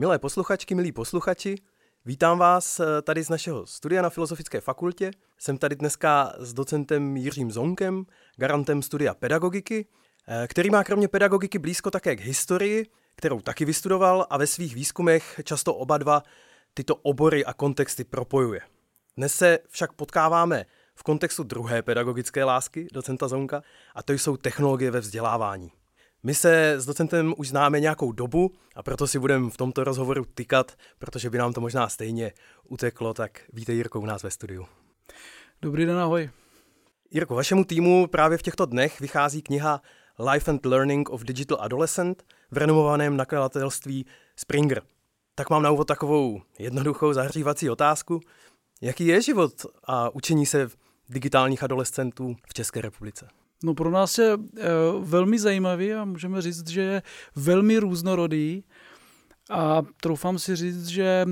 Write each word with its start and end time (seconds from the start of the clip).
Milé 0.00 0.18
posluchačky, 0.18 0.74
milí 0.74 0.92
posluchači, 0.92 1.54
vítám 2.04 2.38
vás 2.38 2.80
eh, 2.80 3.02
tady 3.02 3.22
z 3.22 3.28
našeho 3.28 3.66
studia 3.66 4.02
na 4.02 4.10
Filozofické 4.10 4.60
fakultě. 4.60 5.10
Jsem 5.38 5.58
tady 5.58 5.76
dneska 5.76 6.32
s 6.38 6.52
docentem 6.52 7.16
Jiřím 7.16 7.50
Zonkem, 7.50 8.06
garantem 8.36 8.82
studia 8.82 9.14
pedagogiky, 9.14 9.86
eh, 10.28 10.46
který 10.48 10.70
má 10.70 10.84
kromě 10.84 11.08
pedagogiky 11.08 11.58
blízko 11.58 11.90
také 11.90 12.16
k 12.16 12.20
historii, 12.20 12.86
kterou 13.16 13.40
taky 13.40 13.64
vystudoval 13.64 14.26
a 14.30 14.38
ve 14.38 14.46
svých 14.46 14.74
výzkumech 14.74 15.40
často 15.44 15.74
oba 15.74 15.98
dva 15.98 16.22
tyto 16.74 16.94
obory 16.94 17.44
a 17.44 17.52
kontexty 17.52 18.04
propojuje. 18.04 18.60
Dnes 19.16 19.34
se 19.34 19.58
však 19.68 19.92
potkáváme 19.92 20.66
v 20.94 21.02
kontextu 21.02 21.42
druhé 21.42 21.82
pedagogické 21.82 22.44
lásky 22.44 22.88
docenta 22.92 23.28
Zonka 23.28 23.62
a 23.94 24.02
to 24.02 24.12
jsou 24.12 24.36
technologie 24.36 24.90
ve 24.90 25.00
vzdělávání. 25.00 25.70
My 26.22 26.34
se 26.34 26.72
s 26.72 26.86
docentem 26.86 27.34
už 27.36 27.48
známe 27.48 27.80
nějakou 27.80 28.12
dobu 28.12 28.52
a 28.74 28.82
proto 28.82 29.06
si 29.06 29.18
budeme 29.18 29.50
v 29.50 29.56
tomto 29.56 29.84
rozhovoru 29.84 30.24
tykat, 30.34 30.72
protože 30.98 31.30
by 31.30 31.38
nám 31.38 31.52
to 31.52 31.60
možná 31.60 31.88
stejně 31.88 32.32
uteklo, 32.68 33.14
tak 33.14 33.40
vítej 33.52 33.76
Jirko 33.76 34.00
u 34.00 34.06
nás 34.06 34.22
ve 34.22 34.30
studiu. 34.30 34.66
Dobrý 35.62 35.86
den, 35.86 35.98
ahoj. 35.98 36.30
Jirko, 37.10 37.34
vašemu 37.34 37.64
týmu 37.64 38.06
právě 38.06 38.38
v 38.38 38.42
těchto 38.42 38.66
dnech 38.66 39.00
vychází 39.00 39.42
kniha 39.42 39.82
Life 40.32 40.50
and 40.50 40.66
Learning 40.66 41.10
of 41.10 41.24
Digital 41.24 41.58
Adolescent 41.60 42.24
v 42.50 42.56
renomovaném 42.56 43.16
nakladatelství 43.16 44.06
Springer. 44.36 44.82
Tak 45.34 45.50
mám 45.50 45.62
na 45.62 45.70
úvod 45.70 45.88
takovou 45.88 46.42
jednoduchou 46.58 47.12
zahřívací 47.12 47.70
otázku. 47.70 48.20
Jaký 48.80 49.06
je 49.06 49.22
život 49.22 49.66
a 49.84 50.10
učení 50.10 50.46
se 50.46 50.68
digitálních 51.08 51.62
adolescentů 51.62 52.36
v 52.48 52.54
České 52.54 52.80
republice? 52.80 53.28
No 53.64 53.74
pro 53.74 53.90
nás 53.90 54.18
je 54.18 54.32
e, 54.32 54.38
velmi 55.00 55.38
zajímavý 55.38 55.92
a 55.92 56.04
můžeme 56.04 56.42
říct, 56.42 56.68
že 56.68 56.80
je 56.80 57.02
velmi 57.36 57.78
různorodý. 57.78 58.64
A 59.50 59.82
troufám 60.00 60.38
si 60.38 60.56
říct, 60.56 60.86
že 60.86 61.04
e, 61.04 61.26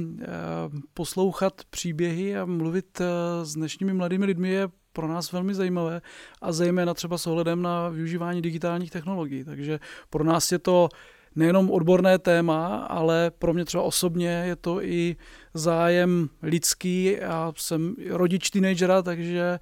poslouchat 0.95 1.63
příběhy 1.71 2.37
a 2.37 2.45
mluvit 2.45 3.01
e, 3.01 3.05
s 3.45 3.55
dnešními 3.55 3.93
mladými 3.93 4.25
lidmi 4.25 4.49
je 4.49 4.69
pro 4.93 5.09
nás 5.09 5.33
velmi 5.33 5.55
zajímavé 5.55 6.01
a 6.43 6.53
zejména 6.53 6.95
třeba 6.95 7.19
s 7.19 7.27
ohledem 7.27 7.63
na 7.63 7.89
využívání 7.89 8.43
digitálních 8.43 8.91
technologií. 8.91 9.45
Takže 9.45 9.81
pro 10.11 10.25
nás 10.25 10.53
je 10.53 10.59
to 10.59 10.89
nejenom 11.37 11.71
odborné 11.71 12.19
téma, 12.19 12.77
ale 12.77 13.31
pro 13.39 13.55
mě 13.55 13.65
třeba 13.65 13.83
osobně 13.83 14.29
je 14.29 14.57
to 14.57 14.83
i 14.83 15.17
zájem 15.55 16.29
lidský. 16.43 17.17
Já 17.21 17.53
jsem 17.57 17.95
rodič 18.11 18.51
teenagera, 18.51 19.03
takže 19.03 19.59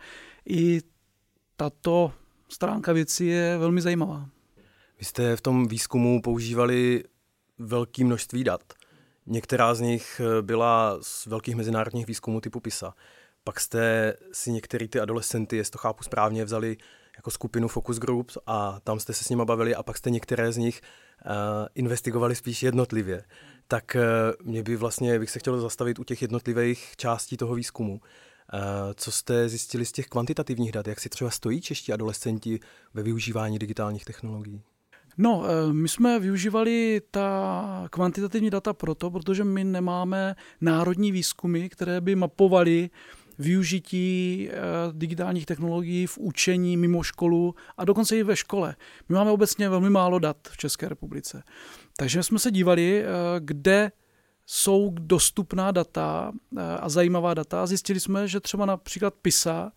i 0.48 0.80
tato 1.56 2.12
stránka 2.48 2.92
věci 2.92 3.24
je 3.24 3.58
velmi 3.58 3.80
zajímavá. 3.80 4.28
Vy 4.98 5.04
jste 5.04 5.36
v 5.36 5.40
tom 5.40 5.68
výzkumu 5.68 6.22
používali 6.22 7.04
velké 7.58 8.04
množství 8.04 8.44
dat. 8.44 8.72
Některá 9.26 9.74
z 9.74 9.80
nich 9.80 10.20
byla 10.40 10.98
z 11.02 11.26
velkých 11.26 11.56
mezinárodních 11.56 12.06
výzkumů 12.06 12.40
typu 12.40 12.60
PISA. 12.60 12.94
Pak 13.44 13.60
jste 13.60 14.14
si 14.32 14.52
některý 14.52 14.88
ty 14.88 15.00
adolescenty, 15.00 15.56
jestli 15.56 15.72
to 15.72 15.78
chápu 15.78 16.02
správně, 16.02 16.44
vzali 16.44 16.76
jako 17.16 17.30
skupinu 17.30 17.68
focus 17.68 17.98
groups 17.98 18.38
a 18.46 18.80
tam 18.84 19.00
jste 19.00 19.12
se 19.12 19.24
s 19.24 19.28
nimi 19.28 19.42
bavili 19.44 19.74
a 19.74 19.82
pak 19.82 19.96
jste 19.96 20.10
některé 20.10 20.52
z 20.52 20.56
nich 20.56 20.80
uh, 21.26 21.32
investigovali 21.74 22.34
spíš 22.34 22.62
jednotlivě. 22.62 23.24
Tak 23.68 23.96
uh, 23.96 24.46
mě 24.48 24.62
by 24.62 24.76
vlastně, 24.76 25.18
bych 25.18 25.30
se 25.30 25.38
chtěl 25.38 25.60
zastavit 25.60 25.98
u 25.98 26.04
těch 26.04 26.22
jednotlivých 26.22 26.94
částí 26.96 27.36
toho 27.36 27.54
výzkumu. 27.54 28.00
Co 28.94 29.12
jste 29.12 29.48
zjistili 29.48 29.84
z 29.84 29.92
těch 29.92 30.06
kvantitativních 30.06 30.72
dat? 30.72 30.86
Jak 30.86 31.00
si 31.00 31.08
třeba 31.08 31.30
stojí 31.30 31.60
čeští 31.60 31.92
adolescenti 31.92 32.60
ve 32.94 33.02
využívání 33.02 33.58
digitálních 33.58 34.04
technologií? 34.04 34.62
No, 35.18 35.44
eh, 35.44 35.72
my 35.72 35.88
jsme 35.88 36.20
využívali 36.20 37.00
ta 37.10 37.86
kvantitativní 37.90 38.50
data 38.50 38.72
proto, 38.72 39.10
protože 39.10 39.44
my 39.44 39.64
nemáme 39.64 40.36
národní 40.60 41.12
výzkumy, 41.12 41.68
které 41.68 42.00
by 42.00 42.14
mapovaly 42.14 42.90
využití 43.38 44.48
eh, 44.50 44.56
digitálních 44.92 45.46
technologií 45.46 46.06
v 46.06 46.18
učení 46.18 46.76
mimo 46.76 47.02
školu 47.02 47.54
a 47.76 47.84
dokonce 47.84 48.16
i 48.16 48.22
ve 48.22 48.36
škole. 48.36 48.76
My 49.08 49.14
máme 49.14 49.30
obecně 49.30 49.68
velmi 49.68 49.90
málo 49.90 50.18
dat 50.18 50.36
v 50.50 50.56
České 50.56 50.88
republice. 50.88 51.42
Takže 51.96 52.22
jsme 52.22 52.38
se 52.38 52.50
dívali, 52.50 53.02
eh, 53.02 53.06
kde 53.38 53.92
jsou 54.46 54.94
dostupná 55.00 55.70
data 55.70 56.32
eh, 56.56 56.62
a 56.80 56.88
zajímavá 56.88 57.34
data. 57.34 57.66
Zjistili 57.66 58.00
jsme, 58.00 58.28
že 58.28 58.40
třeba 58.40 58.66
například 58.66 59.14
PISA 59.14 59.72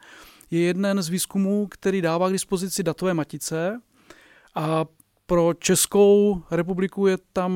je 0.51 0.59
jeden 0.59 1.01
z 1.01 1.09
výzkumů, 1.09 1.67
který 1.67 2.01
dává 2.01 2.29
k 2.29 2.31
dispozici 2.31 2.83
datové 2.83 3.13
matice 3.13 3.81
a 4.55 4.85
pro 5.25 5.53
Českou 5.53 6.43
republiku 6.51 7.07
je 7.07 7.17
tam 7.33 7.53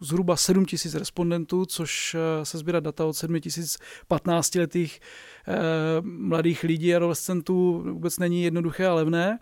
zhruba 0.00 0.36
7 0.36 0.64
tisíc 0.64 0.94
respondentů, 0.94 1.66
což 1.66 2.14
eh, 2.14 2.44
se 2.44 2.58
sbírá 2.58 2.80
data 2.80 3.04
od 3.04 3.12
7 3.12 3.40
tisíc 3.40 3.78
15 4.08 4.54
letých 4.54 5.00
eh, 5.48 5.54
mladých 6.02 6.62
lidí, 6.62 6.94
adolescentů, 6.94 7.84
vůbec 7.92 8.18
není 8.18 8.42
jednoduché 8.42 8.86
a 8.86 8.94
levné. 8.94 9.38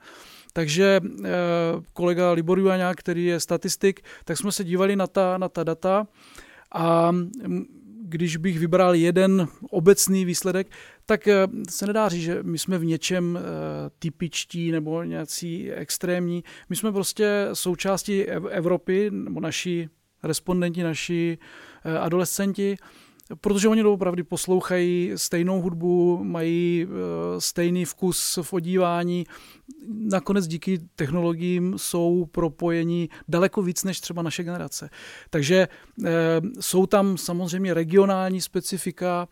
Takže 0.52 1.00
eh, 1.24 1.30
kolega 1.92 2.32
Libor 2.32 2.58
Juaňák, 2.58 2.96
který 2.96 3.24
je 3.24 3.40
statistik, 3.40 4.00
tak 4.24 4.38
jsme 4.38 4.52
se 4.52 4.64
dívali 4.64 4.96
na 4.96 5.06
ta, 5.06 5.38
na 5.38 5.48
ta 5.48 5.64
data 5.64 6.06
a 6.74 7.12
když 8.08 8.36
bych 8.36 8.58
vybral 8.58 8.94
jeden 8.94 9.48
obecný 9.70 10.24
výsledek, 10.24 10.66
tak 11.06 11.28
eh, 11.28 11.48
se 11.68 11.86
nedá 11.86 12.08
říct, 12.08 12.22
že 12.22 12.42
my 12.42 12.58
jsme 12.58 12.78
v 12.78 12.84
něčem 12.84 13.38
eh, 13.38 13.42
typičtí 13.98 14.70
nebo 14.70 15.02
nějací 15.02 15.72
extrémní. 15.72 16.44
My 16.68 16.76
jsme 16.76 16.92
prostě 16.92 17.48
součástí 17.52 18.24
Evropy, 18.26 19.10
nebo 19.10 19.40
naši 19.40 19.88
respondenti, 20.22 20.82
naši 20.82 21.38
eh, 21.84 21.98
adolescenti, 21.98 22.76
protože 23.40 23.68
oni 23.68 23.84
opravdu 23.84 24.24
poslouchají 24.24 25.12
stejnou 25.16 25.60
hudbu, 25.60 26.24
mají 26.24 26.86
eh, 26.86 27.40
stejný 27.40 27.84
vkus 27.84 28.38
v 28.42 28.52
odívání. 28.52 29.26
Nakonec 29.88 30.46
díky 30.46 30.78
technologiím 30.96 31.74
jsou 31.76 32.24
propojení 32.24 33.08
daleko 33.28 33.62
víc 33.62 33.84
než 33.84 34.00
třeba 34.00 34.22
naše 34.22 34.44
generace. 34.44 34.90
Takže 35.30 35.68
eh, 36.04 36.10
jsou 36.60 36.86
tam 36.86 37.16
samozřejmě 37.18 37.74
regionální 37.74 38.40
specifika, 38.40 39.28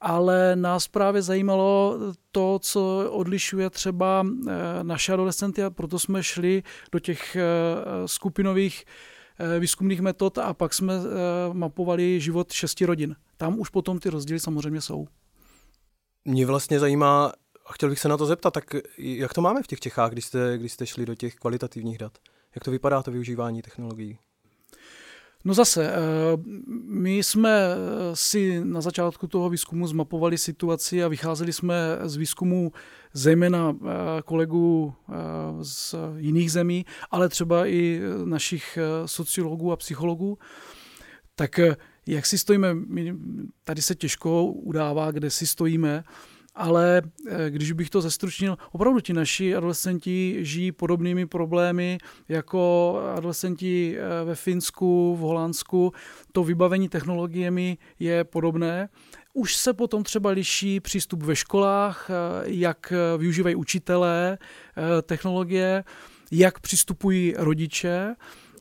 ale 0.00 0.56
nás 0.56 0.88
právě 0.88 1.22
zajímalo 1.22 1.98
to, 2.32 2.58
co 2.62 3.10
odlišuje 3.10 3.70
třeba 3.70 4.26
eh, 4.26 4.52
naše 4.82 5.12
adolescenty 5.12 5.62
a 5.62 5.70
proto 5.70 5.98
jsme 5.98 6.22
šli 6.22 6.62
do 6.92 6.98
těch 6.98 7.36
skupinových 8.06 8.84
výzkumných 9.58 10.00
metod 10.00 10.38
a 10.38 10.54
pak 10.54 10.74
jsme 10.74 10.94
eh, 10.94 11.54
mapovali 11.54 12.20
život 12.20 12.52
šesti 12.52 12.86
rodin. 12.86 13.16
Tam 13.36 13.58
už 13.58 13.68
potom 13.68 13.98
ty 13.98 14.10
rozdíly 14.10 14.40
samozřejmě 14.40 14.80
jsou. 14.80 15.06
Mě 16.24 16.46
vlastně 16.46 16.80
zajímá, 16.80 17.32
a 17.66 17.72
chtěl 17.72 17.88
bych 17.88 17.98
se 17.98 18.08
na 18.08 18.16
to 18.16 18.26
zeptat, 18.26 18.50
tak 18.50 18.64
jak 18.98 19.34
to 19.34 19.40
máme 19.40 19.62
v 19.62 19.66
těch 19.66 19.80
Čechách, 19.80 20.12
když 20.12 20.24
jste, 20.24 20.58
když 20.58 20.72
jste 20.72 20.86
šli 20.86 21.06
do 21.06 21.14
těch 21.14 21.34
kvalitativních 21.34 21.98
dat? 21.98 22.12
Jak 22.54 22.64
to 22.64 22.70
vypadá 22.70 23.02
to 23.02 23.10
využívání 23.10 23.62
technologií? 23.62 24.18
No 25.44 25.54
zase, 25.54 25.92
eh, 25.92 25.96
my 26.84 27.18
jsme 27.18 27.50
eh, 27.50 27.76
si 28.16 28.64
na 28.64 28.80
začátku 28.80 29.26
toho 29.26 29.50
výzkumu 29.50 29.86
zmapovali 29.86 30.38
situaci 30.38 31.04
a 31.04 31.08
vycházeli 31.08 31.52
jsme 31.52 31.98
z 32.02 32.16
výzkumu 32.16 32.72
zejména 33.12 33.76
eh, 33.82 33.88
kolegů 34.24 34.94
z 35.62 35.94
jiných 36.16 36.52
zemí, 36.52 36.86
ale 37.10 37.28
třeba 37.28 37.66
i 37.66 38.00
našich 38.24 38.78
sociologů 39.06 39.72
a 39.72 39.76
psychologů. 39.76 40.38
Tak 41.34 41.60
jak 42.06 42.26
si 42.26 42.38
stojíme, 42.38 42.76
tady 43.64 43.82
se 43.82 43.94
těžko 43.94 44.44
udává, 44.44 45.10
kde 45.10 45.30
si 45.30 45.46
stojíme, 45.46 46.04
ale 46.60 47.02
eh, 47.28 47.50
když 47.50 47.72
bych 47.72 47.90
to 47.90 48.00
zestručnil, 48.00 48.58
opravdu 48.72 49.00
ti 49.00 49.12
naši 49.12 49.56
adolescenti 49.56 50.36
žijí 50.40 50.72
podobnými 50.72 51.26
problémy 51.26 51.98
jako 52.28 52.94
adolescenti 53.16 53.96
eh, 53.98 54.24
ve 54.24 54.34
Finsku, 54.34 55.16
v 55.16 55.20
Holandsku. 55.20 55.92
To 56.32 56.44
vybavení 56.44 56.88
technologiemi 56.88 57.78
je 57.98 58.24
podobné. 58.24 58.88
Už 59.32 59.56
se 59.56 59.72
potom 59.72 60.02
třeba 60.02 60.30
liší 60.30 60.80
přístup 60.80 61.22
ve 61.22 61.36
školách, 61.36 62.10
eh, 62.10 62.14
jak 62.44 62.92
využívají 63.18 63.54
učitelé 63.54 64.38
technologie, 65.02 65.84
jak 66.30 66.60
přistupují 66.60 67.34
rodiče. 67.36 68.14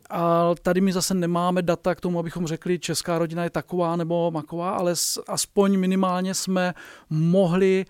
A 0.09 0.51
tady 0.61 0.81
my 0.81 0.93
zase 0.93 1.13
nemáme 1.13 1.61
data 1.61 1.95
k 1.95 2.01
tomu, 2.01 2.19
abychom 2.19 2.47
řekli, 2.47 2.79
česká 2.79 3.19
rodina 3.19 3.43
je 3.43 3.49
taková 3.49 3.95
nebo 3.95 4.31
maková, 4.31 4.71
ale 4.71 4.93
aspoň 5.27 5.77
minimálně 5.77 6.33
jsme 6.33 6.73
mohli 7.09 7.85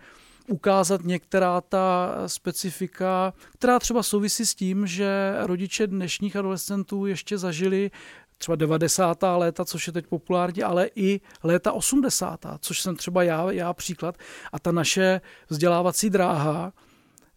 ukázat 0.48 1.04
některá 1.04 1.62
ta 1.62 2.16
specifika, 2.28 3.34
která 3.54 3.80
třeba 3.80 4.04
souvisí 4.04 4.46
s 4.46 4.56
tím, 4.56 4.88
že 4.88 5.36
rodiče 5.40 5.88
dnešních 5.88 6.36
adolescentů 6.36 7.06
ještě 7.06 7.38
zažili 7.38 7.92
třeba 8.38 8.56
90. 8.56 9.18
léta, 9.36 9.66
což 9.66 9.88
je 9.88 9.94
teď 9.94 10.08
populární, 10.08 10.64
ale 10.64 10.90
i 10.96 11.22
léta 11.44 11.72
80., 11.72 12.46
což 12.60 12.82
jsem 12.82 12.96
třeba 12.96 13.24
já, 13.24 13.52
já 13.52 13.74
příklad. 13.74 14.18
A 14.52 14.60
ta 14.60 14.72
naše 14.72 15.22
vzdělávací 15.50 16.10
dráha, 16.10 16.74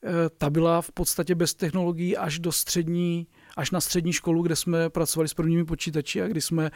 eh, 0.05 0.09
ta 0.39 0.51
byla 0.51 0.83
v 0.83 0.91
podstatě 0.93 1.35
bez 1.35 1.55
technologií 1.55 2.17
až 2.17 2.39
do 2.39 2.53
střední 2.53 3.27
až 3.57 3.71
na 3.71 3.81
střední 3.81 4.13
školu, 4.13 4.43
kde 4.43 4.57
jsme 4.57 4.91
pracovali 4.91 5.29
s 5.29 5.35
prvními 5.35 5.65
počítači 5.65 6.23
a 6.23 6.29
kdy 6.29 6.41
jsme 6.41 6.71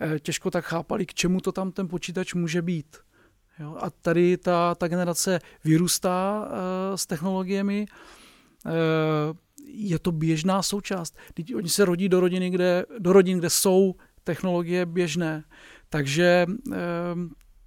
eh, 0.00 0.18
těžko 0.20 0.50
tak 0.50 0.64
chápali, 0.64 1.06
k 1.06 1.14
čemu 1.14 1.40
to 1.40 1.52
tam 1.52 1.72
ten 1.72 1.88
počítač 1.88 2.34
může 2.34 2.62
být. 2.62 2.96
Jo? 3.58 3.76
A 3.80 3.90
tady 3.90 4.36
ta, 4.36 4.74
ta 4.74 4.88
generace 4.88 5.38
vyrůstá 5.64 6.40
uh, 6.40 6.96
s 6.96 7.06
technologiemi, 7.06 7.86
uh, 8.66 8.72
je 9.66 9.98
to 9.98 10.12
běžná 10.12 10.62
součást. 10.62 11.16
Teď 11.34 11.54
oni 11.54 11.68
se 11.68 11.84
rodí 11.84 12.08
do, 12.08 12.20
rodiny, 12.20 12.50
kde, 12.50 12.86
do 12.98 13.12
rodin, 13.12 13.38
kde 13.38 13.50
jsou 13.50 13.94
technologie 14.24 14.86
běžné. 14.86 15.44
Takže 15.88 16.46
uh, 16.48 16.74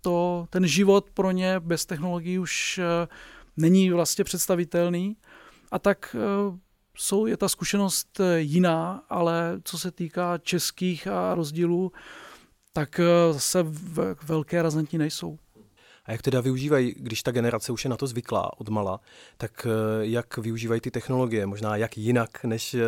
to, 0.02 0.48
ten 0.50 0.68
život 0.68 1.10
pro 1.14 1.32
ně 1.32 1.60
bez 1.60 1.86
technologií 1.86 2.40
už 2.40 2.80
uh, 2.80 3.08
není 3.58 3.92
vlastně 3.92 4.24
představitelný. 4.24 5.18
A 5.72 5.80
tak 5.80 6.16
jsou, 6.98 7.26
je 7.26 7.38
ta 7.38 7.50
zkušenost 7.50 8.22
jiná, 8.36 9.04
ale 9.10 9.62
co 9.64 9.80
se 9.80 9.92
týká 9.92 10.38
českých 10.38 11.08
a 11.08 11.36
rozdílů, 11.36 11.92
tak 12.74 13.00
se 13.38 13.66
velké 14.24 14.62
razantní 14.62 14.98
nejsou. 14.98 15.38
A 16.06 16.12
jak 16.12 16.22
teda 16.22 16.42
využívají, 16.42 16.96
když 16.98 17.24
ta 17.24 17.32
generace 17.32 17.72
už 17.72 17.84
je 17.84 17.90
na 17.90 17.98
to 17.98 18.08
zvyklá 18.08 18.60
od 18.60 18.70
mala, 18.70 19.00
tak 19.38 19.68
eh, 19.70 20.06
jak 20.06 20.38
využívají 20.38 20.82
ty 20.82 20.92
technologie? 20.92 21.46
Možná 21.46 21.76
jak 21.76 21.98
jinak 21.98 22.44
než 22.44 22.74
eh, 22.74 22.82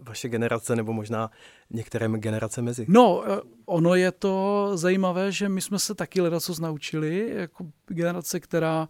vaše 0.00 0.28
generace, 0.28 0.76
nebo 0.76 0.92
možná 0.92 1.30
některé 1.70 2.08
generace 2.08 2.62
mezi? 2.62 2.86
No, 2.88 3.22
eh, 3.26 3.40
ono 3.66 3.94
je 3.94 4.12
to 4.12 4.70
zajímavé, 4.74 5.32
že 5.32 5.48
my 5.48 5.60
jsme 5.60 5.78
se 5.78 5.94
taky 5.94 6.20
co 6.20 6.58
naučili, 6.58 7.30
jako 7.34 7.66
generace, 7.86 8.40
která 8.40 8.88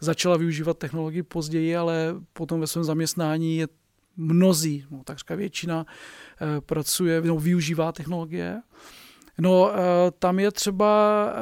začala 0.00 0.36
využívat 0.36 0.78
technologii 0.78 1.22
později, 1.22 1.76
ale 1.76 2.14
potom 2.32 2.60
ve 2.60 2.66
svém 2.66 2.84
zaměstnání 2.84 3.56
je 3.56 3.68
mnozí, 4.16 4.84
no, 4.90 5.04
takřka 5.04 5.34
většina 5.34 5.86
pracuje, 6.60 7.20
no, 7.20 7.36
využívá 7.36 7.92
technologie. 7.92 8.62
No, 9.38 9.70
tam 10.18 10.38
je 10.38 10.52
třeba 10.52 11.32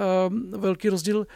velký 0.59 0.89
rozdíl 0.89 1.27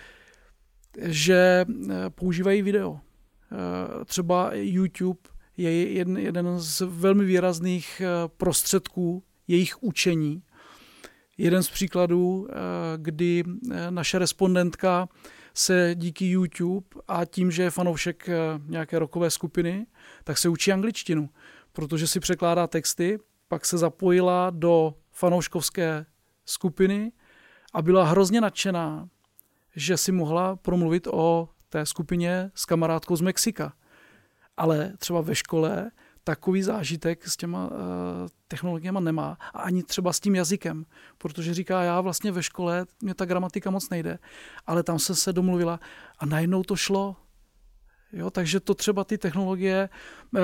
že 1.02 1.64
eh, 1.69 2.11
používají 2.11 2.62
video. 2.62 3.00
Eh, 3.00 4.05
třeba 4.05 4.50
YouTube 4.52 5.20
je 5.56 5.93
jeden, 5.93 6.61
z 6.61 6.81
velmi 6.81 7.25
výrazných 7.25 8.00
eh, 8.00 8.29
prostředků 8.37 9.23
jejich 9.49 9.82
učení. 9.82 10.43
Jeden 11.38 11.62
z 11.62 11.70
příkladů, 11.70 12.49
kdy 12.96 13.44
naše 13.91 14.19
respondentka 14.19 15.08
se 15.58 15.90
díky 15.94 16.31
YouTube 16.31 16.87
a 17.08 17.25
tím, 17.25 17.50
že 17.50 17.62
je 17.62 17.70
fanoušek 17.70 18.28
nějaké 18.66 18.99
rokové 18.99 19.31
skupiny, 19.31 19.87
tak 20.25 20.38
se 20.38 20.49
učí 20.49 20.72
angličtinu, 20.72 21.31
protože 21.72 22.06
si 22.06 22.20
překládá 22.20 22.66
texty, 22.66 23.19
pak 23.49 23.66
se 23.66 23.78
zapojila 23.78 24.50
do 24.50 24.94
fanouškovské 25.12 26.06
skupiny 26.44 27.12
a 27.75 27.82
byla 27.82 28.05
hrozně 28.05 28.40
nadšená, 28.40 29.08
že 29.76 29.96
si 29.96 30.12
mohla 30.12 30.56
promluvit 30.56 31.06
o 31.06 31.49
té 31.69 31.87
skupině 31.87 32.50
s 32.55 32.64
kamarádkou 32.64 33.16
z 33.16 33.20
Mexika. 33.20 33.72
Ale 34.56 34.93
třeba 34.99 35.20
ve 35.20 35.34
škole 35.34 35.90
takový 36.29 36.63
zážitek 36.63 37.29
s 37.29 37.37
těma 37.37 37.67
uh, 37.67 37.77
technologiemi 38.49 38.99
nemá 39.01 39.39
a 39.41 39.61
ani 39.61 39.83
třeba 39.83 40.13
s 40.13 40.21
tím 40.21 40.35
jazykem, 40.35 40.85
protože 41.19 41.55
říká, 41.55 41.83
já 41.83 42.01
vlastně 42.01 42.33
ve 42.33 42.43
škole, 42.43 42.87
mě 43.03 43.15
ta 43.15 43.25
gramatika 43.25 43.71
moc 43.71 43.91
nejde, 43.91 44.19
ale 44.67 44.83
tam 44.83 44.99
se 44.99 45.15
se 45.15 45.33
domluvila 45.33 45.81
a 46.19 46.27
najednou 46.27 46.63
to 46.63 46.77
šlo. 46.77 47.17
Jo, 48.13 48.31
takže 48.31 48.61
to 48.61 48.75
třeba 48.75 49.05
ty 49.05 49.19
technologie, 49.19 49.89
uh, 50.33 50.41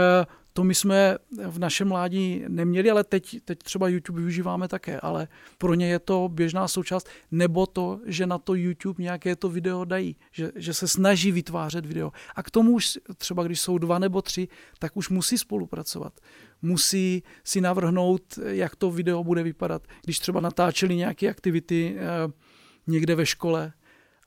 to 0.56 0.64
my 0.64 0.74
jsme 0.74 1.18
v 1.46 1.58
našem 1.58 1.88
mládí 1.88 2.44
neměli, 2.48 2.90
ale 2.90 3.04
teď, 3.04 3.40
teď 3.44 3.58
třeba 3.58 3.88
YouTube 3.88 4.20
využíváme 4.20 4.68
také, 4.68 5.00
ale 5.00 5.28
pro 5.58 5.74
ně 5.74 5.88
je 5.88 5.98
to 5.98 6.28
běžná 6.32 6.68
součást, 6.68 7.08
nebo 7.30 7.66
to, 7.66 8.00
že 8.06 8.26
na 8.26 8.38
to 8.38 8.54
YouTube 8.54 9.02
nějaké 9.02 9.36
to 9.36 9.48
video 9.48 9.84
dají, 9.84 10.16
že, 10.32 10.52
že 10.56 10.74
se 10.74 10.88
snaží 10.88 11.32
vytvářet 11.32 11.86
video. 11.86 12.12
A 12.36 12.42
k 12.42 12.50
tomu 12.50 12.72
už 12.72 12.98
třeba, 13.16 13.42
když 13.42 13.60
jsou 13.60 13.78
dva 13.78 13.98
nebo 13.98 14.22
tři, 14.22 14.48
tak 14.78 14.96
už 14.96 15.08
musí 15.08 15.38
spolupracovat. 15.38 16.20
Musí 16.62 17.22
si 17.44 17.60
navrhnout, 17.60 18.38
jak 18.46 18.76
to 18.76 18.90
video 18.90 19.24
bude 19.24 19.42
vypadat. 19.42 19.82
Když 20.04 20.18
třeba 20.18 20.40
natáčeli 20.40 20.96
nějaké 20.96 21.30
aktivity 21.30 21.96
eh, 21.96 22.32
někde 22.86 23.14
ve 23.14 23.26
škole, 23.26 23.72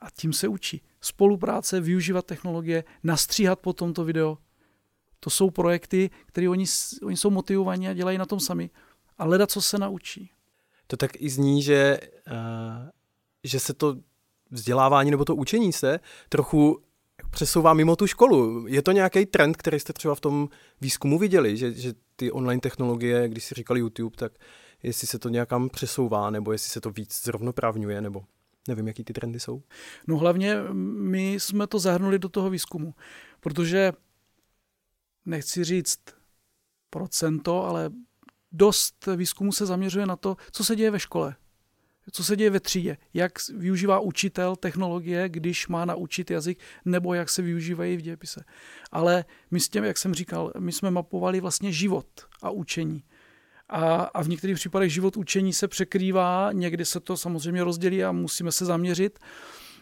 a 0.02 0.10
tím 0.10 0.34
se 0.34 0.48
učí. 0.48 0.82
Spolupráce, 1.02 1.82
využívat 1.82 2.26
technologie, 2.26 2.84
nastříhat 3.04 3.60
potom 3.60 3.94
to 3.94 4.04
video, 4.04 4.38
to 5.20 5.30
jsou 5.30 5.50
projekty, 5.50 6.10
které 6.26 6.50
oni, 6.50 6.66
oni 7.04 7.18
jsou 7.18 7.30
motivovaní 7.30 7.88
a 7.88 7.94
dělají 7.94 8.18
na 8.18 8.26
tom 8.26 8.40
sami. 8.40 8.70
A 9.18 9.26
leda, 9.26 9.48
co 9.48 9.62
se 9.62 9.78
naučí. 9.78 10.32
To 10.88 10.98
tak 10.98 11.12
i 11.22 11.30
zní, 11.30 11.64
že, 11.64 12.00
uh, 12.28 12.90
že 13.44 13.60
se 13.60 13.74
to 13.74 13.96
vzdělávání 14.52 15.12
nebo 15.12 15.26
to 15.26 15.36
učení 15.36 15.74
se 15.74 16.00
trochu 16.30 16.82
přesouvá 17.30 17.74
mimo 17.74 17.96
tu 17.96 18.08
školu. 18.08 18.68
Je 18.68 18.82
to 18.82 18.92
nějaký 18.92 19.26
trend, 19.26 19.58
který 19.58 19.80
jste 19.80 19.94
třeba 19.94 20.16
v 20.16 20.22
tom 20.22 20.50
výzkumu 20.82 21.20
viděli, 21.20 21.58
že, 21.58 21.74
že 21.74 21.94
ty 22.16 22.32
online 22.32 22.62
technologie, 22.62 23.30
když 23.30 23.44
si 23.44 23.56
říkali 23.56 23.80
YouTube, 23.80 24.18
tak 24.18 24.32
jestli 24.84 25.08
se 25.08 25.20
to 25.20 25.30
nějakam 25.30 25.70
přesouvá, 25.70 26.30
nebo 26.30 26.52
jestli 26.52 26.70
se 26.70 26.82
to 26.82 26.92
víc 26.92 27.24
zrovnoprávňuje, 27.24 28.02
nebo 28.02 28.24
nevím, 28.68 28.88
jaký 28.88 29.04
ty 29.04 29.14
trendy 29.14 29.40
jsou? 29.40 29.62
No 30.08 30.18
hlavně 30.18 30.64
my 30.74 31.34
jsme 31.34 31.68
to 31.68 31.80
zahrnuli 31.80 32.20
do 32.20 32.30
toho 32.30 32.50
výzkumu, 32.50 32.94
protože 33.40 33.94
nechci 35.28 35.64
říct 35.64 36.00
procento, 36.90 37.66
ale 37.66 37.90
dost 38.52 39.10
výzkumu 39.16 39.52
se 39.52 39.66
zaměřuje 39.66 40.06
na 40.06 40.16
to, 40.16 40.38
co 40.52 40.64
se 40.64 40.76
děje 40.76 40.92
ve 40.92 41.00
škole, 41.00 41.36
co 42.12 42.24
se 42.24 42.36
děje 42.36 42.50
ve 42.50 42.60
třídě, 42.60 42.98
jak 43.14 43.32
využívá 43.50 44.00
učitel 44.00 44.56
technologie, 44.56 45.30
když 45.30 45.68
má 45.68 45.86
naučit 45.86 46.32
jazyk, 46.32 46.60
nebo 46.86 47.14
jak 47.14 47.30
se 47.30 47.42
využívají 47.42 47.98
v 47.98 48.02
dějepise. 48.02 48.44
Ale 48.92 49.26
my 49.52 49.60
s 49.60 49.70
tím, 49.70 49.84
jak 49.84 49.98
jsem 49.98 50.14
říkal, 50.14 50.52
my 50.60 50.72
jsme 50.72 50.92
mapovali 50.92 51.40
vlastně 51.40 51.72
život 51.72 52.08
a 52.42 52.50
učení. 52.50 53.04
A, 53.70 53.96
a 53.96 54.24
v 54.24 54.30
některých 54.30 54.56
případech 54.56 54.94
život 54.94 55.18
učení 55.18 55.54
se 55.54 55.68
překrývá, 55.68 56.50
někdy 56.52 56.86
se 56.86 57.00
to 57.00 57.18
samozřejmě 57.18 57.64
rozdělí 57.64 58.04
a 58.04 58.12
musíme 58.12 58.52
se 58.52 58.66
zaměřit. 58.66 59.20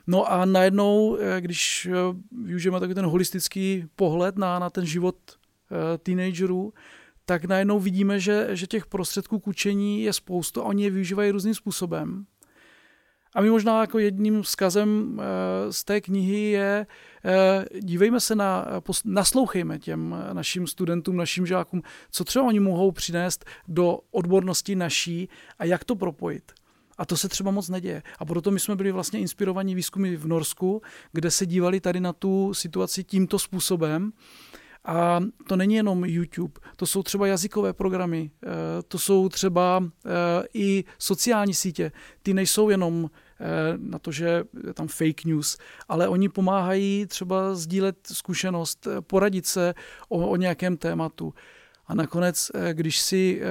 No 0.07 0.31
a 0.31 0.45
najednou, 0.45 1.17
eh, 1.19 1.41
když 1.41 1.85
eh, 1.91 1.91
využijeme 2.45 2.79
takový 2.79 2.95
ten 2.95 3.05
holistický 3.05 3.85
pohled 3.95 4.37
na, 4.37 4.59
na 4.59 4.69
ten 4.69 4.85
život 4.85 5.15
eh, 5.31 5.97
teenagerů, 5.97 6.73
tak 7.25 7.45
najednou 7.45 7.79
vidíme, 7.79 8.19
že, 8.19 8.47
že 8.51 8.67
těch 8.67 8.85
prostředků 8.85 9.39
k 9.39 9.47
učení 9.47 10.03
je 10.03 10.13
spoustu 10.13 10.61
a 10.61 10.65
oni 10.65 10.83
je 10.83 10.89
využívají 10.89 11.31
různým 11.31 11.53
způsobem. 11.53 12.25
A 13.35 13.41
my 13.41 13.49
možná 13.49 13.81
jako 13.81 13.99
jedním 13.99 14.41
vzkazem 14.41 15.21
z 15.69 15.83
té 15.83 16.01
knihy 16.01 16.41
je, 16.51 16.87
dívejme 17.79 18.19
se 18.19 18.35
na, 18.35 18.65
naslouchejme 19.05 19.79
těm 19.79 20.15
našim 20.33 20.67
studentům, 20.67 21.17
našim 21.17 21.45
žákům, 21.45 21.81
co 22.11 22.23
třeba 22.23 22.45
oni 22.45 22.59
mohou 22.59 22.91
přinést 22.91 23.45
do 23.67 23.99
odbornosti 24.11 24.75
naší 24.75 25.29
a 25.59 25.65
jak 25.65 25.83
to 25.83 25.95
propojit. 25.95 26.51
A 26.97 27.05
to 27.05 27.17
se 27.17 27.29
třeba 27.29 27.51
moc 27.51 27.69
neděje. 27.69 28.03
A 28.19 28.25
proto 28.25 28.51
my 28.51 28.59
jsme 28.59 28.75
byli 28.75 28.91
vlastně 28.91 29.19
inspirovaní 29.19 29.75
výzkumy 29.75 30.15
v 30.15 30.27
Norsku, 30.27 30.81
kde 31.11 31.31
se 31.31 31.45
dívali 31.45 31.79
tady 31.79 31.99
na 31.99 32.13
tu 32.13 32.53
situaci 32.53 33.03
tímto 33.03 33.39
způsobem. 33.39 34.11
A 34.85 35.19
to 35.47 35.55
není 35.55 35.75
jenom 35.75 36.05
YouTube, 36.05 36.53
to 36.75 36.85
jsou 36.85 37.03
třeba 37.03 37.27
jazykové 37.27 37.73
programy, 37.73 38.31
eh, 38.43 38.49
to 38.87 38.99
jsou 38.99 39.29
třeba 39.29 39.83
eh, 40.05 40.09
i 40.53 40.83
sociální 40.99 41.53
sítě. 41.53 41.91
Ty 42.23 42.33
nejsou 42.33 42.69
jenom 42.69 43.09
eh, 43.39 43.45
na 43.77 43.99
to, 43.99 44.11
že 44.11 44.43
je 44.67 44.73
tam 44.73 44.87
fake 44.87 45.25
news, 45.25 45.57
ale 45.87 46.07
oni 46.07 46.29
pomáhají 46.29 47.05
třeba 47.05 47.55
sdílet 47.55 48.07
zkušenost, 48.11 48.87
poradit 49.01 49.45
se 49.45 49.73
o, 50.09 50.27
o 50.27 50.35
nějakém 50.35 50.77
tématu. 50.77 51.33
A 51.87 51.95
nakonec, 51.95 52.51
když 52.73 52.99
si 52.99 53.41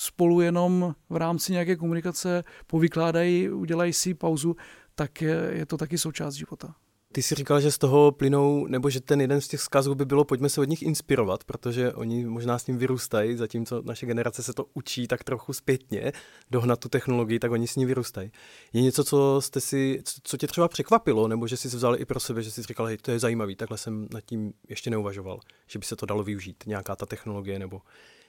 spolu 0.00 0.40
jenom 0.40 0.94
v 1.10 1.16
rámci 1.16 1.52
nějaké 1.52 1.76
komunikace 1.76 2.44
povykládají, 2.66 3.50
udělají 3.50 3.92
si 3.92 4.14
pauzu, 4.14 4.56
tak 4.94 5.22
je, 5.22 5.50
je 5.52 5.66
to 5.66 5.76
taky 5.76 5.98
součást 5.98 6.34
života. 6.34 6.74
Ty 7.12 7.22
jsi 7.22 7.34
říkal, 7.34 7.60
že 7.60 7.70
z 7.70 7.78
toho 7.78 8.12
plynou, 8.12 8.66
nebo 8.66 8.90
že 8.90 9.00
ten 9.00 9.20
jeden 9.20 9.40
z 9.40 9.48
těch 9.48 9.60
vzkazů 9.60 9.94
by 9.94 10.04
bylo, 10.04 10.24
pojďme 10.24 10.48
se 10.48 10.60
od 10.60 10.68
nich 10.68 10.82
inspirovat, 10.82 11.44
protože 11.44 11.92
oni 11.92 12.26
možná 12.26 12.58
s 12.58 12.66
ním 12.66 12.78
vyrůstají, 12.78 13.36
zatímco 13.36 13.82
naše 13.84 14.06
generace 14.06 14.42
se 14.42 14.52
to 14.52 14.66
učí 14.74 15.08
tak 15.08 15.24
trochu 15.24 15.52
zpětně, 15.52 16.12
dohnat 16.50 16.80
tu 16.80 16.88
technologii, 16.88 17.38
tak 17.38 17.50
oni 17.50 17.66
s 17.66 17.76
ní 17.76 17.86
vyrůstají. 17.86 18.32
Je 18.72 18.82
něco, 18.82 19.04
co, 19.04 19.40
jste 19.40 19.60
si, 19.60 20.02
co 20.22 20.36
tě 20.36 20.46
třeba 20.46 20.68
překvapilo, 20.68 21.28
nebo 21.28 21.46
že 21.46 21.56
jsi 21.56 21.68
vzal 21.68 22.00
i 22.00 22.04
pro 22.04 22.20
sebe, 22.20 22.42
že 22.42 22.50
jsi 22.50 22.62
říkal, 22.62 22.86
hej, 22.86 22.96
to 22.96 23.10
je 23.10 23.18
zajímavý, 23.18 23.56
takhle 23.56 23.78
jsem 23.78 24.08
nad 24.12 24.20
tím 24.20 24.52
ještě 24.68 24.90
neuvažoval, 24.90 25.40
že 25.66 25.78
by 25.78 25.84
se 25.84 25.96
to 25.96 26.06
dalo 26.06 26.24
využít, 26.24 26.64
nějaká 26.66 26.96
ta 26.96 27.06
technologie 27.06 27.58
nebo 27.58 27.82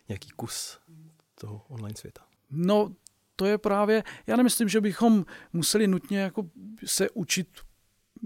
nějaký 0.07 0.29
kus 0.29 0.77
toho 1.41 1.65
online 1.69 1.95
světa? 1.95 2.21
No, 2.51 2.91
to 3.35 3.45
je 3.45 3.57
právě, 3.57 4.03
já 4.27 4.35
nemyslím, 4.35 4.69
že 4.69 4.81
bychom 4.81 5.25
museli 5.53 5.87
nutně 5.87 6.19
jako 6.19 6.49
se 6.85 7.09
učit 7.09 7.47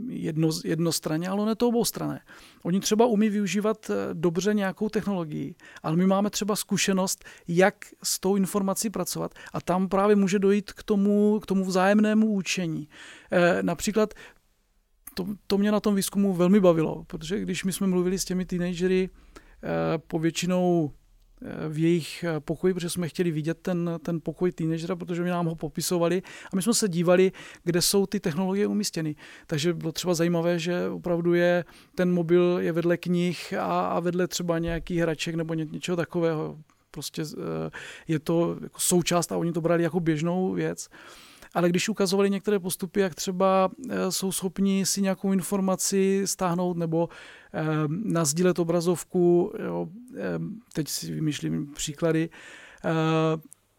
jedno, 0.08 0.50
jednostranně, 0.64 1.30
ale 1.30 1.52
je 1.52 1.56
to 1.56 1.68
obou 1.68 1.86
strané. 1.86 2.22
Oni 2.64 2.80
třeba 2.80 3.06
umí 3.06 3.30
využívat 3.30 3.90
eh, 3.90 4.14
dobře 4.14 4.54
nějakou 4.54 4.90
technologii, 4.90 5.56
ale 5.84 5.96
my 5.96 6.06
máme 6.06 6.30
třeba 6.30 6.56
zkušenost, 6.56 7.26
jak 7.48 7.76
s 8.04 8.20
tou 8.20 8.36
informací 8.36 8.90
pracovat 8.90 9.34
a 9.54 9.62
tam 9.62 9.90
právě 9.90 10.16
může 10.16 10.40
dojít 10.40 10.72
k 10.72 10.84
tomu, 10.84 11.40
k 11.40 11.46
tomu 11.46 11.66
vzájemnému 11.66 12.34
učení. 12.34 12.90
E, 13.32 13.64
například 13.64 14.14
to, 15.14 15.28
to 15.48 15.58
mě 15.58 15.72
na 15.72 15.80
tom 15.80 15.96
výzkumu 15.96 16.34
velmi 16.34 16.60
bavilo, 16.60 17.04
protože 17.08 17.40
když 17.40 17.64
my 17.64 17.74
jsme 17.74 17.88
mluvili 17.88 18.20
s 18.20 18.26
těmi 18.26 18.46
teenagery, 18.46 19.10
e, 19.10 19.98
povětšinou 19.98 20.92
v 21.70 21.78
jejich 21.80 22.24
eh, 22.24 22.40
pokoji, 22.40 22.74
protože 22.74 22.90
jsme 22.90 23.10
chtěli 23.10 23.32
vidět 23.32 23.58
ten, 23.62 23.90
ten 24.04 24.20
pokoj 24.22 24.52
teenagera, 24.52 24.96
protože 24.96 25.24
mi 25.24 25.30
nám 25.30 25.46
ho 25.46 25.56
popisovali 25.56 26.22
a 26.54 26.56
my 26.56 26.62
jsme 26.62 26.74
se 26.74 26.90
dívali, 26.90 27.32
kde 27.64 27.82
jsou 27.82 28.06
ty 28.06 28.20
technologie 28.20 28.68
umístěny. 28.68 29.16
Takže 29.48 29.74
bylo 29.74 29.92
třeba 29.92 30.14
zajímavé, 30.14 30.60
že 30.60 30.90
opravdu 30.90 31.34
je 31.34 31.66
ten 31.96 32.12
mobil 32.12 32.58
je 32.62 32.72
vedle 32.72 32.98
knih 32.98 33.54
a, 33.54 33.88
a 33.88 34.00
vedle 34.00 34.28
třeba 34.28 34.60
nějakých 34.60 35.00
hraček 35.00 35.36
nebo 35.36 35.54
ně, 35.54 35.66
něčeho 35.66 35.96
takového. 35.96 36.58
Prostě 36.92 37.22
eh, 37.22 37.70
je 38.08 38.20
to 38.20 38.58
jako 38.62 38.80
součást 38.80 39.32
a 39.32 39.38
oni 39.38 39.52
to 39.52 39.62
brali 39.62 39.84
jako 39.84 40.00
běžnou 40.00 40.54
věc 40.54 40.90
ale 41.56 41.70
když 41.70 41.90
ukazovali 41.90 42.30
některé 42.30 42.60
postupy, 42.60 43.00
jak 43.00 43.16
třeba 43.16 43.70
jsou 44.10 44.32
schopni 44.32 44.86
si 44.86 45.02
nějakou 45.02 45.32
informaci 45.32 46.22
stáhnout 46.26 46.78
nebo 46.78 47.10
Ehm, 47.56 48.02
nazdílet 48.06 48.60
obrazovku, 48.60 49.54
jo, 49.66 49.88
ehm, 50.18 50.60
teď 50.74 50.88
si 50.88 51.14
vymýšlím 51.14 51.74
příklady, 51.74 52.30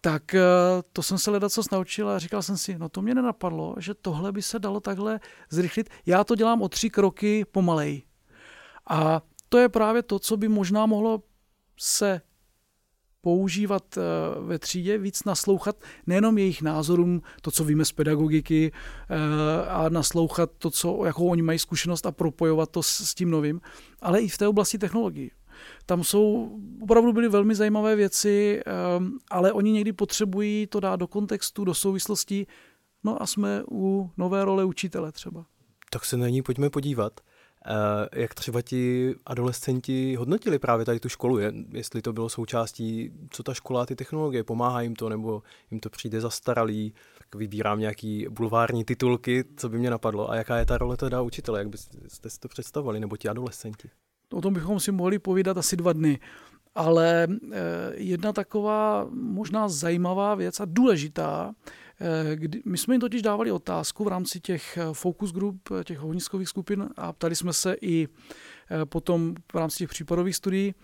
tak 0.00 0.34
eh, 0.34 0.40
to 0.92 1.02
jsem 1.02 1.18
se 1.18 1.30
ledat 1.30 1.52
co 1.52 1.62
naučil 1.72 2.08
a 2.08 2.18
říkal 2.18 2.42
jsem 2.42 2.56
si, 2.56 2.78
no 2.78 2.88
to 2.88 3.02
mě 3.02 3.14
nenapadlo, 3.14 3.74
že 3.78 3.94
tohle 3.94 4.32
by 4.32 4.42
se 4.42 4.58
dalo 4.58 4.80
takhle 4.80 5.20
zrychlit. 5.50 5.90
Já 6.06 6.24
to 6.24 6.34
dělám 6.34 6.62
o 6.62 6.68
tři 6.68 6.90
kroky 6.90 7.44
pomalej. 7.44 8.02
A 8.90 9.22
to 9.48 9.58
je 9.58 9.68
právě 9.68 10.02
to, 10.02 10.18
co 10.18 10.36
by 10.36 10.48
možná 10.48 10.86
mohlo 10.86 11.22
se 11.78 12.20
používat 13.26 13.98
eh, 13.98 14.00
ve 14.40 14.58
třídě, 14.58 14.98
víc 14.98 15.24
naslouchat 15.24 15.76
nejenom 16.06 16.38
jejich 16.38 16.62
názorům, 16.62 17.22
to, 17.42 17.50
co 17.50 17.64
víme 17.64 17.84
z 17.84 17.92
pedagogiky, 17.92 18.72
eh, 18.72 19.66
a 19.68 19.88
naslouchat 19.88 20.50
to, 20.58 20.70
co, 20.70 21.04
jakou 21.04 21.28
oni 21.28 21.42
mají 21.42 21.58
zkušenost 21.58 22.06
a 22.06 22.12
propojovat 22.12 22.70
to 22.70 22.82
s, 22.82 23.14
tím 23.14 23.30
novým, 23.30 23.60
ale 24.00 24.20
i 24.20 24.28
v 24.28 24.38
té 24.38 24.48
oblasti 24.48 24.78
technologií. 24.78 25.30
Tam 25.86 26.04
jsou 26.04 26.50
opravdu 26.80 27.12
byly 27.12 27.28
velmi 27.28 27.54
zajímavé 27.54 27.96
věci, 27.96 28.62
eh, 28.66 28.72
ale 29.30 29.52
oni 29.52 29.72
někdy 29.72 29.92
potřebují 29.92 30.66
to 30.66 30.80
dát 30.80 30.96
do 30.96 31.06
kontextu, 31.06 31.64
do 31.64 31.74
souvislostí. 31.74 32.46
No 33.04 33.22
a 33.22 33.26
jsme 33.26 33.62
u 33.70 34.10
nové 34.16 34.44
role 34.44 34.64
učitele 34.64 35.12
třeba. 35.12 35.46
Tak 35.90 36.04
se 36.04 36.16
na 36.16 36.28
ní 36.28 36.42
pojďme 36.42 36.70
podívat. 36.70 37.20
Eh, 37.68 38.20
jak 38.20 38.34
třeba 38.34 38.62
ti 38.62 39.14
adolescenti 39.26 40.16
hodnotili 40.16 40.58
právě 40.58 40.86
tady 40.86 41.00
tu 41.00 41.08
školu, 41.08 41.38
jestli 41.72 42.02
to 42.02 42.12
bylo 42.12 42.28
součástí, 42.28 43.12
co 43.30 43.42
ta 43.42 43.54
škola 43.54 43.86
ty 43.86 43.96
technologie, 43.96 44.44
pomáhá 44.44 44.80
jim 44.80 44.96
to, 44.96 45.08
nebo 45.08 45.42
jim 45.70 45.80
to 45.80 45.90
přijde 45.90 46.20
zastaralý, 46.20 46.94
tak 47.18 47.34
vybírám 47.34 47.80
nějaký 47.80 48.26
bulvární 48.30 48.84
titulky, 48.84 49.44
co 49.56 49.68
by 49.68 49.78
mě 49.78 49.90
napadlo, 49.90 50.30
a 50.30 50.36
jaká 50.36 50.56
je 50.56 50.66
ta 50.66 50.78
role 50.78 50.96
teda 50.96 51.22
učitele, 51.22 51.58
jak 51.58 51.68
byste 51.68 52.30
si 52.30 52.40
to 52.40 52.48
představovali, 52.48 53.00
nebo 53.00 53.16
ti 53.16 53.28
adolescenti? 53.28 53.90
O 54.32 54.40
tom 54.40 54.54
bychom 54.54 54.80
si 54.80 54.92
mohli 54.92 55.18
povídat 55.18 55.58
asi 55.58 55.76
dva 55.76 55.92
dny. 55.92 56.18
Ale 56.74 57.26
eh, 57.30 57.56
jedna 57.94 58.32
taková 58.32 59.06
možná 59.10 59.68
zajímavá 59.68 60.34
věc 60.34 60.60
a 60.60 60.64
důležitá 60.64 61.54
kdy, 62.34 62.62
my 62.64 62.78
jsme 62.78 62.94
jim 62.94 63.00
totiž 63.00 63.22
dávali 63.22 63.52
otázku 63.52 64.04
v 64.04 64.08
rámci 64.08 64.40
těch 64.40 64.76
eh, 64.76 64.82
focus 64.92 65.32
group, 65.32 65.68
eh, 65.80 65.84
těch 65.84 66.04
ohniskových 66.04 66.48
skupin 66.48 66.88
a 66.96 67.12
ptali 67.12 67.36
jsme 67.36 67.52
se 67.52 67.76
i 67.80 68.08
potom 68.84 69.34
v 69.52 69.56
rámci 69.56 69.78
těch 69.78 69.88
případových 69.88 70.36
studií, 70.36 70.74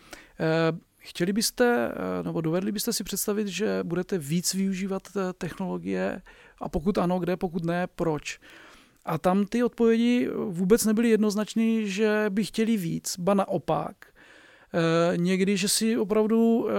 Chtěli 1.05 1.33
byste, 1.33 1.93
nebo 2.23 2.41
dovedli 2.41 2.73
byste 2.73 2.93
si 2.93 3.05
představit, 3.05 3.49
že 3.49 3.81
budete 3.83 4.19
víc 4.19 4.55
využívat 4.55 5.03
technologie 5.39 6.23
a 6.59 6.69
pokud 6.69 6.99
ano, 6.99 7.19
kde, 7.19 7.37
pokud 7.37 7.65
ne, 7.65 7.87
proč? 7.87 8.41
A 9.05 9.19
tam 9.19 9.47
ty 9.47 9.63
odpovědi 9.63 10.29
vůbec 10.49 10.85
nebyly 10.85 11.09
jednoznačné, 11.09 11.87
že 11.87 12.27
by 12.29 12.45
chtěli 12.45 12.77
víc, 12.77 13.19
ba 13.19 13.35
naopak. 13.35 14.12
Eh, 14.75 15.17
někdy, 15.17 15.57
že 15.57 15.69
si 15.69 15.97
opravdu 15.97 16.69
eh, 16.71 16.73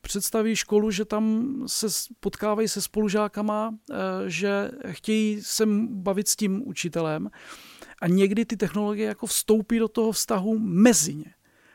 představí 0.00 0.56
školu, 0.56 0.90
že 0.90 1.04
tam 1.04 1.54
se 1.66 1.86
potkávají 2.20 2.68
se 2.68 2.82
spolužákama, 2.82 3.74
eh, 3.90 3.96
že 4.26 4.70
chtějí 4.90 5.38
se 5.42 5.64
bavit 5.88 6.28
s 6.28 6.36
tím 6.36 6.68
učitelem 6.68 7.30
a 8.00 8.06
někdy 8.06 8.44
ty 8.44 8.56
technologie 8.56 9.08
jako 9.08 9.26
vstoupí 9.26 9.78
do 9.78 9.88
toho 9.88 10.12
vztahu 10.12 10.58
mezi 10.58 11.14
ně. 11.14 11.34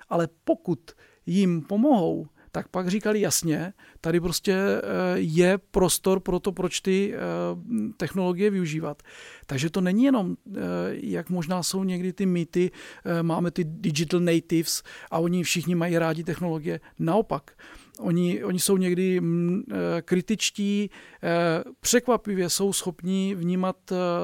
Ale 0.09 0.27
pokud 0.43 0.79
jim 1.25 1.61
pomohou, 1.61 2.27
tak 2.57 2.67
pak 2.67 2.87
říkali 2.87 3.21
jasně, 3.21 3.73
tady 4.01 4.19
prostě 4.19 4.53
eh, 4.53 4.81
je 5.15 5.57
prostor 5.57 6.19
pro 6.19 6.39
to, 6.39 6.51
proč 6.51 6.81
ty 6.81 7.13
eh, 7.13 7.19
technologie 7.97 8.49
využívat. 8.49 9.03
Takže 9.45 9.69
to 9.69 9.81
není 9.81 10.03
jenom, 10.03 10.37
eh, 10.47 10.59
jak 10.91 11.29
možná 11.29 11.63
jsou 11.63 11.83
někdy 11.83 12.13
ty 12.13 12.25
mýty, 12.25 12.71
máme 13.21 13.51
ty 13.51 13.63
digital 13.63 14.19
natives 14.19 14.83
a 15.11 15.19
oni 15.19 15.43
všichni 15.43 15.75
mají 15.75 15.97
rádi 15.97 16.23
technologie. 16.23 16.79
Naopak, 16.99 17.51
Oni, 17.99 18.43
oni 18.43 18.59
jsou 18.59 18.77
někdy 18.77 19.21
mm, 19.21 19.63
kritičtí, 20.01 20.89
překvapivě 21.79 22.49
jsou 22.49 22.73
schopni 22.73 23.35
vnímat 23.35 23.77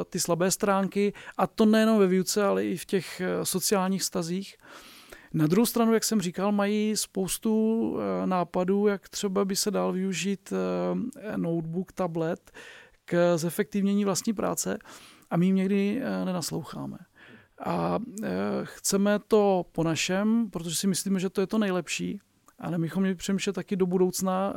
ty 0.09 0.19
slabé 0.19 0.51
stránky 0.51 1.13
a 1.37 1.47
to 1.47 1.65
nejenom 1.65 1.99
ve 1.99 2.07
výuce, 2.07 2.43
ale 2.43 2.65
i 2.65 2.77
v 2.77 2.85
těch 2.85 3.21
sociálních 3.43 4.03
stazích. 4.03 4.57
Na 5.33 5.47
druhou 5.47 5.65
stranu, 5.65 5.93
jak 5.93 6.03
jsem 6.03 6.21
říkal, 6.21 6.51
mají 6.51 6.97
spoustu 6.97 7.97
eh, 7.99 8.27
nápadů, 8.27 8.87
jak 8.87 9.09
třeba 9.09 9.45
by 9.45 9.55
se 9.55 9.71
dal 9.71 9.91
využít 9.91 10.53
eh, 10.53 11.37
notebook, 11.37 11.91
tablet 11.91 12.51
k 13.05 13.37
zefektivnění 13.37 14.05
vlastní 14.05 14.33
práce 14.33 14.77
a 15.29 15.37
my 15.37 15.45
jim 15.45 15.55
někdy 15.55 16.01
eh, 16.01 16.25
nenasloucháme. 16.25 16.97
A 17.65 17.99
chceme 18.63 19.19
to 19.27 19.65
po 19.71 19.83
našem, 19.83 20.49
protože 20.49 20.75
si 20.75 20.87
myslíme, 20.87 21.19
že 21.19 21.29
to 21.29 21.41
je 21.41 21.47
to 21.47 21.57
nejlepší, 21.57 22.19
ale 22.59 22.77
my 22.77 22.81
bychom 22.81 23.03
měli 23.03 23.15
přemýšlet 23.15 23.53
taky 23.53 23.75
do 23.75 23.85
budoucna, 23.85 24.53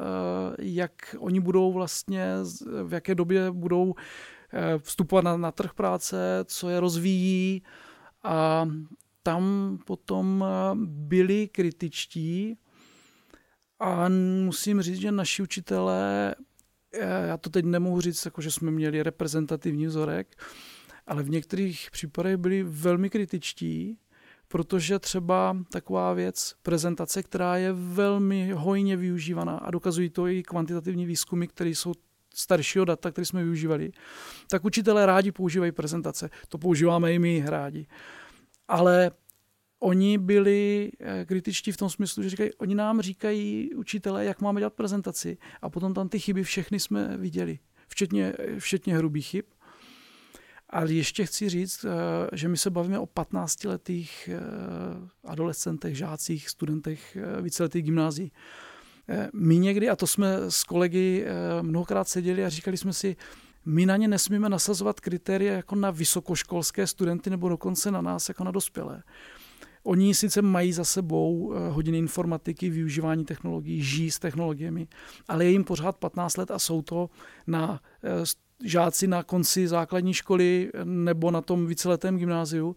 jak 0.59 1.17
oni 1.19 1.41
budou 1.41 1.73
vlastně, 1.73 2.35
v 2.85 2.93
jaké 2.93 3.15
době 3.15 3.51
budou 3.51 3.95
vstupovat 4.79 5.25
na, 5.25 5.37
na 5.37 5.53
trh 5.53 5.75
práce, 5.75 6.17
co 6.45 6.69
je 6.69 6.81
rozvíjí 6.81 7.63
a 8.23 8.67
tam 9.27 9.79
potom 9.85 10.45
eh, 10.45 10.75
byli 10.87 11.49
kritičtí 11.49 12.59
a 13.81 14.09
musím 14.45 14.83
říct, 14.83 15.01
že 15.01 15.13
naši 15.13 15.43
učitelé, 15.43 16.35
eh, 16.95 17.27
já 17.27 17.37
to 17.37 17.51
teď 17.51 17.65
nemohu 17.65 18.01
říct, 18.01 18.25
jako 18.25 18.41
že 18.41 18.51
jsme 18.51 18.71
měli 18.71 19.03
reprezentativní 19.03 19.87
vzorek, 19.87 20.43
ale 21.07 21.23
v 21.23 21.31
některých 21.31 21.91
případech 21.91 22.37
byli 22.37 22.63
velmi 22.63 23.11
kritičtí, 23.11 23.99
protože 24.49 24.99
třeba 24.99 25.57
taková 25.73 26.13
věc, 26.13 26.55
prezentace, 26.63 27.23
která 27.23 27.57
je 27.57 27.73
velmi 27.73 28.53
hojně 28.53 28.97
využívaná 28.97 29.57
a 29.59 29.71
dokazují 29.71 30.11
to 30.11 30.29
i 30.29 30.43
kvantitativní 30.43 31.07
výzkumy, 31.07 31.47
které 31.47 31.71
jsou 31.71 31.93
staršího 32.35 32.85
data, 32.85 33.11
které 33.11 33.25
jsme 33.25 33.43
využívali, 33.43 33.93
tak 34.51 34.65
učitelé 34.65 35.07
rádi 35.07 35.33
používají 35.33 35.73
prezentace. 35.73 36.31
To 36.49 36.59
používáme 36.59 37.15
i 37.15 37.19
my 37.19 37.43
rádi 37.47 37.87
ale 38.69 39.11
oni 39.79 40.19
byli 40.19 40.91
eh, 41.01 41.25
kritičtí 41.25 41.73
v 41.73 41.77
tom 41.77 41.91
smyslu, 41.91 42.23
že 42.23 42.31
říkají, 42.31 42.55
oni 42.55 42.75
nám 42.75 43.01
říkají 43.01 43.75
učitelé, 43.75 44.25
jak 44.25 44.41
máme 44.41 44.61
dělat 44.61 44.73
prezentaci 44.73 45.39
a 45.63 45.71
potom 45.71 45.95
tam 45.95 46.09
ty 46.09 46.19
chyby 46.19 46.43
všechny 46.43 46.81
jsme 46.81 47.17
viděli, 47.17 47.59
včetně, 47.89 48.33
včetně 48.59 48.97
hrubých 48.97 49.27
chyb. 49.27 49.45
Ale 50.71 50.93
ještě 50.93 51.27
chci 51.27 51.49
říct, 51.49 51.85
eh, 51.85 52.37
že 52.37 52.49
my 52.49 52.57
se 52.57 52.71
bavíme 52.71 52.99
o 52.99 53.07
15-letých 53.07 54.29
eh, 54.33 54.41
adolescentech, 55.25 55.97
žácích, 55.97 56.49
studentech 56.49 57.17
víceletých 57.43 57.85
gymnázií. 57.85 58.33
My 59.33 59.59
někdy, 59.59 59.89
a 59.89 59.97
to 59.97 60.07
jsme 60.07 60.37
s 60.49 60.65
kolegy 60.65 61.27
mnohokrát 61.63 62.09
seděli 62.09 62.45
a 62.45 62.49
říkali 62.49 62.77
jsme 62.77 62.93
si, 62.93 63.17
my 63.67 63.87
na 63.87 63.97
ně 63.97 64.09
nesmíme 64.09 64.49
nasazovat 64.49 65.01
kritéria 65.01 65.55
jako 65.55 65.75
na 65.75 65.91
vysokoškolské 65.91 66.87
studenty 66.87 67.31
nebo 67.31 67.49
dokonce 67.49 67.91
na 67.91 68.01
nás 68.01 68.29
jako 68.29 68.45
na 68.45 68.51
dospělé. 68.51 69.03
Oni 69.83 70.15
sice 70.15 70.43
mají 70.43 70.73
za 70.73 70.85
sebou 70.85 71.53
eh, 71.53 71.71
hodiny 71.71 71.99
informatiky, 71.99 72.71
využívání 72.71 73.25
technologií, 73.25 73.83
žijí 73.83 74.11
s 74.11 74.19
technologiemi, 74.19 74.89
ale 75.29 75.45
je 75.45 75.51
jim 75.51 75.65
pořád 75.65 75.97
15 75.97 76.37
let 76.37 76.51
a 76.51 76.59
jsou 76.59 76.83
to 76.83 77.11
na 77.47 77.81
eh, 78.05 78.25
žáci 78.65 79.07
na 79.07 79.23
konci 79.23 79.69
základní 79.69 80.15
školy 80.15 80.71
nebo 80.85 81.31
na 81.31 81.41
tom 81.41 81.67
víceletém 81.67 82.19
gymnáziu. 82.19 82.77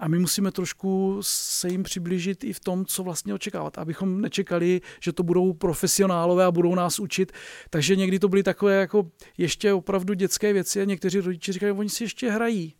A 0.00 0.08
my 0.08 0.18
musíme 0.18 0.52
trošku 0.52 1.18
se 1.22 1.68
jim 1.68 1.82
přiblížit 1.82 2.44
i 2.44 2.52
v 2.52 2.60
tom, 2.60 2.84
co 2.84 3.02
vlastně 3.02 3.34
očekávat, 3.34 3.78
abychom 3.78 4.20
nečekali, 4.20 4.80
že 5.00 5.12
to 5.12 5.22
budou 5.22 5.52
profesionálové 5.52 6.44
a 6.44 6.50
budou 6.50 6.74
nás 6.74 6.98
učit. 6.98 7.32
Takže 7.70 7.96
někdy 7.96 8.18
to 8.18 8.28
byly 8.28 8.42
takové 8.42 8.74
jako 8.74 9.10
ještě 9.38 9.72
opravdu 9.72 10.14
dětské 10.14 10.52
věci 10.52 10.80
a 10.80 10.84
někteří 10.84 11.20
rodiče 11.20 11.52
říkají, 11.52 11.72
oni 11.72 11.88
si 11.88 12.04
ještě 12.04 12.30
hrají. 12.30 12.74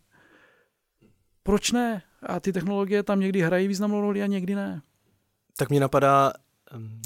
proč 1.43 1.71
ne? 1.71 2.01
A 2.23 2.39
ty 2.39 2.53
technologie 2.53 3.03
tam 3.03 3.19
někdy 3.19 3.41
hrají 3.41 3.67
významnou 3.67 4.01
roli 4.01 4.23
a 4.23 4.25
někdy 4.25 4.55
ne. 4.55 4.81
Tak 5.57 5.69
mě 5.69 5.79
napadá 5.79 6.33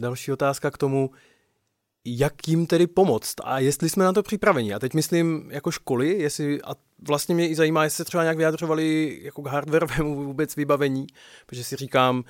další 0.01 0.31
otázka 0.31 0.71
k 0.71 0.77
tomu, 0.77 1.11
jak 2.05 2.47
jim 2.47 2.67
tedy 2.67 2.87
pomoct 2.87 3.35
a 3.43 3.59
jestli 3.59 3.89
jsme 3.89 4.03
na 4.03 4.13
to 4.13 4.23
připraveni. 4.23 4.73
A 4.73 4.79
teď 4.79 4.93
myslím 4.93 5.51
jako 5.51 5.71
školy, 5.71 6.09
jestli, 6.09 6.61
a 6.61 6.75
vlastně 7.07 7.35
mě 7.35 7.49
i 7.49 7.55
zajímá, 7.55 7.83
jestli 7.83 7.97
se 7.97 8.05
třeba 8.05 8.23
nějak 8.23 8.37
vyjadřovali 8.37 9.19
jako 9.23 9.41
k 9.41 9.47
hardwareovému 9.47 10.23
vůbec 10.23 10.55
vybavení, 10.55 11.07
protože 11.45 11.63
si 11.63 11.75
říkám, 11.75 12.23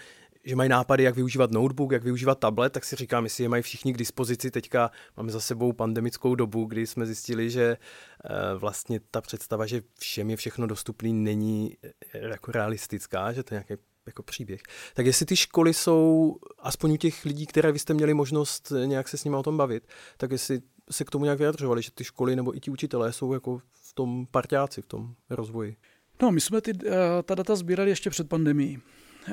že 0.44 0.56
mají 0.56 0.70
nápady, 0.70 1.04
jak 1.04 1.16
využívat 1.16 1.52
notebook, 1.52 1.92
jak 1.92 2.04
využívat 2.04 2.40
tablet, 2.40 2.74
tak 2.74 2.86
si 2.86 2.96
říkám, 2.96 3.24
jestli 3.24 3.44
je 3.44 3.50
mají 3.50 3.64
všichni 3.64 3.94
k 3.94 3.98
dispozici. 3.98 4.52
Teďka 4.52 4.92
máme 5.18 5.32
za 5.32 5.40
sebou 5.40 5.74
pandemickou 5.74 6.36
dobu, 6.36 6.66
kdy 6.66 6.88
jsme 6.88 7.06
zjistili, 7.06 7.50
že 7.50 7.78
eh, 8.26 8.30
vlastně 8.58 9.00
ta 9.12 9.22
představa, 9.22 9.66
že 9.66 9.82
všem 10.00 10.30
je 10.30 10.36
všechno 10.36 10.68
dostupný, 10.68 11.14
není 11.14 11.78
eh, 11.84 12.28
jako 12.28 12.52
realistická, 12.52 13.34
že 13.34 13.44
to 13.44 13.54
je 13.54 13.64
nějaký 13.68 13.84
jako 14.06 14.24
příběh. 14.24 14.62
Tak 14.94 15.06
jestli 15.06 15.26
ty 15.26 15.36
školy 15.36 15.74
jsou, 15.74 16.36
aspoň 16.60 16.92
u 16.92 16.98
těch 16.98 17.26
lidí, 17.26 17.46
které 17.46 17.72
vy 17.72 17.80
jste 17.80 17.94
měli 17.94 18.14
možnost 18.14 18.72
nějak 18.86 19.08
se 19.08 19.18
s 19.18 19.24
nimi 19.24 19.36
o 19.36 19.44
tom 19.44 19.58
bavit, 19.58 19.88
tak 20.18 20.32
jestli 20.32 20.62
se 20.92 21.04
k 21.04 21.10
tomu 21.10 21.24
nějak 21.24 21.40
vyjadřovali, 21.40 21.82
že 21.82 21.92
ty 21.92 22.04
školy 22.04 22.36
nebo 22.36 22.58
i 22.58 22.60
ti 22.60 22.72
učitelé 22.72 23.14
jsou 23.14 23.34
jako 23.34 23.62
tom 23.94 24.26
partiáci, 24.32 24.82
v 24.82 24.86
tom 24.86 25.16
rozvoji. 25.30 25.76
No, 26.22 26.32
my 26.32 26.42
jsme 26.42 26.62
ty, 26.62 26.72
eh, 26.86 27.24
ta 27.24 27.36
data 27.36 27.56
sbírali 27.56 27.90
ještě 27.90 28.10
před 28.10 28.30
pandemií. 28.30 28.80
Eh, 29.28 29.32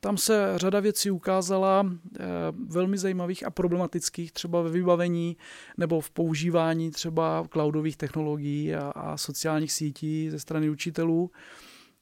tam 0.00 0.16
se 0.16 0.52
řada 0.56 0.80
věcí 0.80 1.10
ukázala 1.10 1.86
eh, 2.20 2.24
velmi 2.68 2.98
zajímavých 2.98 3.46
a 3.46 3.50
problematických, 3.50 4.32
třeba 4.32 4.62
ve 4.62 4.70
vybavení 4.70 5.36
nebo 5.76 6.00
v 6.00 6.10
používání 6.10 6.90
třeba 6.90 7.46
cloudových 7.52 7.96
technologií 7.96 8.74
a, 8.74 8.88
a 8.90 9.16
sociálních 9.16 9.72
sítí 9.72 10.30
ze 10.30 10.38
strany 10.38 10.70
učitelů 10.70 11.30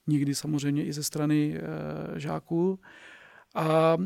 někdy 0.06 0.34
samozřejmě 0.34 0.84
i 0.84 0.92
ze 0.92 1.02
strany 1.04 1.60
žáků. 2.16 2.78
A 3.56 3.96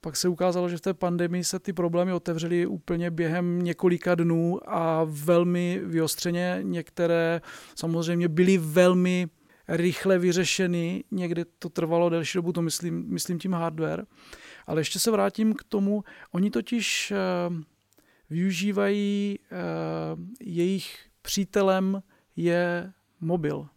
pak 0.00 0.16
se 0.16 0.28
ukázalo, 0.28 0.68
že 0.68 0.76
v 0.76 0.80
té 0.80 0.94
pandemii 0.94 1.44
se 1.44 1.58
ty 1.58 1.72
problémy 1.72 2.12
otevřely 2.12 2.66
úplně 2.66 3.10
během 3.10 3.62
několika 3.62 4.14
dnů 4.14 4.60
a 4.66 5.04
velmi 5.04 5.80
vyostřeně. 5.84 6.58
Některé 6.62 7.40
samozřejmě 7.74 8.28
byly 8.28 8.58
velmi 8.58 9.28
rychle 9.68 10.18
vyřešeny, 10.18 11.04
někdy 11.10 11.44
to 11.58 11.68
trvalo 11.68 12.08
delší 12.10 12.38
dobu, 12.38 12.52
to 12.52 12.62
myslím, 12.62 13.04
myslím 13.08 13.38
tím 13.38 13.52
hardware. 13.52 14.04
Ale 14.66 14.80
ještě 14.80 14.98
se 14.98 15.10
vrátím 15.10 15.54
k 15.54 15.64
tomu, 15.64 16.04
oni 16.32 16.50
totiž 16.50 17.10
e, 17.10 17.16
využívají, 18.30 19.38
e, 19.38 19.56
jejich 20.40 20.98
přítelem 21.22 22.02
je 22.36 22.92
mobil. 23.20 23.68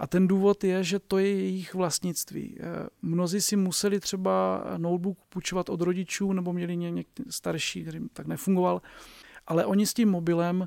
A 0.00 0.06
ten 0.06 0.28
důvod 0.28 0.64
je, 0.64 0.84
že 0.84 0.98
to 0.98 1.18
je 1.18 1.28
jejich 1.28 1.74
vlastnictví. 1.74 2.56
Eh, 2.60 2.88
mnozí 3.02 3.40
si 3.40 3.56
museli 3.56 4.00
třeba 4.00 4.64
notebook 4.76 5.18
půjčovat 5.28 5.68
od 5.68 5.80
rodičů 5.80 6.32
nebo 6.32 6.52
měli 6.52 6.76
někdy 6.76 7.04
starší, 7.30 7.82
který 7.82 8.00
tak 8.12 8.26
nefungoval, 8.26 8.82
ale 9.46 9.64
oni 9.64 9.86
s 9.86 9.94
tím 9.94 10.10
mobilem 10.10 10.66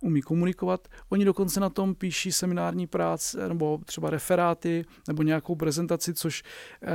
umí 0.00 0.22
komunikovat. 0.22 0.88
Oni 1.08 1.24
dokonce 1.24 1.60
na 1.60 1.70
tom 1.70 1.94
píší 1.94 2.32
seminární 2.32 2.86
práce 2.86 3.48
nebo 3.48 3.78
třeba 3.84 4.10
referáty 4.10 4.84
nebo 5.08 5.22
nějakou 5.22 5.54
prezentaci, 5.54 6.14
což 6.14 6.42
eh, 6.82 6.88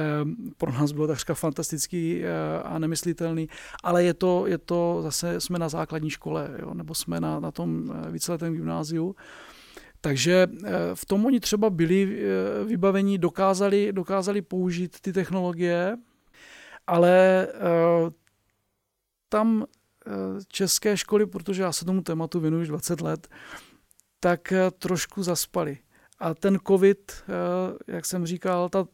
pro 0.57 0.71
nás 0.71 0.91
bylo 0.91 1.07
takřka 1.07 1.33
fantastický 1.33 2.23
eh, 2.23 2.29
a 2.63 2.79
nemyslitelný, 2.79 3.49
ale 3.83 4.03
je 4.03 4.13
to, 4.13 4.47
je 4.47 4.57
to 4.57 4.99
zase 5.03 5.41
jsme 5.41 5.59
na 5.59 5.69
základní 5.69 6.09
škole 6.09 6.49
jo, 6.61 6.73
nebo 6.73 6.95
jsme 6.95 7.19
na, 7.19 7.39
na 7.39 7.51
tom 7.51 7.93
víceletém 8.11 8.53
gymnáziu. 8.53 9.15
Takže 10.05 10.47
eh, 10.47 10.71
v 10.93 11.05
tom 11.05 11.25
oni 11.25 11.39
třeba 11.39 11.69
byli 11.69 12.03
eh, 12.03 12.65
vybavení, 12.65 13.17
dokázali, 13.17 13.93
dokázali 13.93 14.41
použít 14.41 14.99
ty 15.01 15.13
technologie, 15.13 15.97
ale 16.87 17.47
eh, 17.47 18.11
tam 19.29 19.65
české 20.47 20.97
školy, 20.97 21.25
protože 21.25 21.63
já 21.63 21.71
se 21.71 21.85
tomu 21.85 22.01
tématu 22.01 22.39
věnuji 22.39 22.61
už 22.61 22.67
20 22.67 23.01
let, 23.01 23.27
tak 24.19 24.53
trošku 24.79 25.23
zaspali. 25.23 25.77
A 26.19 26.33
ten 26.33 26.59
covid, 26.67 27.23
jak 27.87 28.05
jsem 28.05 28.25
říkal, 28.25 28.69
ta, 28.69 28.87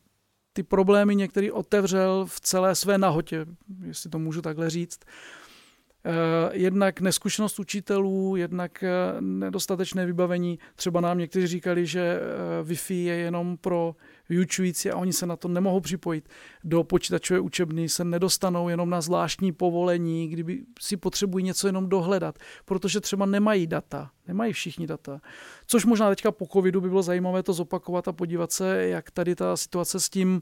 ty 0.53 0.63
problémy 0.63 1.15
některý 1.15 1.51
otevřel 1.51 2.25
v 2.25 2.39
celé 2.39 2.75
své 2.75 2.97
nahotě, 2.97 3.45
jestli 3.83 4.09
to 4.09 4.19
můžu 4.19 4.41
takhle 4.41 4.69
říct. 4.69 4.99
Eh, 6.05 6.49
jednak 6.53 7.01
neskušenost 7.01 7.59
učitelů, 7.59 8.35
jednak 8.35 8.83
eh, 8.83 8.89
nedostatečné 9.19 10.05
vybavení. 10.05 10.59
Třeba 10.75 11.01
nám 11.01 11.17
někteří 11.17 11.47
říkali, 11.47 11.85
že 11.85 12.19
eh, 12.19 12.63
Wi-Fi 12.63 12.93
je 12.93 13.15
jenom 13.15 13.57
pro 13.57 13.95
vyučující 14.31 14.89
a 14.89 14.97
oni 14.97 15.13
se 15.13 15.25
na 15.25 15.35
to 15.35 15.47
nemohou 15.47 15.79
připojit. 15.79 16.29
Do 16.63 16.83
počítačové 16.83 17.39
učebny 17.39 17.89
se 17.89 18.03
nedostanou 18.03 18.69
jenom 18.69 18.89
na 18.89 19.01
zvláštní 19.01 19.51
povolení, 19.51 20.27
kdyby 20.27 20.63
si 20.79 20.97
potřebují 20.97 21.43
něco 21.45 21.67
jenom 21.67 21.89
dohledat, 21.89 22.39
protože 22.65 23.01
třeba 23.01 23.25
nemají 23.25 23.67
data, 23.67 24.11
nemají 24.27 24.53
všichni 24.53 24.87
data. 24.87 25.21
Což 25.65 25.85
možná 25.85 26.09
teďka 26.09 26.31
po 26.31 26.47
covidu 26.47 26.81
by 26.81 26.89
bylo 26.89 27.03
zajímavé 27.03 27.43
to 27.43 27.53
zopakovat 27.53 28.07
a 28.07 28.13
podívat 28.13 28.51
se, 28.51 28.87
jak 28.87 29.11
tady 29.11 29.35
ta 29.35 29.57
situace 29.57 29.99
s 29.99 30.09
tím, 30.09 30.41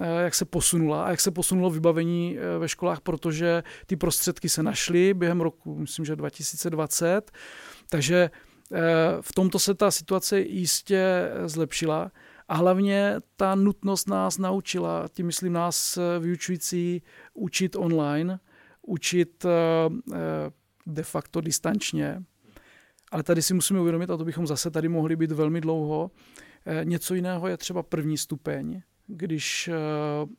eh, 0.00 0.22
jak 0.22 0.34
se 0.34 0.44
posunula 0.44 1.04
a 1.04 1.10
jak 1.10 1.20
se 1.20 1.30
posunulo 1.30 1.70
vybavení 1.70 2.38
eh, 2.38 2.58
ve 2.58 2.68
školách, 2.68 3.00
protože 3.00 3.62
ty 3.86 3.96
prostředky 3.96 4.48
se 4.48 4.62
našly 4.62 5.14
během 5.14 5.40
roku, 5.40 5.78
myslím, 5.78 6.04
že 6.04 6.16
2020. 6.16 7.30
Takže 7.90 8.30
eh, 8.72 8.80
v 9.20 9.32
tomto 9.32 9.58
se 9.58 9.74
ta 9.74 9.90
situace 9.90 10.40
jistě 10.40 11.30
zlepšila. 11.46 12.10
A 12.48 12.54
hlavně 12.54 13.14
ta 13.36 13.54
nutnost 13.54 14.08
nás 14.08 14.38
naučila, 14.38 15.08
tím 15.12 15.26
myslím 15.26 15.52
nás 15.52 15.96
eh, 15.96 16.18
vyučující, 16.18 17.02
učit 17.34 17.76
online, 17.76 18.40
učit 18.82 19.44
eh, 19.44 19.48
eh, 20.12 20.16
de 20.86 21.02
facto 21.02 21.40
distančně. 21.40 22.22
Ale 23.12 23.22
tady 23.22 23.42
si 23.42 23.54
musíme 23.54 23.80
uvědomit, 23.80 24.10
a 24.10 24.16
to 24.16 24.24
bychom 24.24 24.46
zase 24.46 24.70
tady 24.70 24.88
mohli 24.88 25.16
být 25.16 25.32
velmi 25.32 25.60
dlouho, 25.60 26.10
něco 26.84 27.14
jiného 27.14 27.48
je 27.48 27.56
třeba 27.56 27.82
první 27.82 28.18
stupeň, 28.18 28.82
když 29.06 29.70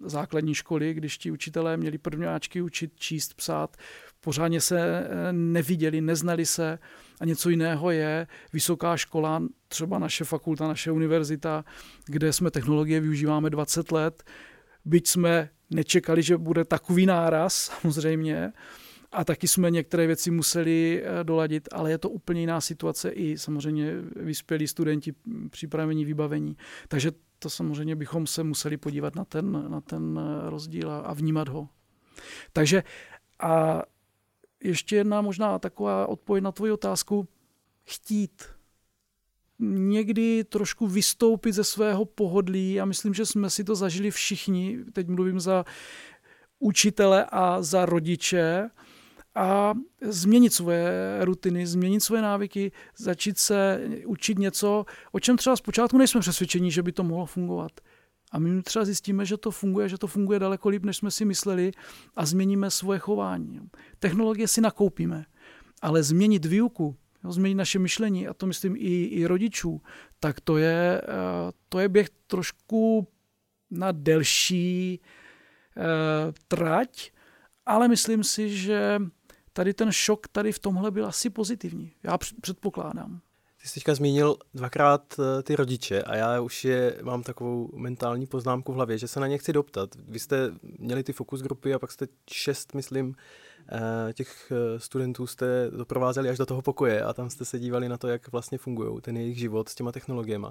základní 0.05 0.55
školy, 0.55 0.93
když 0.93 1.17
ti 1.17 1.31
učitelé 1.31 1.77
měli 1.77 1.97
prvňáčky 1.97 2.61
učit 2.61 2.91
číst, 2.95 3.33
psát, 3.33 3.77
pořádně 4.19 4.61
se 4.61 5.07
neviděli, 5.31 6.01
neznali 6.01 6.45
se, 6.45 6.79
a 7.19 7.25
něco 7.25 7.49
jiného 7.49 7.91
je 7.91 8.27
vysoká 8.53 8.97
škola, 8.97 9.43
třeba 9.67 9.99
naše 9.99 10.23
fakulta, 10.23 10.67
naše 10.67 10.91
univerzita, 10.91 11.65
kde 12.05 12.33
jsme 12.33 12.51
technologie 12.51 12.99
využíváme 12.99 13.49
20 13.49 13.91
let, 13.91 14.23
byť 14.85 15.07
jsme 15.07 15.49
nečekali, 15.69 16.23
že 16.23 16.37
bude 16.37 16.65
takový 16.65 17.05
náraz, 17.05 17.53
samozřejmě, 17.81 18.53
a 19.11 19.23
taky 19.23 19.47
jsme 19.47 19.71
některé 19.71 20.07
věci 20.07 20.31
museli 20.31 21.03
eh, 21.03 21.23
doladit, 21.23 21.69
ale 21.71 21.91
je 21.91 21.97
to 21.97 22.09
úplně 22.09 22.41
jiná 22.41 22.61
situace 22.61 23.09
i 23.09 23.37
samozřejmě 23.37 23.93
vyspělí 24.15 24.67
studenti 24.67 25.13
připravení 25.49 26.05
vybavení. 26.05 26.57
Takže 26.87 27.11
to 27.39 27.49
samozřejmě 27.49 27.95
bychom 27.95 28.27
se 28.27 28.43
museli 28.43 28.77
podívat 28.77 29.15
na 29.15 29.25
ten, 29.25 29.65
na 29.71 29.81
ten 29.81 30.19
eh, 30.19 30.49
rozdíl 30.49 30.91
a, 30.91 30.99
a 30.99 31.13
vnímat 31.13 31.47
ho. 31.47 31.69
Takže 32.53 32.83
a 33.39 33.83
ještě 34.63 34.95
jedna 34.95 35.21
možná 35.21 35.59
taková 35.59 36.07
odpověď 36.07 36.43
na 36.43 36.51
tvoji 36.51 36.71
otázku. 36.71 37.27
Chtít. 37.83 38.43
Někdy 39.59 40.43
trošku 40.43 40.87
vystoupit 40.87 41.53
ze 41.53 41.63
svého 41.63 42.05
pohodlí 42.05 42.81
a 42.81 42.85
myslím, 42.85 43.13
že 43.13 43.25
jsme 43.25 43.49
si 43.49 43.63
to 43.63 43.75
zažili 43.75 44.11
všichni, 44.11 44.79
teď 44.93 45.07
mluvím 45.07 45.39
za 45.39 45.65
učitele 46.59 47.25
a 47.31 47.61
za 47.61 47.85
rodiče, 47.85 48.69
a 49.35 49.73
změnit 50.01 50.53
svoje 50.53 50.89
rutiny, 51.21 51.67
změnit 51.67 51.99
svoje 51.99 52.21
návyky, 52.21 52.71
začít 52.97 53.37
se 53.37 53.81
učit 54.05 54.39
něco, 54.39 54.85
o 55.11 55.19
čem 55.19 55.37
třeba 55.37 55.55
zpočátku 55.55 55.97
nejsme 55.97 56.21
přesvědčení, 56.21 56.71
že 56.71 56.83
by 56.83 56.91
to 56.91 57.03
mohlo 57.03 57.25
fungovat. 57.25 57.71
A 58.35 58.39
my 58.39 58.61
třeba 58.61 58.85
zjistíme, 58.85 59.25
že 59.25 59.37
to 59.37 59.51
funguje, 59.51 59.89
že 59.89 59.97
to 59.97 60.07
funguje 60.07 60.39
daleko 60.39 60.69
líp, 60.69 60.83
než 60.83 60.97
jsme 60.97 61.11
si 61.11 61.25
mysleli 61.25 61.71
a 62.15 62.25
změníme 62.25 62.71
svoje 62.71 62.99
chování. 62.99 63.69
Technologie 63.99 64.47
si 64.47 64.61
nakoupíme, 64.61 65.25
ale 65.81 66.03
změnit 66.03 66.45
výuku, 66.45 66.95
změnit 67.29 67.55
naše 67.55 67.79
myšlení, 67.79 68.27
a 68.27 68.33
to 68.33 68.45
myslím 68.45 68.75
i, 68.75 69.03
i 69.03 69.25
rodičů, 69.25 69.81
tak 70.19 70.41
to 70.41 70.57
je, 70.57 71.01
eh, 71.03 71.51
to 71.69 71.79
je 71.79 71.89
běh 71.89 72.09
trošku 72.27 73.07
na 73.71 73.91
delší 73.91 74.99
uh, 75.77 75.83
trať, 76.47 77.11
ale 77.65 77.87
myslím 77.87 78.23
si, 78.23 78.57
že 78.57 78.99
tady 79.53 79.73
ten 79.73 79.91
šok 79.91 80.27
tady 80.27 80.51
v 80.51 80.59
tomhle 80.59 80.91
byl 80.91 81.05
asi 81.05 81.29
pozitivní. 81.29 81.91
Já 82.03 82.17
předpokládám. 82.41 83.21
Ty 83.65 83.69
jsi 83.69 83.73
teďka 83.73 83.95
zmínil 83.95 84.37
dvakrát 84.53 85.19
eh, 85.19 85.43
ty 85.43 85.55
rodiče 85.55 86.01
a 86.03 86.15
já 86.15 86.41
už 86.41 86.65
je 86.65 86.99
mám 87.03 87.23
takovou 87.23 87.69
mentální 87.75 88.25
poznámku 88.25 88.71
v 88.71 88.75
hlavě, 88.75 88.97
že 88.97 89.07
se 89.07 89.19
na 89.19 89.27
ně 89.27 89.37
chci 89.37 89.53
doptat. 89.53 89.89
Vy 90.07 90.19
jste 90.19 90.51
měli 90.79 91.03
ty 91.03 91.13
fokus 91.13 91.41
grupy 91.41 91.73
a 91.73 91.79
pak 91.79 91.91
jste 91.91 92.07
šest, 92.29 92.73
myslím, 92.73 93.15
eh, 93.71 94.13
těch 94.13 94.51
eh, 94.51 94.79
studentů 94.79 95.27
jste 95.27 95.71
doprovázeli 95.77 96.29
až 96.29 96.37
do 96.37 96.45
toho 96.45 96.61
pokoje 96.61 97.03
a 97.03 97.13
tam 97.13 97.29
jste 97.29 97.45
se 97.45 97.59
dívali 97.59 97.89
na 97.89 97.97
to, 97.97 98.07
jak 98.07 98.31
vlastně 98.31 98.57
fungují 98.57 99.01
ten 99.01 99.17
jejich 99.17 99.39
život 99.39 99.69
s 99.69 99.75
těma 99.75 99.91
technologiemi. 99.91 100.47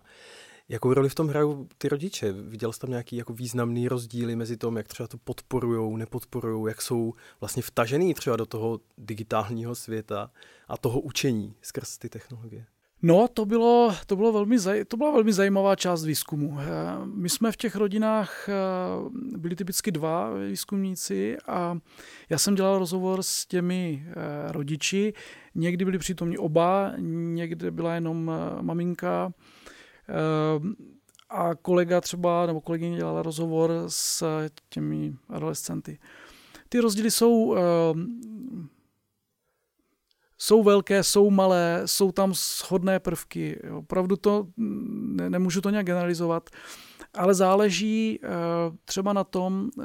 Jakou 0.69 0.95
roli 0.95 1.09
v 1.09 1.15
tom 1.15 1.29
hrajou 1.29 1.69
ty 1.79 1.89
rodiče? 1.89 2.33
Viděl 2.33 2.73
jsi 2.73 2.81
tam 2.81 2.91
nějaký 2.91 3.17
jako 3.17 3.33
významný 3.33 3.89
rozdíly 3.89 4.37
mezi 4.37 4.57
tom, 4.57 4.77
jak 4.77 4.89
třeba 4.89 5.07
to 5.07 5.19
podporujou, 5.19 5.97
nepodporujou, 5.97 6.67
jak 6.67 6.83
jsou 6.83 7.15
vlastně 7.41 7.63
vtažený 7.63 8.15
třeba 8.15 8.37
do 8.37 8.47
toho 8.47 8.81
digitálního 8.99 9.75
světa 9.75 10.31
a 10.69 10.77
toho 10.77 11.01
učení 11.01 11.55
skrz 11.63 11.99
ty 11.99 12.09
technologie? 12.09 12.67
No, 13.07 13.29
to, 13.29 13.45
bylo, 13.45 13.95
to, 14.07 14.17
bylo 14.17 14.33
velmi, 14.33 14.57
to 14.89 14.97
byla 14.97 15.11
velmi 15.11 15.33
zajímavá 15.33 15.77
část 15.77 16.05
výzkumu. 16.05 16.59
Eh, 16.61 16.65
my 17.05 17.29
jsme 17.29 17.53
v 17.53 17.57
těch 17.57 17.77
rodinách 17.77 18.49
eh, 18.49 18.53
byli 19.39 19.57
typicky 19.57 19.93
dva 19.93 20.31
výzkumníci 20.35 21.37
a 21.47 21.79
já 22.29 22.39
jsem 22.39 22.55
dělal 22.55 22.79
rozhovor 22.79 23.23
s 23.23 23.47
těmi 23.47 24.07
eh, 24.07 24.13
rodiči. 24.53 25.13
Někdy 25.55 25.85
byli 25.85 25.99
přítomní 25.99 26.39
oba, 26.39 26.93
někde 26.99 27.71
byla 27.71 27.95
jenom 27.95 28.31
maminka 28.61 29.33
a 31.31 31.55
kolega 31.55 32.01
třeba, 32.01 32.47
nebo 32.47 32.61
kolegyně 32.61 32.97
dělala 32.97 33.23
rozhovor 33.23 33.71
s 33.89 34.25
těmi 34.69 35.15
adolescenty. 35.29 35.99
Ty 36.69 36.81
rozdíly 36.81 37.11
jsou 37.11 37.57
jsou 40.39 40.63
velké, 40.63 41.03
jsou 41.03 41.31
malé, 41.31 41.83
jsou 41.87 42.13
tam 42.13 42.35
shodné 42.35 43.01
prvky. 43.01 43.61
Opravdu 43.77 44.17
to, 44.17 44.47
ne, 44.57 45.31
nemůžu 45.31 45.61
to 45.61 45.71
nějak 45.71 45.87
generalizovat, 45.87 46.51
ale 47.15 47.35
záleží 47.35 48.19
uh, 48.23 48.29
třeba 48.85 49.13
na 49.13 49.25
tom, 49.25 49.71
uh, 49.77 49.85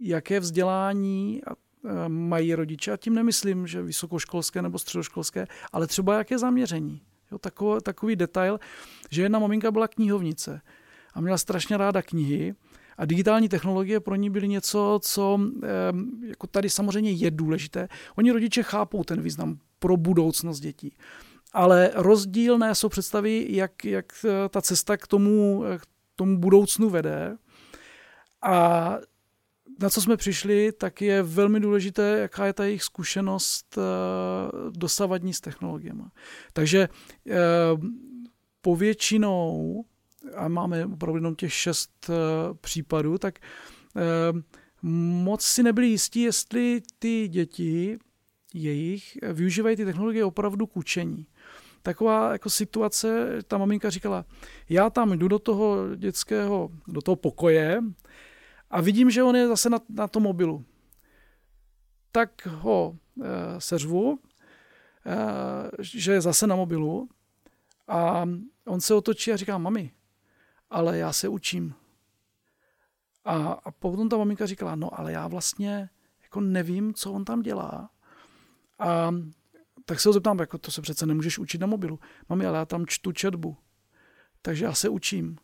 jaké 0.00 0.40
vzdělání 0.40 1.40
uh, 1.46 2.08
mají 2.08 2.54
rodiče. 2.54 2.92
A 2.92 2.96
tím 2.96 3.14
nemyslím, 3.14 3.66
že 3.66 3.82
vysokoškolské 3.82 4.62
nebo 4.62 4.78
středoškolské, 4.78 5.46
ale 5.72 5.86
třeba 5.86 6.18
jaké 6.18 6.38
zaměření. 6.38 7.02
Jo, 7.32 7.38
takový, 7.38 7.80
takový 7.82 8.16
detail, 8.16 8.60
že 9.10 9.22
jedna 9.22 9.38
maminka 9.38 9.70
byla 9.70 9.88
knihovnice 9.88 10.60
a 11.14 11.20
měla 11.20 11.38
strašně 11.38 11.76
ráda 11.76 12.02
knihy 12.02 12.54
a 12.98 13.04
digitální 13.04 13.48
technologie 13.48 14.00
pro 14.00 14.14
ní 14.14 14.30
byly 14.30 14.48
něco, 14.48 15.00
co 15.02 15.40
jako 16.26 16.46
tady 16.46 16.70
samozřejmě 16.70 17.10
je 17.10 17.30
důležité. 17.30 17.88
Oni 18.16 18.30
rodiče 18.30 18.62
chápou 18.62 19.04
ten 19.04 19.20
význam 19.20 19.58
pro 19.78 19.96
budoucnost 19.96 20.60
dětí. 20.60 20.96
Ale 21.52 21.90
rozdílné 21.94 22.74
jsou 22.74 22.88
představy, 22.88 23.46
jak, 23.48 23.84
jak 23.84 24.12
eh, 24.24 24.48
ta 24.48 24.62
cesta 24.62 24.96
k 24.96 25.06
tomu, 25.06 25.64
eh, 25.64 25.78
k 25.78 25.82
tomu 26.16 26.38
budoucnu 26.38 26.90
vede. 26.90 27.36
A 28.42 28.98
na 29.80 29.90
co 29.90 30.02
jsme 30.02 30.16
přišli, 30.16 30.72
tak 30.72 31.02
je 31.02 31.22
velmi 31.22 31.60
důležité, 31.60 32.18
jaká 32.18 32.46
je 32.46 32.52
ta 32.52 32.64
jejich 32.64 32.82
zkušenost 32.82 33.78
eh, 33.78 33.82
dosavadní 34.70 35.34
s 35.34 35.40
technologiemi. 35.40 36.02
Takže 36.52 36.88
povětšinou 38.60 39.84
a 40.34 40.48
máme 40.48 40.86
opravdu 40.86 41.16
jenom 41.16 41.34
těch 41.34 41.52
šest 41.52 42.08
uh, 42.08 42.14
případů, 42.60 43.18
tak 43.18 43.38
uh, 43.94 44.40
moc 45.22 45.42
si 45.42 45.62
nebyli 45.62 45.86
jistí, 45.86 46.22
jestli 46.22 46.82
ty 46.98 47.28
děti 47.28 47.98
jejich 48.54 49.18
využívají 49.32 49.76
ty 49.76 49.84
technologie 49.84 50.24
opravdu 50.24 50.66
k 50.66 50.76
učení. 50.76 51.26
Taková 51.82 52.32
jako 52.32 52.50
situace, 52.50 53.38
ta 53.48 53.58
maminka 53.58 53.90
říkala, 53.90 54.24
já 54.68 54.90
tam 54.90 55.12
jdu 55.12 55.28
do 55.28 55.38
toho 55.38 55.96
dětského, 55.96 56.70
do 56.88 57.02
toho 57.02 57.16
pokoje 57.16 57.82
a 58.70 58.80
vidím, 58.80 59.10
že 59.10 59.22
on 59.22 59.36
je 59.36 59.48
zase 59.48 59.70
na, 59.70 59.78
na 59.88 60.08
tom 60.08 60.22
mobilu. 60.22 60.64
Tak 62.12 62.46
ho 62.46 62.96
e, 63.22 63.60
seřvu, 63.60 64.18
e, 65.06 65.16
že 65.82 66.12
je 66.12 66.20
zase 66.20 66.46
na 66.46 66.56
mobilu 66.56 67.08
a 67.88 68.28
on 68.66 68.80
se 68.80 68.94
otočí 68.94 69.32
a 69.32 69.36
říká, 69.36 69.58
mami, 69.58 69.90
ale 70.70 70.98
já 70.98 71.12
se 71.12 71.28
učím. 71.28 71.74
A, 73.24 73.52
a 73.52 73.70
potom 73.70 74.08
ta 74.08 74.16
maminka 74.16 74.46
říkala, 74.46 74.74
no 74.74 75.00
ale 75.00 75.12
já 75.12 75.28
vlastně 75.28 75.90
jako 76.22 76.40
nevím, 76.40 76.94
co 76.94 77.12
on 77.12 77.24
tam 77.24 77.42
dělá. 77.42 77.90
A 78.78 79.14
tak 79.84 80.00
se 80.00 80.08
ho 80.08 80.12
zeptám, 80.12 80.38
jako 80.38 80.58
to 80.58 80.70
se 80.70 80.82
přece 80.82 81.06
nemůžeš 81.06 81.38
učit 81.38 81.60
na 81.60 81.66
mobilu. 81.66 81.98
Mami, 82.28 82.46
ale 82.46 82.58
já 82.58 82.64
tam 82.64 82.86
čtu 82.86 83.12
četbu, 83.12 83.56
takže 84.42 84.64
já 84.64 84.72
se 84.72 84.88
učím. 84.88 85.36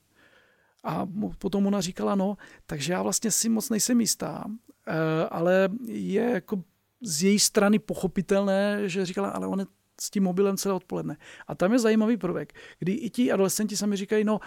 A 0.84 1.06
potom 1.38 1.66
ona 1.66 1.80
říkala, 1.80 2.14
no, 2.14 2.36
takže 2.66 2.92
já 2.92 3.02
vlastně 3.02 3.30
si 3.30 3.48
moc 3.48 3.70
nejsem 3.70 4.00
jistá, 4.00 4.44
eh, 4.86 5.28
ale 5.30 5.68
je 5.86 6.30
jako 6.30 6.64
z 7.02 7.22
její 7.22 7.38
strany 7.38 7.78
pochopitelné, 7.78 8.88
že 8.88 9.06
říkala, 9.06 9.28
ale 9.28 9.46
on 9.46 9.60
je 9.60 9.66
s 10.00 10.10
tím 10.10 10.22
mobilem 10.22 10.56
celé 10.56 10.74
odpoledne. 10.74 11.16
A 11.46 11.54
tam 11.54 11.72
je 11.72 11.78
zajímavý 11.78 12.16
prvek, 12.16 12.52
kdy 12.78 12.92
i 12.92 13.10
ti 13.10 13.32
adolescenti 13.32 13.76
sami 13.76 13.96
říkají, 13.96 14.24
no, 14.24 14.40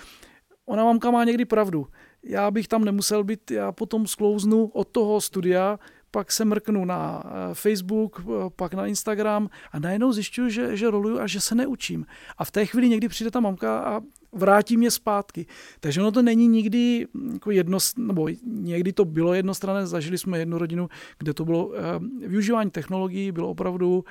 ona 0.66 0.84
mamka 0.84 1.12
má 1.12 1.24
někdy 1.24 1.46
pravdu. 1.46 1.88
Já 2.24 2.52
bych 2.52 2.68
tam 2.68 2.86
nemusel 2.86 3.24
být, 3.24 3.52
já 3.52 3.72
potom 3.72 4.08
sklouznu 4.08 4.66
od 4.66 4.88
toho 4.88 5.22
studia, 5.22 5.80
pak 6.16 6.32
se 6.32 6.46
mrknu 6.46 6.86
na 6.86 7.24
eh, 7.26 7.54
Facebook, 7.54 8.22
eh, 8.24 8.50
pak 8.56 8.74
na 8.74 8.88
Instagram 8.88 9.50
a 9.72 9.80
najednou 9.80 10.12
zjišťuju, 10.12 10.50
že, 10.50 10.78
že 10.78 10.92
roluju 10.92 11.20
a 11.20 11.28
že 11.28 11.42
se 11.42 11.56
neučím. 11.56 12.06
A 12.38 12.46
v 12.46 12.52
té 12.52 12.66
chvíli 12.66 12.90
někdy 12.90 13.08
přijde 13.08 13.32
ta 13.32 13.40
mamka 13.40 13.80
a 13.80 14.02
vrátí 14.32 14.78
mě 14.78 14.92
zpátky. 14.92 15.46
Takže 15.80 16.02
ono 16.02 16.12
to 16.12 16.22
není 16.22 16.48
nikdy 16.48 17.08
hm, 17.14 17.30
jako 17.34 17.52
jedno, 17.52 17.78
nebo 17.98 18.28
někdy 18.44 18.94
to 18.94 19.06
bylo 19.06 19.34
jednostranné, 19.34 19.88
zažili 19.88 20.18
jsme 20.18 20.40
jednu 20.40 20.58
rodinu, 20.58 20.90
kde 21.20 21.34
to 21.34 21.46
bylo 21.46 21.72
eh, 21.76 22.28
využívání 22.28 22.72
technologií, 22.72 23.32
bylo 23.32 23.50
opravdu 23.50 24.04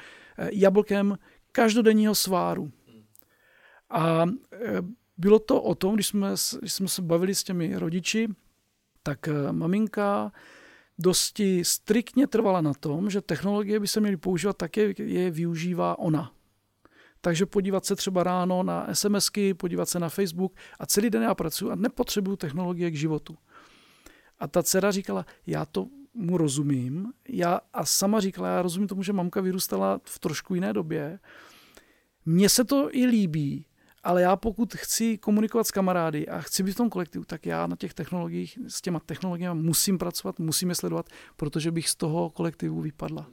jablkem 0.53 1.19
každodenního 1.53 2.15
sváru. 2.15 2.71
A 3.91 4.27
bylo 5.17 5.39
to 5.39 5.63
o 5.63 5.75
tom, 5.75 5.95
když 5.95 6.07
jsme, 6.07 6.35
když 6.59 6.73
jsme 6.73 6.89
se 6.89 7.03
bavili 7.03 7.35
s 7.35 7.45
těmi 7.45 7.79
rodiči, 7.79 8.29
tak 9.03 9.29
eh, 9.29 9.53
maminka 9.53 10.33
dosti 10.99 11.65
striktně 11.65 12.27
trvala 12.27 12.61
na 12.61 12.75
tom, 12.75 13.11
že 13.11 13.21
technologie 13.21 13.81
by 13.81 13.89
se 13.89 14.01
měly 14.01 14.17
používat 14.17 14.57
tak, 14.57 14.77
jak 14.77 14.99
je 14.99 15.31
využívá 15.31 15.99
ona. 15.99 16.33
Takže 17.21 17.47
podívat 17.47 17.85
se 17.85 17.97
třeba 17.97 18.23
ráno 18.23 18.63
na 18.63 18.87
SMSky, 18.93 19.55
podívat 19.55 19.89
se 19.89 19.99
na 19.99 20.09
Facebook 20.09 20.55
a 20.79 20.87
celý 20.87 21.11
den 21.11 21.23
já 21.23 21.35
pracuji 21.35 21.71
a 21.71 21.75
nepotřebuju 21.75 22.37
technologie 22.37 22.91
k 22.91 22.97
životu. 22.97 23.37
A 24.39 24.49
ta 24.49 24.63
dcera 24.63 24.91
říkala, 24.91 25.27
já 25.47 25.65
to 25.65 25.89
mu 26.15 26.39
rozumím. 26.39 27.13
Já, 27.29 27.61
a 27.73 27.85
sama 27.85 28.21
říkala, 28.21 28.49
já 28.49 28.63
rozumím 28.63 28.89
tomu, 28.89 29.03
že 29.03 29.13
mamka 29.13 29.41
vyrůstala 29.41 30.01
v 30.05 30.19
trošku 30.19 30.55
jiné 30.55 30.73
době. 30.73 31.19
Mně 32.27 32.49
se 32.49 32.65
to 32.65 32.89
i 32.97 33.07
líbí, 33.07 33.67
ale 34.05 34.23
já 34.23 34.37
pokud 34.37 34.75
chci 34.75 35.19
komunikovat 35.19 35.65
s 35.65 35.71
kamarády 35.71 36.29
a 36.29 36.41
chci 36.41 36.63
být 36.63 36.73
v 36.73 36.77
tom 36.77 36.91
kolektivu, 36.91 37.25
tak 37.25 37.47
já 37.47 37.67
na 37.67 37.77
těch 37.77 37.95
technologiích, 37.95 38.59
s 38.69 38.81
těma 38.81 39.01
technologiemi 39.01 39.63
musím 39.63 39.99
pracovat, 39.99 40.39
musím 40.39 40.69
je 40.69 40.75
sledovat, 40.75 41.09
protože 41.37 41.71
bych 41.71 41.89
z 41.89 41.97
toho 41.97 42.31
kolektivu 42.31 42.81
vypadla. 42.81 43.27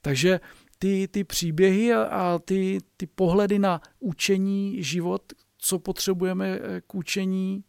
Takže 0.00 0.40
ty, 0.78 1.08
ty 1.08 1.24
příběhy 1.24 1.94
a, 1.94 2.40
ty, 2.44 2.78
ty 2.96 3.06
pohledy 3.06 3.58
na 3.58 3.80
učení, 4.00 4.82
život, 4.82 5.22
co 5.58 5.78
potřebujeme 5.78 6.48
eh, 6.48 6.80
k 6.86 6.94
učení, 6.94 7.64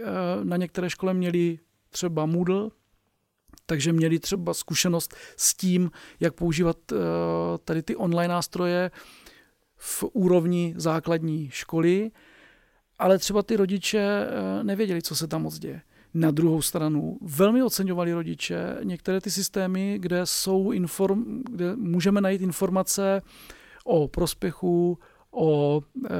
eh, 0.00 0.04
na 0.44 0.56
některé 0.56 0.90
škole 0.90 1.14
měli 1.14 1.58
třeba 1.90 2.26
Moodle, 2.26 2.70
takže 3.66 3.92
měli 3.92 4.18
třeba 4.18 4.54
zkušenost 4.54 5.14
s 5.36 5.54
tím, 5.54 5.90
jak 6.20 6.34
používat 6.34 6.76
eh, 6.92 6.96
tady 7.64 7.82
ty 7.82 7.96
online 7.96 8.34
nástroje, 8.34 8.90
v 9.84 10.04
úrovni 10.12 10.74
základní 10.76 11.50
školy, 11.50 12.10
ale 12.98 13.18
třeba 13.18 13.42
ty 13.42 13.56
rodiče 13.56 13.98
eh, 13.98 14.64
nevěděli, 14.64 15.02
co 15.02 15.16
se 15.16 15.26
tam 15.26 15.42
moc 15.42 15.58
děje. 15.58 15.82
Na 16.14 16.30
druhou 16.30 16.62
stranu 16.62 17.18
velmi 17.22 17.62
oceňovali 17.62 18.12
rodiče 18.12 18.76
některé 18.82 19.20
ty 19.20 19.30
systémy, 19.30 19.98
kde, 19.98 20.20
jsou 20.26 20.72
inform, 20.72 21.42
kde 21.50 21.76
můžeme 21.76 22.20
najít 22.20 22.42
informace 22.42 23.22
o 23.84 24.08
prospěchu, 24.08 24.98
o 25.30 25.80
e, 26.04 26.14
e, 26.14 26.18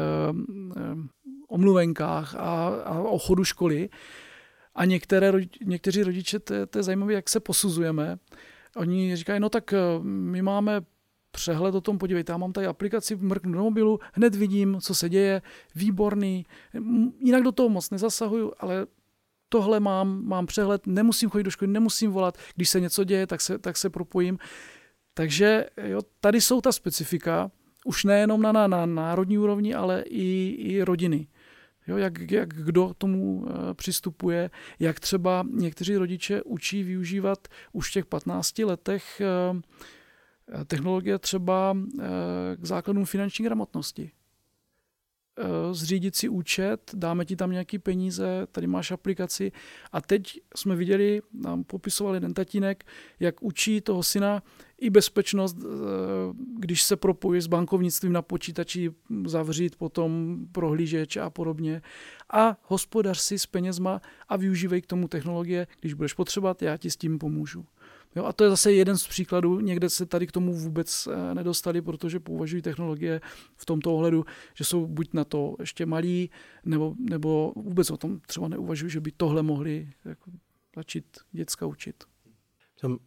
omluvenkách 1.49 2.35
a, 2.35 2.67
a 2.85 3.01
o 3.01 3.19
chodu 3.19 3.45
školy. 3.45 3.89
A 4.75 4.85
některé, 4.85 5.33
někteří 5.65 6.03
rodiče, 6.03 6.39
to, 6.39 6.67
to 6.67 6.79
je 6.79 6.83
zajímavé, 6.83 7.13
jak 7.13 7.29
se 7.29 7.41
posuzujeme. 7.41 8.19
Oni 8.77 9.17
říkají, 9.17 9.41
no 9.41 9.49
tak 9.49 9.75
my 10.03 10.43
máme 10.43 10.81
přehled 11.33 11.75
o 11.75 11.81
tom, 11.81 11.99
podívejte, 11.99 12.33
já 12.33 12.37
mám 12.37 12.53
tady 12.53 12.67
aplikaci, 12.67 13.17
mrknu 13.17 13.53
do 13.53 13.59
mobilu, 13.59 14.01
hned 14.13 14.35
vidím, 14.35 14.81
co 14.81 14.95
se 14.95 15.09
děje, 15.09 15.43
výborný, 15.75 16.47
jinak 17.19 17.43
do 17.43 17.53
toho 17.53 17.69
moc 17.69 17.91
nezasahuju, 17.91 18.53
ale 18.59 18.87
tohle 19.49 19.81
mám, 19.81 20.25
mám 20.25 20.47
přehled, 20.47 20.87
nemusím 20.87 21.31
chodit 21.31 21.45
do 21.45 21.51
školy, 21.51 21.71
nemusím 21.71 22.11
volat, 22.11 22.39
když 22.55 22.69
se 22.69 22.81
něco 22.81 23.05
děje, 23.05 23.27
tak 23.27 23.41
se, 23.41 23.59
tak 23.59 23.77
se 23.77 23.91
propojím. 23.91 24.39
Takže 25.15 25.67
jo, 25.83 26.01
tady 26.21 26.41
jsou 26.41 26.61
ta 26.61 26.73
specifika, 26.73 27.51
už 27.85 28.05
nejenom 28.05 28.43
na, 28.43 28.53
na, 28.53 28.67
na 28.67 28.87
národní 28.87 29.39
úrovni, 29.39 29.75
ale 29.75 30.03
i, 30.07 30.57
i 30.59 30.83
rodiny. 30.83 31.27
Jo, 31.87 31.97
jak, 31.97 32.31
jak 32.31 32.49
kdo 32.49 32.95
tomu 32.99 33.35
uh, 33.37 33.49
přistupuje, 33.75 34.51
jak 34.81 35.01
třeba 35.01 35.47
někteří 35.51 35.97
rodiče 35.97 36.43
učí 36.43 36.83
využívat 36.83 37.49
už 37.73 37.91
v 37.91 37.93
těch 37.93 38.07
15 38.07 38.59
letech 38.59 39.23
uh, 39.53 39.61
technologie 40.67 41.19
třeba 41.19 41.77
eh, 41.77 42.03
k 42.57 42.65
základům 42.65 43.05
finanční 43.05 43.45
gramotnosti. 43.45 44.11
Eh, 45.39 45.75
zřídit 45.75 46.17
si 46.17 46.29
účet, 46.29 46.91
dáme 46.95 47.25
ti 47.25 47.37
tam 47.37 47.51
nějaký 47.51 47.79
peníze, 47.79 48.47
tady 48.53 48.67
máš 48.67 48.91
aplikaci. 48.91 49.53
A 49.93 50.01
teď 50.01 50.41
jsme 50.57 50.77
viděli, 50.77 51.23
nám 51.33 51.65
popisoval 51.65 52.15
jeden 52.15 52.35
tatínek, 52.35 52.85
jak 53.21 53.43
učí 53.43 53.81
toho 53.81 54.03
syna 54.03 54.43
i 54.79 54.91
bezpečnost, 54.91 55.57
eh, 55.61 55.67
když 56.59 56.83
se 56.83 56.97
propojí 56.97 57.41
s 57.41 57.47
bankovnictvím 57.47 58.13
na 58.13 58.23
počítači, 58.23 58.91
zavřít 59.27 59.77
potom 59.77 60.39
prohlížeč 60.53 61.17
a 61.17 61.31
podobně. 61.31 61.83
A 62.33 62.57
hospodař 62.63 63.19
si 63.19 63.39
s 63.39 63.47
penězma 63.47 64.01
a 64.29 64.37
využívej 64.37 64.83
k 64.83 64.87
tomu 64.87 65.09
technologie, 65.09 65.67
když 65.81 65.95
budeš 65.95 66.13
potřebovat, 66.13 66.63
já 66.63 66.77
ti 66.77 66.91
s 66.91 66.97
tím 66.97 67.19
pomůžu. 67.19 67.67
Jo, 68.17 68.25
a 68.25 68.33
to 68.33 68.45
je 68.45 68.51
zase 68.51 68.73
jeden 68.73 68.99
z 68.99 69.07
příkladů. 69.07 69.61
Někde 69.61 69.91
se 69.91 70.07
tady 70.07 70.27
k 70.27 70.33
tomu 70.33 70.55
vůbec 70.55 71.09
eh, 71.13 71.35
nedostali, 71.35 71.83
protože 71.83 72.21
pouvažují 72.21 72.63
technologie 72.63 73.21
v 73.57 73.67
tomto 73.67 73.95
ohledu, 73.95 74.25
že 74.55 74.65
jsou 74.65 74.87
buď 74.87 75.13
na 75.13 75.25
to 75.25 75.57
ještě 75.61 75.87
malí, 75.87 76.31
nebo, 76.65 76.95
nebo 76.99 77.53
vůbec 77.57 77.91
o 77.91 77.97
tom 77.97 78.21
třeba 78.21 78.49
neuvažují, 78.49 78.91
že 78.91 79.01
by 79.01 79.13
tohle 79.13 79.43
mohli 79.43 79.91
jako, 80.05 80.31
začít 80.77 81.05
děcka 81.33 81.67
učit. 81.67 82.05
Jsem 82.77 82.99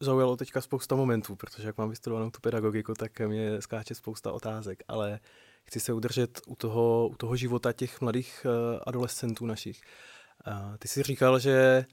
zaujalo 0.00 0.36
teďka 0.36 0.60
spousta 0.60 0.96
momentů, 0.96 1.36
protože 1.36 1.66
jak 1.66 1.78
mám 1.78 1.90
vystudovanou 1.90 2.30
tu 2.30 2.40
pedagogiku, 2.40 2.94
tak 2.94 3.20
mě 3.20 3.62
skáče 3.62 3.94
spousta 3.94 4.32
otázek, 4.32 4.82
ale 4.88 5.20
chci 5.64 5.80
se 5.80 5.92
udržet 5.92 6.40
u 6.46 6.56
toho, 6.56 7.08
u 7.08 7.14
toho 7.16 7.36
života 7.36 7.72
těch 7.72 8.00
mladých 8.00 8.46
uh, 8.46 8.80
adolescentů 8.86 9.46
našich. 9.46 9.80
Uh, 10.46 10.76
ty 10.76 10.88
jsi 10.88 11.02
říkal, 11.02 11.38
že 11.38 11.84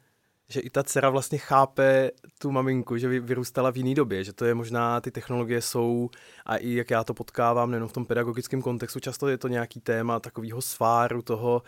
že 0.49 0.59
i 0.59 0.69
ta 0.69 0.83
dcera 0.83 1.09
vlastně 1.09 1.37
chápe 1.37 2.11
tu 2.39 2.51
maminku, 2.51 2.97
že 2.97 3.19
vyrůstala 3.19 3.71
v 3.71 3.77
jiný 3.77 3.95
době, 3.95 4.23
že 4.23 4.33
to 4.33 4.45
je 4.45 4.53
možná, 4.53 5.01
ty 5.01 5.11
technologie 5.11 5.61
jsou 5.61 6.09
a 6.45 6.57
i 6.57 6.73
jak 6.73 6.91
já 6.91 7.03
to 7.03 7.13
potkávám, 7.13 7.71
nejenom 7.71 7.89
v 7.89 7.93
tom 7.93 8.05
pedagogickém 8.05 8.61
kontextu, 8.61 8.99
často 8.99 9.27
je 9.27 9.37
to 9.37 9.47
nějaký 9.47 9.79
téma 9.79 10.19
takového 10.19 10.61
sváru 10.61 11.21
toho, 11.21 11.63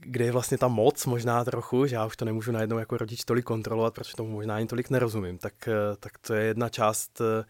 kde 0.00 0.24
je 0.24 0.32
vlastně 0.32 0.58
ta 0.58 0.68
moc 0.68 1.06
možná 1.06 1.44
trochu, 1.44 1.86
že 1.86 1.96
já 1.96 2.06
už 2.06 2.16
to 2.16 2.24
nemůžu 2.24 2.52
najednou 2.52 2.78
jako 2.78 2.96
rodič 2.96 3.24
tolik 3.24 3.44
kontrolovat, 3.44 3.94
protože 3.94 4.16
tomu 4.16 4.30
možná 4.30 4.56
ani 4.56 4.66
tolik 4.66 4.90
nerozumím, 4.90 5.38
tak, 5.38 5.68
eh, 5.68 5.96
tak 6.00 6.18
to 6.18 6.34
je 6.34 6.44
jedna 6.44 6.68
část, 6.68 7.20
eh, 7.20 7.44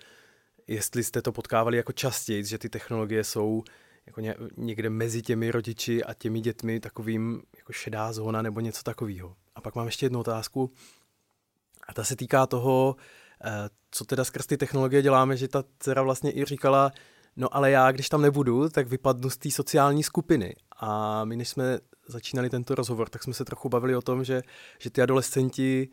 jestli 0.66 1.04
jste 1.04 1.22
to 1.22 1.32
potkávali 1.32 1.76
jako 1.76 1.92
častěji, 1.92 2.44
že 2.44 2.58
ty 2.58 2.68
technologie 2.68 3.24
jsou 3.24 3.62
jako 4.06 4.20
někde 4.56 4.90
mezi 4.90 5.22
těmi 5.22 5.50
rodiči 5.50 6.04
a 6.04 6.14
těmi 6.14 6.40
dětmi 6.40 6.80
takovým 6.80 7.42
jako 7.56 7.72
šedá 7.72 8.12
zóna 8.12 8.42
nebo 8.42 8.60
něco 8.60 8.82
takového. 8.82 9.36
A 9.54 9.60
pak 9.60 9.74
mám 9.74 9.86
ještě 9.86 10.06
jednu 10.06 10.20
otázku. 10.20 10.70
A 11.88 11.94
ta 11.94 12.04
se 12.04 12.16
týká 12.16 12.46
toho, 12.46 12.96
eh, 13.44 13.50
co 13.90 14.04
teda 14.04 14.24
skrz 14.24 14.46
ty 14.46 14.56
technologie 14.56 15.02
děláme, 15.02 15.36
že 15.36 15.48
ta 15.48 15.64
dcera 15.78 16.02
vlastně 16.02 16.36
i 16.38 16.44
říkala, 16.44 16.92
no 17.36 17.56
ale 17.56 17.70
já, 17.70 17.92
když 17.92 18.08
tam 18.08 18.22
nebudu, 18.22 18.68
tak 18.68 18.88
vypadnu 18.88 19.30
z 19.30 19.36
té 19.36 19.50
sociální 19.50 20.02
skupiny. 20.02 20.56
A 20.76 21.24
my, 21.24 21.36
než 21.36 21.48
jsme 21.48 21.78
začínali 22.08 22.50
tento 22.50 22.74
rozhovor, 22.74 23.08
tak 23.08 23.22
jsme 23.22 23.34
se 23.34 23.44
trochu 23.44 23.68
bavili 23.68 23.96
o 23.96 24.02
tom, 24.02 24.24
že, 24.24 24.42
že 24.78 24.90
ty 24.90 25.02
adolescenti 25.02 25.88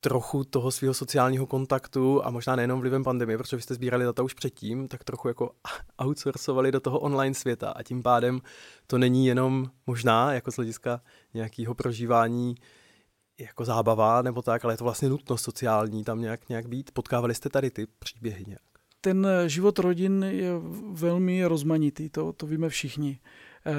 trochu 0.00 0.44
toho 0.44 0.70
svého 0.70 0.94
sociálního 0.94 1.46
kontaktu 1.46 2.26
a 2.26 2.30
možná 2.30 2.56
nejenom 2.56 2.80
vlivem 2.80 3.04
pandemie, 3.04 3.38
protože 3.38 3.56
vy 3.56 3.62
jste 3.62 3.74
sbírali 3.74 4.04
data 4.04 4.22
už 4.22 4.34
předtím, 4.34 4.88
tak 4.88 5.04
trochu 5.04 5.28
jako 5.28 5.50
outsourcovali 5.98 6.72
do 6.72 6.80
toho 6.80 6.98
online 6.98 7.34
světa 7.34 7.70
a 7.70 7.82
tím 7.82 8.02
pádem 8.02 8.40
to 8.86 8.98
není 8.98 9.26
jenom 9.26 9.70
možná 9.86 10.32
jako 10.32 10.50
z 10.52 10.56
hlediska 10.56 11.00
nějakého 11.34 11.74
prožívání 11.74 12.54
jako 13.40 13.64
zábava 13.64 14.22
nebo 14.22 14.42
tak, 14.42 14.64
ale 14.64 14.74
je 14.74 14.78
to 14.78 14.84
vlastně 14.84 15.08
nutnost 15.08 15.42
sociální 15.42 16.04
tam 16.04 16.20
nějak, 16.20 16.48
nějak 16.48 16.68
být. 16.68 16.90
Potkávali 16.90 17.34
jste 17.34 17.48
tady 17.48 17.70
ty 17.70 17.86
příběhy 17.98 18.44
nějak? 18.46 18.62
Ten 19.00 19.26
život 19.46 19.78
rodin 19.78 20.24
je 20.28 20.52
velmi 20.92 21.44
rozmanitý, 21.44 22.08
to, 22.08 22.32
to 22.32 22.46
víme 22.46 22.68
všichni. 22.68 23.20
Eh, 23.66 23.72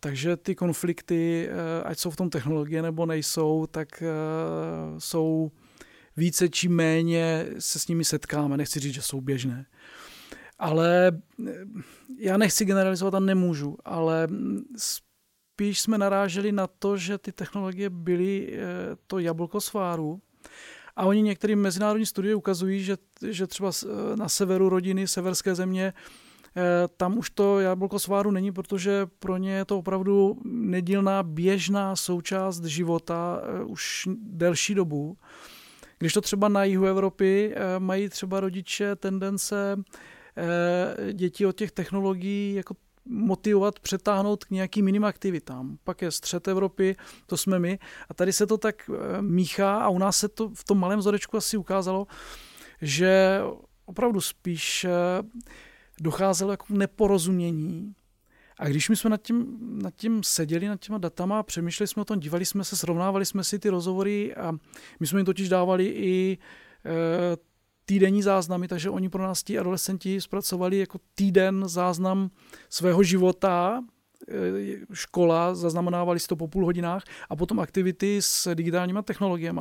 takže 0.00 0.36
ty 0.36 0.54
konflikty, 0.54 1.48
eh, 1.50 1.82
ať 1.84 1.98
jsou 1.98 2.10
v 2.10 2.16
tom 2.16 2.30
technologie 2.30 2.82
nebo 2.82 3.06
nejsou, 3.06 3.66
tak 3.70 4.02
eh, 4.02 4.06
jsou 4.98 5.50
více 6.16 6.48
či 6.48 6.68
méně 6.68 7.46
se 7.58 7.78
s 7.78 7.88
nimi 7.88 8.04
setkáme. 8.04 8.56
Nechci 8.56 8.80
říct, 8.80 8.94
že 8.94 9.02
jsou 9.02 9.20
běžné. 9.20 9.66
Ale 10.58 11.12
já 12.18 12.36
nechci 12.36 12.64
generalizovat 12.64 13.14
a 13.14 13.20
nemůžu, 13.20 13.76
ale 13.84 14.28
spíš 14.76 15.80
jsme 15.80 15.98
naráželi 15.98 16.52
na 16.52 16.66
to, 16.66 16.96
že 16.96 17.18
ty 17.18 17.32
technologie 17.32 17.90
byly 17.90 18.58
to 19.06 19.18
jablko 19.18 19.60
sváru, 19.60 20.20
a 20.96 21.04
oni 21.04 21.22
některé 21.22 21.56
mezinárodní 21.56 22.06
studie 22.06 22.34
ukazují, 22.34 22.82
že, 22.82 22.96
že 23.30 23.46
třeba 23.46 23.70
na 24.14 24.28
severu 24.28 24.68
rodiny, 24.68 25.08
severské 25.08 25.54
země, 25.54 25.92
Eh, 26.56 26.88
tam 26.96 27.18
už 27.18 27.30
to 27.30 27.60
jablko 27.60 27.98
sváru 27.98 28.30
není, 28.30 28.52
protože 28.52 29.06
pro 29.18 29.36
ně 29.36 29.52
je 29.52 29.64
to 29.64 29.78
opravdu 29.78 30.36
nedílná 30.44 31.22
běžná 31.22 31.96
součást 31.96 32.64
života 32.64 33.42
eh, 33.42 33.64
už 33.64 34.08
delší 34.16 34.74
dobu. 34.74 35.16
Když 36.00 36.12
to 36.12 36.20
třeba 36.20 36.48
na 36.48 36.64
jihu 36.64 36.86
Evropy 36.86 37.54
eh, 37.54 37.78
mají 37.78 38.08
třeba 38.08 38.40
rodiče 38.40 38.96
tendence 38.96 39.76
děti 41.12 41.46
od 41.46 41.56
těch 41.56 41.72
technologií 41.72 42.54
jako 42.54 42.74
motivovat, 43.04 43.80
přetáhnout 43.80 44.44
k 44.44 44.50
nějakým 44.50 44.86
jiným 44.86 45.04
aktivitám. 45.04 45.78
Pak 45.84 46.02
je 46.02 46.10
střed 46.10 46.48
Evropy, 46.48 46.96
to 47.26 47.36
jsme 47.36 47.58
my. 47.58 47.78
A 48.08 48.14
tady 48.14 48.32
se 48.32 48.46
to 48.46 48.58
tak 48.58 48.90
míchá 49.20 49.78
a 49.78 49.88
u 49.88 49.98
nás 49.98 50.18
se 50.18 50.28
to 50.28 50.48
v 50.48 50.64
tom 50.64 50.78
malém 50.78 50.98
vzorečku 50.98 51.36
asi 51.36 51.56
ukázalo, 51.56 52.06
že 52.82 53.40
opravdu 53.86 54.20
spíš 54.20 54.86
docházelo 56.00 56.50
jako 56.50 56.66
neporozumění. 56.68 57.94
A 58.60 58.68
když 58.68 58.88
my 58.88 58.96
jsme 58.96 59.10
nad 59.10 59.22
tím, 59.22 59.58
nad 59.82 59.94
tím 59.94 60.22
seděli, 60.22 60.68
nad 60.68 60.80
těma 60.80 60.98
datama, 60.98 61.42
přemýšleli 61.42 61.88
jsme 61.88 62.02
o 62.02 62.04
tom, 62.04 62.20
dívali 62.20 62.44
jsme 62.44 62.64
se, 62.64 62.76
srovnávali 62.76 63.26
jsme 63.26 63.44
si 63.44 63.58
ty 63.58 63.68
rozhovory 63.68 64.34
a 64.34 64.52
my 65.00 65.06
jsme 65.06 65.18
jim 65.18 65.26
totiž 65.26 65.48
dávali 65.48 65.86
i 65.86 66.38
e, 66.84 67.36
týdenní 67.84 68.22
záznamy, 68.22 68.68
takže 68.68 68.90
oni 68.90 69.08
pro 69.08 69.22
nás 69.22 69.42
ti 69.42 69.58
adolescenti 69.58 70.20
zpracovali 70.20 70.78
jako 70.78 70.98
týden 71.14 71.68
záznam 71.68 72.30
svého 72.68 73.02
života, 73.02 73.84
škola, 74.92 75.54
zaznamenávali 75.54 76.20
si 76.20 76.26
to 76.26 76.36
po 76.36 76.48
půl 76.48 76.64
hodinách 76.64 77.02
a 77.30 77.36
potom 77.36 77.60
aktivity 77.60 78.22
s 78.22 78.54
digitálníma 78.54 79.02
technologiemi. 79.02 79.60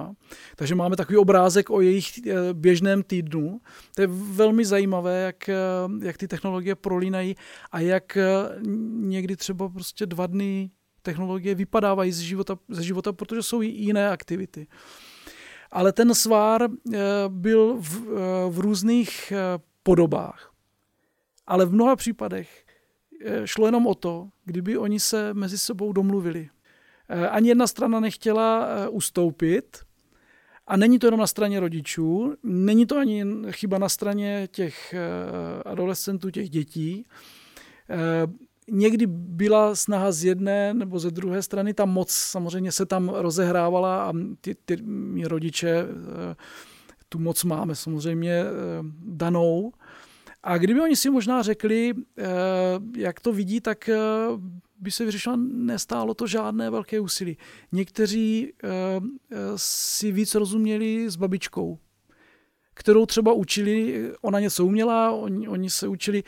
Takže 0.56 0.76
máme 0.76 0.95
takový 0.95 1.17
obrázek 1.17 1.69
o 1.69 1.82
jejich 1.82 2.28
eh, 2.28 2.34
běžném 2.54 3.04
týdnu. 3.04 3.62
To 3.95 4.02
je 4.02 4.08
velmi 4.12 4.65
zajímavé, 4.65 5.22
jak, 5.22 5.50
eh, 5.50 5.56
jak 6.02 6.17
ty 6.17 6.28
technologie 6.28 6.76
prolínají 6.76 7.36
a 7.72 7.80
jak 7.80 8.17
někdy 9.00 9.36
třeba 9.36 9.69
prostě 9.69 10.06
dva 10.06 10.28
dny 10.28 10.72
technologie 11.02 11.56
vypadávají 11.56 12.12
z 12.12 12.19
života, 12.19 12.58
ze 12.69 12.84
života, 12.84 13.13
protože 13.13 13.43
jsou 13.43 13.62
i 13.62 13.65
jiné 13.67 14.10
aktivity. 14.10 14.67
Ale 15.72 15.93
ten 15.93 16.15
svár 16.15 16.67
byl 17.28 17.78
v, 17.80 18.00
v 18.50 18.60
různých 18.60 19.34
podobách. 19.84 20.52
Ale 21.48 21.65
v 21.65 21.74
mnoha 21.74 21.95
případech 21.95 22.65
Eh, 22.69 22.69
šlo 23.46 23.66
jenom 23.66 23.88
o 23.88 23.96
to, 23.96 24.30
kdyby 24.46 24.78
oni 24.78 25.00
se 25.00 25.34
mezi 25.34 25.58
sebou 25.58 25.94
domluvili. 25.94 26.50
Eh, 27.10 27.28
ani 27.28 27.50
jedna 27.50 27.68
strana 27.68 28.00
nechtěla 28.00 28.68
eh, 28.68 28.88
ustoupit, 28.88 29.78
a 30.68 30.78
není 30.78 31.00
to 31.00 31.08
jenom 31.08 31.20
na 31.20 31.28
straně 31.28 31.60
rodičů, 31.60 32.36
není 32.44 32.86
to 32.86 32.98
ani 32.98 33.26
chyba 33.52 33.78
na 33.78 33.90
straně 33.90 34.48
těch 34.52 34.96
adolescentů, 35.66 36.32
těch 36.32 36.50
dětí. 36.50 37.06
Někdy 38.72 39.06
byla 39.08 39.76
snaha 39.76 40.12
z 40.12 40.24
jedné 40.24 40.74
nebo 40.74 41.00
ze 41.00 41.12
druhé 41.12 41.42
strany, 41.42 41.74
ta 41.74 41.86
moc 41.86 42.12
samozřejmě 42.12 42.72
se 42.72 42.86
tam 42.86 43.10
rozehrávala 43.10 44.04
a 44.04 44.14
ty, 44.42 44.56
ty 44.66 44.78
rodiče 45.24 45.86
tu 47.10 47.20
moc 47.20 47.44
máme 47.44 47.76
samozřejmě 47.76 48.44
danou. 49.06 49.72
A 50.43 50.58
kdyby 50.58 50.82
oni 50.82 50.95
si 50.95 51.10
možná 51.10 51.41
řekli, 51.41 51.93
eh, 52.17 52.23
jak 52.97 53.19
to 53.19 53.34
vidí, 53.34 53.62
tak 53.62 53.89
eh, 53.89 53.97
by 54.80 54.91
se 54.91 55.06
vyřešilo, 55.06 55.38
nestálo 55.38 56.13
to 56.13 56.28
žádné 56.28 56.69
velké 56.69 56.99
úsilí. 56.99 57.38
Někteří 57.71 58.54
eh, 58.63 58.69
si 59.56 60.12
víc 60.12 60.36
rozuměli 60.36 61.10
s 61.10 61.15
babičkou, 61.15 61.80
kterou 62.73 63.06
třeba 63.06 63.34
učili, 63.34 64.10
ona 64.21 64.39
něco 64.39 64.65
uměla, 64.65 65.12
oni, 65.12 65.47
oni 65.47 65.69
se 65.69 65.88
učili, 65.88 66.23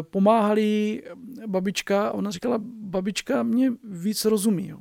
pomáhali 0.00 1.02
babička, 1.46 2.12
ona 2.12 2.30
říkala, 2.30 2.58
babička 2.64 3.42
mě 3.42 3.72
víc 3.84 4.24
rozumí. 4.24 4.72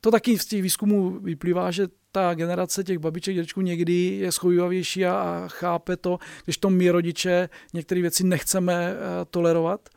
To 0.00 0.10
taky 0.10 0.38
z 0.38 0.46
těch 0.46 0.62
výzkumů 0.62 1.10
vyplývá, 1.10 1.70
že 1.70 1.88
ta 2.12 2.34
generace 2.34 2.84
těch 2.84 2.98
babiček, 2.98 3.34
dědečků 3.34 3.60
někdy 3.60 3.92
je 3.92 4.32
schovivavější 4.32 5.06
a 5.06 5.44
chápe 5.48 5.96
to, 5.96 6.18
když 6.44 6.58
to 6.58 6.70
my 6.70 6.90
rodiče 6.90 7.48
některé 7.74 8.00
věci 8.00 8.24
nechceme 8.24 8.74
eh, 8.74 8.96
tolerovat. 9.30 9.88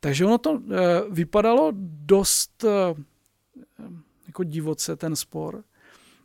Takže 0.00 0.24
ono 0.24 0.38
to 0.38 0.60
eh, 0.60 0.76
vypadalo 1.10 1.72
dost 2.06 2.64
eh, 2.64 3.02
jako 4.26 4.44
divoce 4.44 4.96
ten 4.96 5.16
spor, 5.16 5.64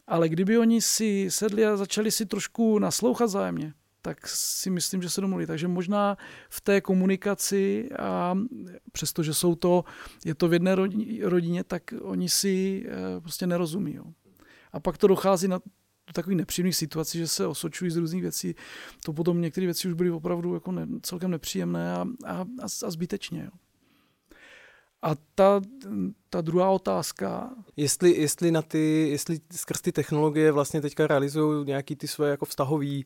ale 0.07 0.29
kdyby 0.29 0.57
oni 0.57 0.81
si 0.81 1.25
sedli 1.29 1.65
a 1.65 1.77
začali 1.77 2.11
si 2.11 2.25
trošku 2.25 2.79
naslouchat 2.79 3.29
zájemně, 3.29 3.73
tak 4.01 4.27
si 4.27 4.69
myslím, 4.69 5.01
že 5.01 5.09
se 5.09 5.21
domluví. 5.21 5.45
Takže 5.45 5.67
možná 5.67 6.17
v 6.49 6.61
té 6.61 6.81
komunikaci, 6.81 7.89
a 7.99 8.37
přestože 8.91 9.33
jsou 9.33 9.55
to, 9.55 9.83
je 10.25 10.35
to 10.35 10.47
v 10.47 10.53
jedné 10.53 10.75
rodině, 11.21 11.63
tak 11.63 11.93
oni 12.01 12.29
si 12.29 12.85
prostě 13.21 13.47
nerozumí. 13.47 13.93
Jo. 13.93 14.03
A 14.73 14.79
pak 14.79 14.97
to 14.97 15.07
dochází 15.07 15.47
na 15.47 15.59
do 16.07 16.13
takových 16.13 16.37
nepříjemných 16.37 16.75
situací, 16.75 17.17
že 17.17 17.27
se 17.27 17.47
osočují 17.47 17.91
z 17.91 17.97
různých 17.97 18.21
věcí. 18.21 18.55
To 19.03 19.13
potom 19.13 19.41
některé 19.41 19.65
věci 19.65 19.87
už 19.87 19.93
byly 19.93 20.11
opravdu 20.11 20.53
jako 20.53 20.71
ne, 20.71 20.87
celkem 21.01 21.31
nepříjemné 21.31 21.93
a, 21.93 22.05
a, 22.25 22.45
a 22.83 22.91
zbytečně. 22.91 23.43
Jo. 23.43 23.51
A 25.01 25.15
ta, 25.35 25.61
ta 26.29 26.41
druhá 26.41 26.69
otázka. 26.69 27.55
Jestli, 27.75 28.11
jestli, 28.11 28.51
na 28.51 28.61
ty, 28.61 29.09
jestli 29.09 29.39
skrz 29.51 29.81
ty 29.81 29.91
technologie 29.91 30.51
vlastně 30.51 30.81
teďka 30.81 31.07
realizují 31.07 31.65
nějaký 31.65 31.95
ty 31.95 32.07
své 32.07 32.29
jako 32.29 32.45
vztahový 32.45 33.03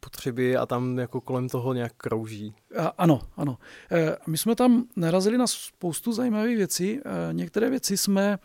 potřeby 0.00 0.56
a 0.56 0.66
tam 0.66 0.98
jako 0.98 1.20
kolem 1.20 1.48
toho 1.48 1.74
nějak 1.74 1.92
krouží. 1.96 2.54
Ano, 2.98 3.20
ano. 3.36 3.58
Eh, 3.92 4.16
my 4.26 4.38
jsme 4.38 4.54
tam 4.54 4.84
narazili 4.96 5.38
na 5.38 5.46
spoustu 5.46 6.12
zajímavých 6.12 6.56
věcí. 6.56 7.00
Eh, 7.00 7.32
některé 7.32 7.70
věci 7.70 7.96
jsme, 7.96 8.38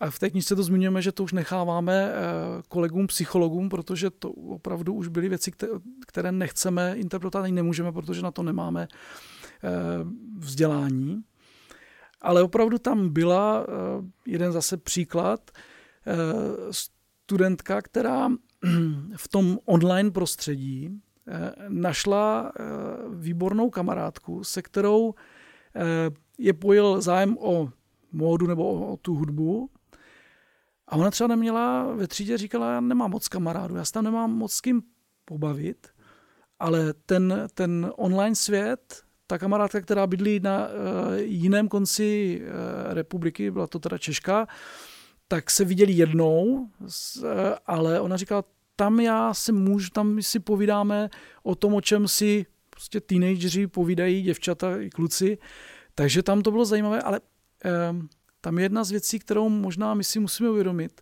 a 0.00 0.10
v 0.10 0.18
té 0.18 0.30
knižce 0.30 0.56
to 0.56 0.62
zmiňujeme, 0.62 1.02
že 1.02 1.12
to 1.12 1.24
už 1.24 1.32
necháváme 1.32 2.12
kolegům, 2.68 3.06
psychologům, 3.06 3.68
protože 3.68 4.10
to 4.10 4.30
opravdu 4.30 4.94
už 4.94 5.08
byly 5.08 5.28
věci, 5.28 5.52
které 6.06 6.32
nechceme 6.32 6.94
interpretovat, 6.96 7.44
ani 7.44 7.52
nemůžeme, 7.52 7.92
protože 7.92 8.22
na 8.22 8.30
to 8.30 8.42
nemáme 8.42 8.88
vzdělání 10.38 11.22
ale 12.20 12.42
opravdu 12.42 12.78
tam 12.78 13.08
byla 13.08 13.66
eh, 13.68 13.72
jeden 14.26 14.52
zase 14.52 14.76
příklad, 14.76 15.50
eh, 16.06 16.14
studentka, 16.70 17.82
která 17.82 18.28
v 19.16 19.28
tom 19.28 19.58
online 19.64 20.10
prostředí 20.10 20.90
eh, 21.28 21.52
našla 21.68 22.52
výbornou 23.14 23.70
kamarádku, 23.70 24.44
se 24.44 24.62
kterou 24.62 25.14
je 26.38 26.52
pojil 26.52 27.00
zájem 27.00 27.36
o 27.38 27.68
módu 28.12 28.46
nebo 28.46 28.92
o 28.92 28.96
tu 28.96 29.14
hudbu. 29.14 29.70
A 30.88 30.96
ona 30.96 31.10
třeba 31.10 31.28
neměla 31.28 31.92
ve 31.94 32.06
třídě, 32.06 32.38
říkala, 32.38 32.72
já 32.72 32.80
nemám 32.80 33.10
moc 33.10 33.28
kamarádů, 33.28 33.76
já 33.76 33.84
se 33.84 33.92
tam 33.92 34.04
nemám 34.04 34.32
moc 34.32 34.52
s 34.52 34.60
kým 34.60 34.82
pobavit, 35.24 35.86
ale 36.58 36.94
ten, 37.06 37.48
ten 37.54 37.92
online 37.96 38.34
svět 38.34 39.06
ta 39.26 39.38
kamarádka, 39.38 39.80
která 39.80 40.06
bydlí 40.06 40.40
na 40.40 40.66
uh, 40.66 40.72
jiném 41.16 41.68
konci 41.68 42.40
uh, 42.42 42.94
republiky, 42.94 43.50
byla 43.50 43.66
to 43.66 43.78
teda 43.78 43.98
Češka, 43.98 44.46
tak 45.28 45.50
se 45.50 45.64
viděli 45.64 45.92
jednou, 45.92 46.44
uh, 46.44 46.68
ale 47.66 48.00
ona 48.00 48.16
říkala, 48.16 48.44
tam 48.76 49.00
já 49.00 49.34
si 49.34 49.52
můžu, 49.52 49.90
tam 49.90 50.22
si 50.22 50.40
povídáme 50.40 51.10
o 51.42 51.54
tom, 51.54 51.74
o 51.74 51.80
čem 51.80 52.08
si 52.08 52.46
prostě 52.70 53.00
teenageři 53.00 53.66
povídají, 53.66 54.22
děvčata 54.22 54.80
i 54.80 54.90
kluci, 54.90 55.38
takže 55.94 56.22
tam 56.22 56.42
to 56.42 56.50
bylo 56.50 56.64
zajímavé, 56.64 57.02
ale 57.02 57.20
uh, 57.20 58.06
tam 58.40 58.58
je 58.58 58.64
jedna 58.64 58.84
z 58.84 58.90
věcí, 58.90 59.18
kterou 59.18 59.48
možná 59.48 59.94
my 59.94 60.04
si 60.04 60.20
musíme 60.20 60.50
uvědomit. 60.50 61.00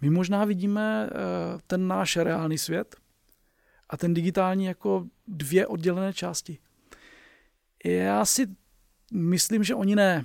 My 0.00 0.10
možná 0.10 0.44
vidíme 0.44 1.10
uh, 1.10 1.60
ten 1.66 1.88
náš 1.88 2.16
reálný 2.16 2.58
svět 2.58 2.96
a 3.90 3.96
ten 3.96 4.14
digitální 4.14 4.64
jako 4.64 5.06
dvě 5.26 5.66
oddělené 5.66 6.12
části. 6.12 6.58
Já 7.84 8.24
si 8.24 8.46
myslím, 9.12 9.64
že 9.64 9.74
oni 9.74 9.96
ne. 9.96 10.24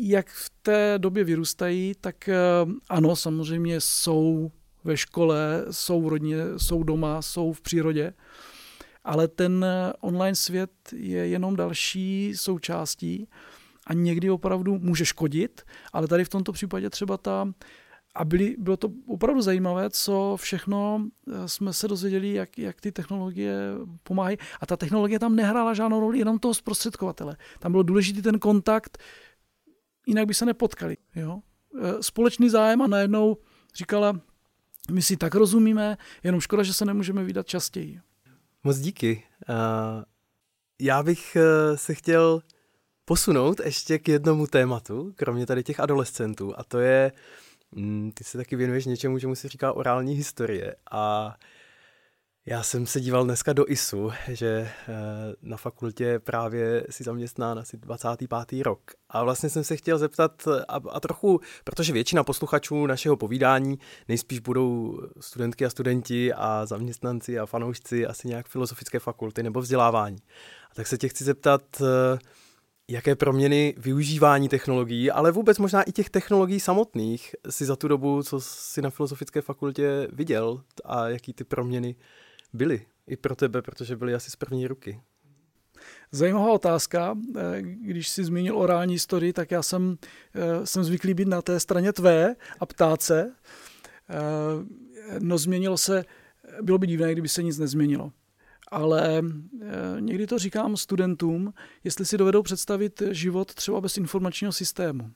Jak 0.00 0.28
v 0.30 0.50
té 0.62 0.94
době 0.98 1.24
vyrůstají, 1.24 1.92
tak 2.00 2.28
eh, 2.28 2.34
ano, 2.88 3.16
samozřejmě 3.16 3.80
jsou 3.80 4.50
ve 4.84 4.96
škole, 4.96 5.64
jsou 5.70 6.02
v 6.02 6.08
rodině, 6.08 6.36
jsou 6.56 6.82
doma, 6.82 7.22
jsou 7.22 7.52
v 7.52 7.60
přírodě, 7.60 8.12
ale 9.04 9.28
ten 9.28 9.64
eh, 9.64 9.92
online 10.00 10.34
svět 10.34 10.70
je 10.92 11.28
jenom 11.28 11.56
další 11.56 12.32
součástí 12.36 13.28
a 13.86 13.92
někdy 13.94 14.30
opravdu 14.30 14.78
může 14.78 15.04
škodit, 15.04 15.62
ale 15.92 16.08
tady 16.08 16.24
v 16.24 16.28
tomto 16.28 16.52
případě 16.52 16.90
třeba 16.90 17.16
ta 17.16 17.52
a 18.14 18.24
byli, 18.24 18.56
bylo 18.58 18.76
to 18.76 18.88
opravdu 19.06 19.42
zajímavé, 19.42 19.90
co 19.90 20.36
všechno 20.40 21.02
eh, 21.28 21.48
jsme 21.48 21.72
se 21.72 21.88
dozvěděli, 21.88 22.32
jak, 22.32 22.58
jak 22.58 22.80
ty 22.80 22.92
technologie 22.92 23.56
pomáhají. 24.02 24.36
A 24.60 24.66
ta 24.66 24.76
technologie 24.76 25.18
tam 25.18 25.36
nehrála 25.36 25.74
žádnou 25.74 26.00
roli, 26.00 26.18
jenom 26.18 26.38
toho 26.38 26.54
zprostředkovatele. 26.54 27.36
Tam 27.58 27.72
bylo 27.72 27.82
důležitý 27.82 28.22
ten 28.22 28.38
kontakt, 28.38 28.98
jinak 30.08 30.26
by 30.26 30.34
se 30.34 30.46
nepotkali. 30.46 30.96
Jo? 31.16 31.40
Eh, 31.82 32.02
společný 32.02 32.50
zájem 32.50 32.82
a 32.82 32.86
najednou 32.86 33.36
říkala, 33.74 34.20
my 34.90 35.02
si 35.02 35.16
tak 35.16 35.34
rozumíme, 35.34 35.96
jenom 36.22 36.40
škoda, 36.40 36.62
že 36.62 36.74
se 36.74 36.84
nemůžeme 36.84 37.24
vydat 37.24 37.46
častěji. 37.46 38.00
Moc 38.64 38.78
díky. 38.78 39.22
Uh, 39.48 39.54
já 40.80 41.02
bych 41.02 41.36
uh, 41.36 41.76
se 41.76 41.94
chtěl 41.94 42.42
posunout 43.04 43.60
ještě 43.64 43.98
k 43.98 44.08
jednomu 44.08 44.46
tématu, 44.46 45.12
kromě 45.16 45.46
tady 45.46 45.62
těch 45.62 45.80
adolescentů, 45.80 46.58
a 46.58 46.64
to 46.64 46.78
je 46.78 47.12
uh, 47.12 47.18
Mm, 47.72 48.12
ty 48.14 48.24
se 48.24 48.38
taky 48.38 48.56
věnuješ 48.56 48.84
něčemu, 48.86 49.18
čemu 49.18 49.34
se 49.34 49.48
říká 49.48 49.72
orální 49.72 50.14
historie 50.14 50.76
a 50.90 51.36
já 52.50 52.62
jsem 52.62 52.86
se 52.86 53.00
díval 53.00 53.24
dneska 53.24 53.52
do 53.52 53.70
ISu, 53.70 54.10
že 54.28 54.48
eh, 54.48 54.94
na 55.42 55.56
fakultě 55.56 56.18
právě 56.18 56.86
si 56.90 57.04
zaměstnán 57.04 57.58
asi 57.58 57.76
25. 57.76 58.62
rok. 58.62 58.80
A 59.08 59.24
vlastně 59.24 59.48
jsem 59.50 59.64
se 59.64 59.76
chtěl 59.76 59.98
zeptat, 59.98 60.48
a, 60.68 60.80
a 60.90 61.00
trochu, 61.00 61.40
protože 61.64 61.92
většina 61.92 62.24
posluchačů 62.24 62.86
našeho 62.86 63.16
povídání 63.16 63.78
nejspíš 64.08 64.38
budou 64.38 65.00
studentky 65.20 65.64
a 65.64 65.70
studenti 65.70 66.32
a 66.32 66.66
zaměstnanci 66.66 67.38
a 67.38 67.46
fanoušci 67.46 68.06
asi 68.06 68.28
nějak 68.28 68.48
filozofické 68.48 68.98
fakulty 68.98 69.42
nebo 69.42 69.60
vzdělávání. 69.60 70.18
A 70.70 70.74
tak 70.74 70.86
se 70.86 70.98
tě 70.98 71.08
chci 71.08 71.24
zeptat, 71.24 71.62
eh, 71.80 72.18
jaké 72.88 73.16
proměny 73.16 73.74
využívání 73.78 74.48
technologií, 74.48 75.10
ale 75.10 75.32
vůbec 75.32 75.58
možná 75.58 75.82
i 75.82 75.92
těch 75.92 76.10
technologií 76.10 76.60
samotných 76.60 77.34
si 77.50 77.64
za 77.64 77.76
tu 77.76 77.88
dobu, 77.88 78.22
co 78.22 78.40
si 78.40 78.82
na 78.82 78.90
Filozofické 78.90 79.42
fakultě 79.42 80.08
viděl 80.12 80.62
a 80.84 81.08
jaký 81.08 81.32
ty 81.32 81.44
proměny 81.44 81.96
byly 82.52 82.86
i 83.06 83.16
pro 83.16 83.36
tebe, 83.36 83.62
protože 83.62 83.96
byly 83.96 84.14
asi 84.14 84.30
z 84.30 84.36
první 84.36 84.66
ruky. 84.66 85.00
Zajímavá 86.12 86.52
otázka. 86.52 87.18
Eh, 87.36 87.62
když 87.62 88.08
jsi 88.08 88.24
zmínil 88.24 88.58
orální 88.58 88.94
historii, 88.94 89.32
tak 89.32 89.50
já 89.50 89.62
jsem, 89.62 89.98
eh, 90.34 90.66
jsem 90.66 90.84
zvyklý 90.84 91.14
být 91.14 91.28
na 91.28 91.42
té 91.42 91.60
straně 91.60 91.92
tvé 91.92 92.36
a 92.60 92.66
ptát 92.66 93.02
se. 93.02 93.32
Eh, 94.10 94.18
no 95.18 95.38
změnilo 95.38 95.78
se, 95.78 96.04
bylo 96.62 96.78
by 96.78 96.86
divné, 96.86 97.12
kdyby 97.12 97.28
se 97.28 97.42
nic 97.42 97.58
nezměnilo 97.58 98.12
ale 98.70 99.22
někdy 100.00 100.26
to 100.26 100.38
říkám 100.38 100.76
studentům, 100.76 101.54
jestli 101.84 102.06
si 102.06 102.18
dovedou 102.18 102.42
představit 102.42 103.02
život 103.10 103.54
třeba 103.54 103.80
bez 103.80 103.96
informačního 103.96 104.52
systému. 104.52 105.10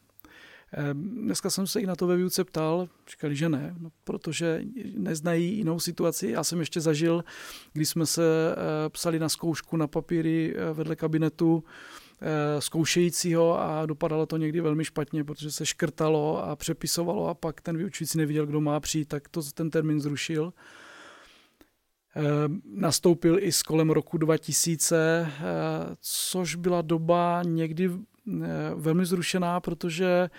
Eh, 0.74 0.94
dneska 0.94 1.50
jsem 1.50 1.66
se 1.66 1.80
i 1.80 1.86
na 1.86 1.96
to 1.96 2.06
ve 2.06 2.16
výuce 2.16 2.44
ptal, 2.44 2.88
říkali, 3.10 3.36
že 3.36 3.48
ne, 3.48 3.74
no, 3.78 3.90
protože 4.04 4.62
neznají 4.96 5.56
jinou 5.56 5.80
situaci. 5.80 6.28
Já 6.28 6.44
jsem 6.44 6.60
ještě 6.60 6.80
zažil, 6.80 7.24
když 7.72 7.88
jsme 7.88 8.06
se 8.06 8.22
eh, 8.52 8.88
psali 8.88 9.18
na 9.18 9.28
zkoušku 9.28 9.76
na 9.76 9.86
papíry 9.86 10.54
vedle 10.72 10.96
kabinetu 10.96 11.64
zkoušejícího 12.58 13.60
a 13.60 13.86
dopadalo 13.86 14.26
to 14.26 14.36
někdy 14.36 14.60
velmi 14.60 14.84
špatně, 14.84 15.24
protože 15.24 15.52
se 15.52 15.66
škrtalo 15.66 16.44
a 16.44 16.56
přepisovalo 16.56 17.28
a 17.28 17.34
pak 17.34 17.60
ten 17.60 17.76
vyučující 17.76 18.18
neviděl, 18.18 18.46
kdo 18.46 18.60
má 18.60 18.80
přijít, 18.80 19.08
tak 19.08 19.28
to 19.28 19.42
ten 19.54 19.70
termín 19.70 20.00
zrušil. 20.00 20.52
Eh, 22.16 22.22
nastoupil 22.64 23.38
i 23.38 23.52
s 23.52 23.62
kolem 23.62 23.90
roku 23.90 24.18
2000, 24.18 24.96
eh, 24.96 25.32
což 26.00 26.54
byla 26.54 26.82
doba 26.82 27.42
někdy 27.44 27.90
eh, 27.90 27.98
velmi 28.74 29.06
zrušená, 29.06 29.60
protože 29.60 30.30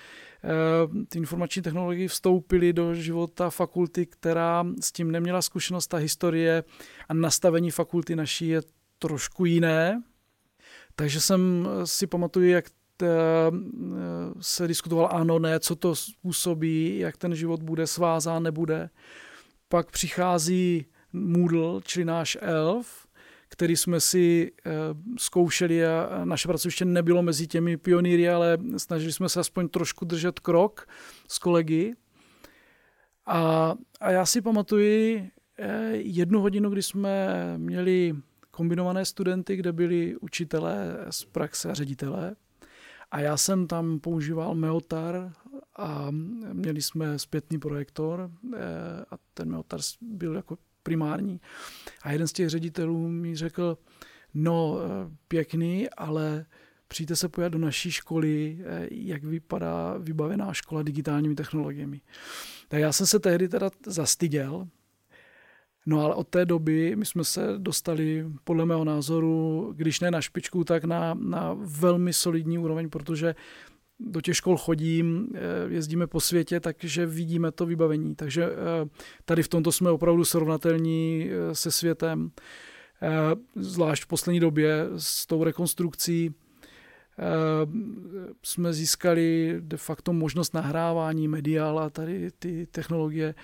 ty 1.10 1.18
informační 1.18 1.62
technologie 1.62 2.08
vstoupily 2.08 2.74
do 2.74 2.96
života 2.96 3.50
fakulty, 3.50 4.06
která 4.06 4.66
s 4.82 4.92
tím 4.92 5.12
neměla 5.12 5.42
zkušenost. 5.42 5.88
Ta 5.88 5.98
historie 5.98 6.64
a 7.10 7.14
nastavení 7.14 7.72
fakulty 7.72 8.16
naší 8.16 8.48
je 8.48 8.62
trošku 9.00 9.46
jiné. 9.46 10.04
Takže 10.96 11.22
jsem 11.22 11.68
si 11.84 12.08
pamatuju, 12.08 12.50
jak 12.50 12.66
se 14.40 14.68
diskutoval 14.68 15.10
ano, 15.12 15.40
ne, 15.40 15.60
co 15.60 15.76
to 15.76 15.96
způsobí, 15.96 17.00
jak 17.00 17.18
ten 17.18 17.36
život 17.36 17.64
bude 17.64 17.88
svázán, 17.88 18.44
nebude. 18.44 18.90
Pak 19.70 19.92
přichází 19.92 20.86
Moodle, 21.14 21.82
čili 21.84 22.06
náš 22.06 22.38
ELF, 22.42 23.03
který 23.54 23.78
jsme 23.78 24.00
si 24.00 24.52
e, 24.66 24.72
zkoušeli 25.18 25.86
a 25.86 26.26
naše 26.26 26.48
pracoviště 26.48 26.86
nebylo 26.86 27.22
mezi 27.22 27.48
těmi 27.48 27.78
pionýry, 27.78 28.30
ale 28.30 28.58
snažili 28.78 29.12
jsme 29.12 29.30
se 29.30 29.40
aspoň 29.40 29.70
trošku 29.70 30.06
držet 30.06 30.40
krok 30.40 30.88
s 31.28 31.38
kolegy. 31.38 31.94
A, 33.26 33.74
a 34.00 34.12
já 34.12 34.26
si 34.26 34.42
pamatuji 34.42 35.30
e, 35.58 35.90
jednu 35.96 36.42
hodinu, 36.42 36.70
kdy 36.70 36.82
jsme 36.82 37.28
měli 37.58 38.14
kombinované 38.52 39.06
studenty, 39.06 39.56
kde 39.56 39.74
byli 39.74 40.18
učitelé 40.18 41.06
z 41.10 41.26
praxe 41.26 41.72
a 41.72 41.74
ředitelé. 41.74 42.36
A 43.12 43.20
já 43.20 43.38
jsem 43.38 43.68
tam 43.68 44.00
používal 44.00 44.56
Meotar 44.56 45.34
a 45.76 46.08
měli 46.54 46.82
jsme 46.82 47.20
zpětný 47.20 47.60
projektor 47.60 48.32
e, 48.54 48.60
a 49.12 49.18
ten 49.34 49.52
Meotar 49.52 49.80
byl 50.02 50.36
jako 50.36 50.58
primární. 50.84 51.42
A 52.02 52.12
jeden 52.12 52.28
z 52.28 52.34
těch 52.34 52.50
ředitelů 52.50 53.08
mi 53.08 53.36
řekl, 53.36 53.78
no 54.34 54.78
pěkný, 55.28 55.90
ale 55.90 56.46
přijďte 56.88 57.16
se 57.16 57.30
pojat 57.30 57.52
do 57.52 57.60
naší 57.60 57.92
školy, 57.92 58.58
jak 58.92 59.24
vypadá 59.24 59.98
vybavená 59.98 60.54
škola 60.54 60.84
digitálními 60.84 61.36
technologiemi. 61.36 62.02
Tak 62.68 62.80
já 62.80 62.92
jsem 62.92 63.08
se 63.08 63.20
tehdy 63.20 63.48
teda 63.48 63.70
zastyděl, 63.86 64.68
No 65.86 66.02
ale 66.02 66.16
od 66.16 66.28
té 66.28 66.46
doby 66.46 66.96
my 66.96 67.06
jsme 67.06 67.24
se 67.24 67.42
dostali, 67.58 68.26
podle 68.44 68.66
mého 68.66 68.84
názoru, 68.84 69.74
když 69.76 70.00
ne 70.00 70.12
na 70.12 70.22
špičku, 70.22 70.64
tak 70.64 70.84
na, 70.84 71.14
na 71.14 71.56
velmi 71.60 72.14
solidní 72.14 72.58
úroveň, 72.58 72.90
protože 72.90 73.36
do 74.00 74.22
těch 74.22 74.36
škol 74.36 74.58
chodím, 74.58 75.28
eh, 75.34 75.40
jezdíme 75.68 76.08
po 76.08 76.20
světě, 76.20 76.60
takže 76.60 77.06
vidíme 77.06 77.52
to 77.52 77.66
vybavení. 77.66 78.16
Takže 78.16 78.46
eh, 78.46 78.90
tady 79.26 79.44
v 79.44 79.48
tomto 79.48 79.72
jsme 79.72 79.92
opravdu 79.92 80.26
srovnatelní 80.26 81.30
eh, 81.30 81.56
se 81.56 81.72
světem. 81.72 82.32
Zvlášť 83.56 84.04
v 84.04 84.08
poslední 84.08 84.40
době 84.40 84.86
s 84.98 85.26
tou 85.26 85.44
rekonstrukcí 85.44 86.36
jsme 88.44 88.74
získali 88.74 89.56
de 89.60 89.78
facto 89.78 90.14
možnost 90.14 90.54
nahrávání 90.54 91.28
mediál 91.28 91.80
a 91.80 91.90
tady 91.90 92.32
ty 92.40 92.68
technologie 92.72 93.36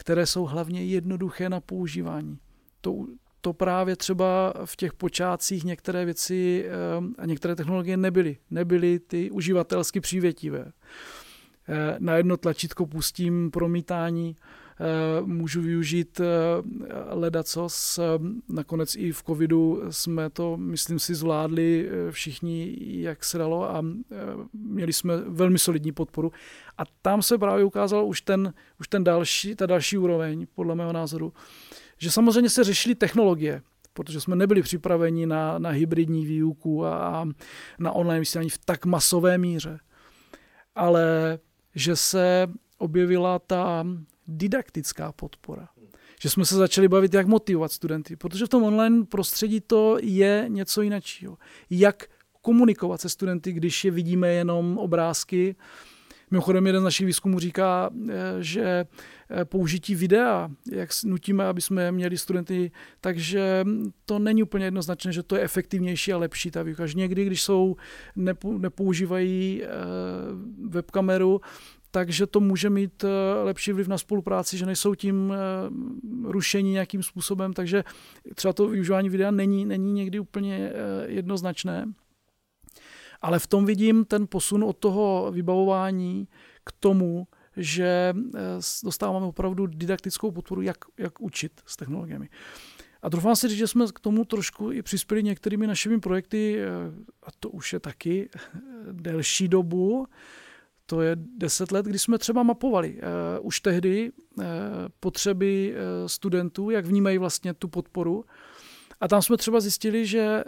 které 0.00 0.26
jsou 0.26 0.44
hlavně 0.44 0.84
jednoduché 0.84 1.48
na 1.48 1.60
používání. 1.60 2.38
To, 2.80 3.06
to 3.40 3.52
právě 3.52 3.96
třeba 3.96 4.54
v 4.64 4.76
těch 4.76 4.92
počátcích 4.92 5.64
některé 5.64 6.04
věci 6.04 6.64
ehm, 6.66 7.14
a 7.18 7.26
některé 7.26 7.56
technologie 7.56 7.96
nebyly. 7.96 8.36
Nebyly 8.50 8.98
ty 8.98 9.30
uživatelsky 9.30 10.00
přívětivé. 10.00 10.72
Eh, 11.68 11.96
na 11.98 12.16
jedno 12.16 12.36
tlačítko 12.36 12.86
pustím 12.86 13.50
promítání, 13.50 14.36
eh, 14.80 15.22
můžu 15.24 15.62
využít 15.62 16.20
eh, 16.20 17.42
co 17.42 17.68
Nakonec 18.48 18.96
i 18.96 19.12
v 19.12 19.22
covidu 19.22 19.82
jsme 19.90 20.30
to, 20.30 20.56
myslím 20.56 20.98
si, 20.98 21.14
zvládli 21.14 21.90
všichni, 22.10 22.76
jak 22.80 23.24
se 23.24 23.38
dalo 23.38 23.70
a 23.70 23.82
měli 24.52 24.92
jsme 24.92 25.16
velmi 25.16 25.58
solidní 25.58 25.92
podporu. 25.92 26.32
A 26.78 26.82
tam 27.02 27.22
se 27.22 27.38
právě 27.38 27.64
ukázal 27.64 28.06
už 28.06 28.20
ten, 28.20 28.54
už 28.80 28.88
ten 28.88 29.04
další, 29.04 29.56
ta 29.56 29.66
další 29.66 29.98
úroveň, 29.98 30.46
podle 30.54 30.74
mého 30.74 30.92
názoru, 30.92 31.32
že 32.00 32.10
samozřejmě 32.10 32.50
se 32.50 32.64
řešily 32.64 32.94
technologie, 32.94 33.62
protože 33.94 34.20
jsme 34.20 34.36
nebyli 34.36 34.62
připraveni 34.62 35.26
na, 35.26 35.58
na 35.58 35.70
hybridní 35.70 36.26
výuku 36.26 36.86
a 36.86 37.28
na 37.78 37.92
online 37.92 38.20
vysílání 38.20 38.50
v 38.50 38.58
tak 38.58 38.86
masové 38.86 39.38
míře. 39.38 39.78
Ale 40.74 41.38
že 41.74 41.96
se 41.96 42.46
objevila 42.78 43.38
ta 43.38 43.86
didaktická 44.26 45.12
podpora. 45.12 45.68
Že 46.20 46.30
jsme 46.30 46.44
se 46.44 46.54
začali 46.54 46.88
bavit, 46.88 47.14
jak 47.14 47.26
motivovat 47.26 47.72
studenty, 47.72 48.16
protože 48.16 48.46
v 48.46 48.48
tom 48.48 48.62
online 48.62 49.04
prostředí 49.04 49.60
to 49.60 49.96
je 50.02 50.44
něco 50.48 50.82
jiného. 50.82 51.38
Jak 51.70 52.06
komunikovat 52.42 53.00
se 53.00 53.08
studenty, 53.08 53.52
když 53.52 53.84
je 53.84 53.90
vidíme 53.90 54.28
jenom 54.28 54.78
obrázky, 54.78 55.56
Mimochodem, 56.30 56.66
jeden 56.66 56.80
z 56.80 56.84
našich 56.84 57.06
výzkumů 57.06 57.38
říká, 57.38 57.90
eh, 58.08 58.14
že 58.40 58.86
eh, 59.30 59.44
použití 59.44 59.94
videa, 59.94 60.50
jak 60.72 60.90
nutíme, 61.04 61.44
aby 61.44 61.60
jsme 61.60 61.92
měli 61.92 62.18
studenty, 62.18 62.70
takže 63.00 63.64
to 64.04 64.18
není 64.18 64.42
úplně 64.42 64.64
jednoznačné, 64.64 65.12
že 65.12 65.22
to 65.22 65.36
je 65.36 65.42
efektivnější 65.42 66.12
a 66.12 66.18
lepší 66.18 66.50
ta 66.50 66.62
výuka. 66.62 66.84
Někdy, 66.94 67.24
když 67.24 67.42
jsou, 67.42 67.76
nepoužívají 68.58 69.62
eh, 69.62 69.68
webkameru, 70.68 71.40
takže 71.90 72.26
to 72.26 72.40
může 72.40 72.70
mít 72.70 73.04
lepší 73.42 73.72
vliv 73.72 73.88
na 73.88 73.98
spolupráci, 73.98 74.58
že 74.58 74.66
nejsou 74.66 74.94
tím 74.94 75.34
rušení 76.24 76.72
nějakým 76.72 77.02
způsobem, 77.02 77.52
takže 77.52 77.84
třeba 78.34 78.52
to 78.52 78.68
využívání 78.68 79.08
videa 79.08 79.30
není, 79.30 79.64
není 79.64 79.92
někdy 79.92 80.18
úplně 80.18 80.72
jednoznačné. 81.06 81.86
Ale 83.20 83.38
v 83.38 83.46
tom 83.46 83.66
vidím 83.66 84.04
ten 84.04 84.26
posun 84.26 84.64
od 84.64 84.76
toho 84.76 85.32
vybavování 85.32 86.28
k 86.64 86.72
tomu, 86.80 87.26
že 87.56 88.14
eh, 88.34 88.40
dostáváme 88.84 89.26
opravdu 89.26 89.66
didaktickou 89.66 90.30
podporu, 90.30 90.62
jak, 90.62 90.76
jak 90.98 91.20
učit 91.20 91.60
s 91.66 91.76
technologiemi. 91.76 92.28
A 93.02 93.08
doufám 93.08 93.36
si 93.36 93.48
říct, 93.48 93.58
že 93.58 93.66
jsme 93.66 93.86
k 93.94 94.00
tomu 94.00 94.24
trošku 94.24 94.72
i 94.72 94.82
přispěli 94.82 95.22
některými 95.22 95.66
našimi 95.66 96.00
projekty, 96.00 96.58
eh, 96.58 96.68
a 97.22 97.28
to 97.40 97.50
už 97.50 97.72
je 97.72 97.80
taky 97.80 98.30
eh, 98.34 98.40
delší 98.92 99.48
dobu, 99.48 100.06
to 100.90 101.00
je 101.00 101.16
deset 101.38 101.72
let, 101.72 101.86
kdy 101.86 101.98
jsme 101.98 102.18
třeba 102.18 102.42
mapovali. 102.42 102.94
Uh, 102.94 103.46
už 103.46 103.60
tehdy 103.60 104.12
uh, 104.12 104.44
potřeby 105.00 105.74
uh, 105.74 106.08
studentů, 106.08 106.70
jak 106.70 106.86
vnímají 106.86 107.18
vlastně 107.18 107.54
tu 107.54 107.68
podporu 107.68 108.24
a 109.00 109.08
tam 109.08 109.22
jsme 109.22 109.36
třeba 109.36 109.60
zjistili, 109.60 110.06
že 110.06 110.20
eh, 110.20 110.44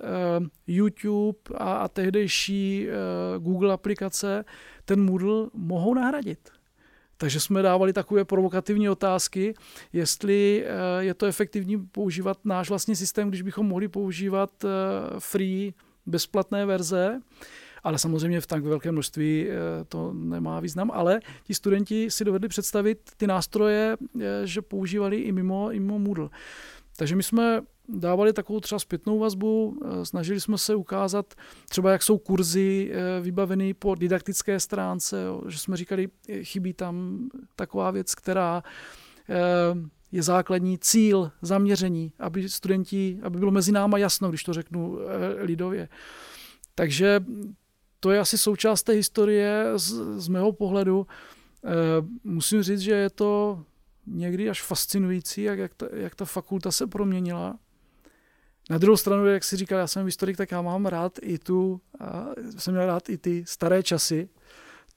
YouTube 0.67 1.39
a, 1.55 1.75
a 1.75 1.89
tehdejší 1.89 2.87
eh, 2.89 2.93
Google 3.39 3.73
aplikace 3.73 4.45
ten 4.85 5.05
Moodle 5.05 5.51
mohou 5.55 5.95
nahradit. 5.95 6.51
Takže 7.17 7.41
jsme 7.41 7.63
dávali 7.63 7.93
takové 7.93 8.25
provokativní 8.25 8.89
otázky, 8.89 9.55
jestli 9.93 10.65
eh, 10.67 11.05
je 11.05 11.15
to 11.15 11.27
efektivní 11.27 11.79
používat 11.87 12.39
náš 12.45 12.69
vlastní 12.69 12.97
systém, 12.97 13.29
když 13.29 13.43
bychom 13.43 13.67
mohli 13.67 13.89
používat 13.89 14.65
free 15.19 15.75
bezplatné 16.07 16.67
verze, 16.67 17.21
ale 17.85 17.99
samozřejmě 17.99 18.41
v 18.41 18.47
tak 18.47 18.65
velké 18.65 18.93
množství 18.93 19.49
to 19.89 20.13
nemá 20.13 20.61
význam, 20.61 20.91
ale 20.95 21.21
ti 21.45 21.55
studenti 21.55 22.11
si 22.11 22.25
dovedli 22.25 22.49
představit 22.49 22.99
ty 23.17 23.27
nástroje, 23.27 23.97
že 24.45 24.63
používali 24.63 25.17
i 25.17 25.33
mimo, 25.33 25.73
i 25.73 25.81
mimo 25.81 25.99
Moodle. 25.99 26.29
Takže 26.97 27.17
my 27.17 27.23
jsme 27.23 27.63
dávali 27.89 28.33
takovou 28.33 28.61
třeba 28.61 28.79
zpětnou 28.79 29.19
vazbu, 29.19 29.81
eh, 29.85 30.05
snažili 30.07 30.41
jsme 30.41 30.59
se 30.59 30.75
ukázat 30.75 31.35
třeba, 31.69 31.93
jak 31.93 32.03
jsou 32.03 32.19
kurzy 32.19 32.93
eh, 32.93 33.21
vybaveny 33.21 33.75
po 33.75 33.95
didaktické 33.95 34.61
stránce, 34.61 35.25
že 35.49 35.59
jsme 35.59 35.77
říkali, 35.77 36.09
eh, 36.29 36.45
chybí 36.45 36.73
tam 36.73 37.19
taková 37.57 37.91
věc, 37.91 38.15
která 38.15 38.63
je 40.13 40.23
základní 40.23 40.79
cíl, 40.79 41.31
zaměření, 41.43 42.13
aby 42.19 42.49
studenti, 42.49 43.19
aby 43.23 43.39
bylo 43.39 43.51
mezi 43.51 43.73
náma 43.73 43.99
jasno, 43.99 44.29
když 44.29 44.45
to 44.45 44.53
řeknu 44.53 44.99
lidově. 45.39 45.89
Takže 46.75 47.25
to 48.01 48.11
je 48.11 48.19
asi 48.19 48.39
součást 48.39 48.83
té 48.83 48.93
historie 48.93 49.73
z, 49.77 49.93
z 50.21 50.29
mého 50.29 50.53
pohledu. 50.53 51.07
Musím 52.25 52.63
říct, 52.63 52.81
že 52.81 52.93
je 52.93 53.11
to 53.11 53.63
někdy 54.07 54.51
až 54.51 54.63
fascinující, 54.63 55.43
jak, 55.43 55.59
jak, 55.59 55.75
ta, 55.75 55.87
jak 55.93 56.15
ta 56.15 56.25
fakulta 56.25 56.71
se 56.71 56.87
proměnila. 56.87 57.59
Na 58.73 58.79
druhou 58.79 58.97
stranu, 58.97 59.27
jak 59.27 59.45
si 59.45 59.57
říkal, 59.57 59.79
já 59.79 59.87
jsem 59.87 60.07
historik, 60.07 60.37
tak 60.37 60.51
já 60.51 60.63
mám 60.63 60.87
rád 60.87 61.19
i 61.23 61.39
tu, 61.39 61.81
jsem 62.59 62.75
měl 62.75 62.87
rád 62.87 63.09
i 63.09 63.19
ty 63.19 63.45
staré 63.47 63.83
časy. 63.83 64.29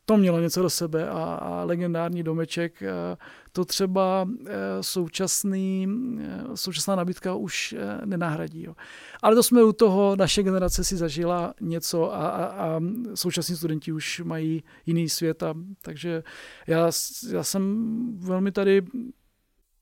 To 0.06 0.18
mělo 0.18 0.40
něco 0.40 0.62
do 0.62 0.70
sebe 0.70 1.10
a, 1.10 1.24
a 1.24 1.64
legendární 1.64 2.24
domeček, 2.24 2.84
a 2.84 3.18
to 3.52 3.66
třeba 3.66 4.30
e, 4.46 4.54
současný, 4.84 5.88
e, 6.22 6.58
současná 6.58 6.96
nabídka 6.96 7.36
už 7.36 7.76
nenahradí. 8.06 8.64
Jo. 8.64 8.76
Ale 9.22 9.36
to 9.36 9.44
jsme 9.44 9.64
u 9.64 9.72
toho, 9.72 10.16
naše 10.16 10.44
generace 10.44 10.84
si 10.84 10.98
zažila 10.98 11.54
něco 11.62 12.14
a, 12.14 12.28
a, 12.28 12.46
a 12.46 12.80
současní 13.16 13.56
studenti 13.56 13.92
už 13.92 14.22
mají 14.26 14.64
jiný 14.86 15.10
svět. 15.10 15.44
A, 15.44 15.54
takže 15.82 16.24
já, 16.68 16.92
já 17.32 17.44
jsem 17.44 17.94
velmi 18.20 18.52
tady 18.52 18.82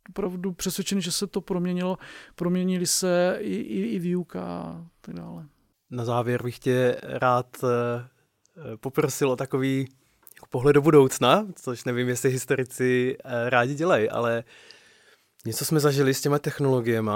opravdu 0.09 0.51
přesvědčený, 0.51 1.01
že 1.01 1.11
se 1.11 1.27
to 1.27 1.41
proměnilo. 1.41 1.97
Proměnili 2.35 2.85
se 2.85 3.37
i, 3.39 3.55
i, 3.55 3.81
i 3.81 3.99
výuka 3.99 4.43
a 4.43 4.85
tak 5.01 5.15
dále. 5.15 5.45
Na 5.91 6.05
závěr 6.05 6.43
bych 6.43 6.59
tě 6.59 6.97
rád 7.03 7.57
eh, 7.63 8.77
poprosil 8.77 9.31
o 9.31 9.35
takový 9.35 9.87
jako 10.35 10.45
pohled 10.49 10.73
do 10.73 10.81
budoucna, 10.81 11.47
což 11.55 11.83
nevím, 11.83 12.07
jestli 12.07 12.29
historici 12.29 13.17
eh, 13.23 13.49
rádi 13.49 13.75
dělají, 13.75 14.09
ale 14.09 14.43
něco 15.45 15.65
jsme 15.65 15.79
zažili 15.79 16.13
s 16.13 16.21
těma 16.21 16.39
technologiemi, 16.39 17.11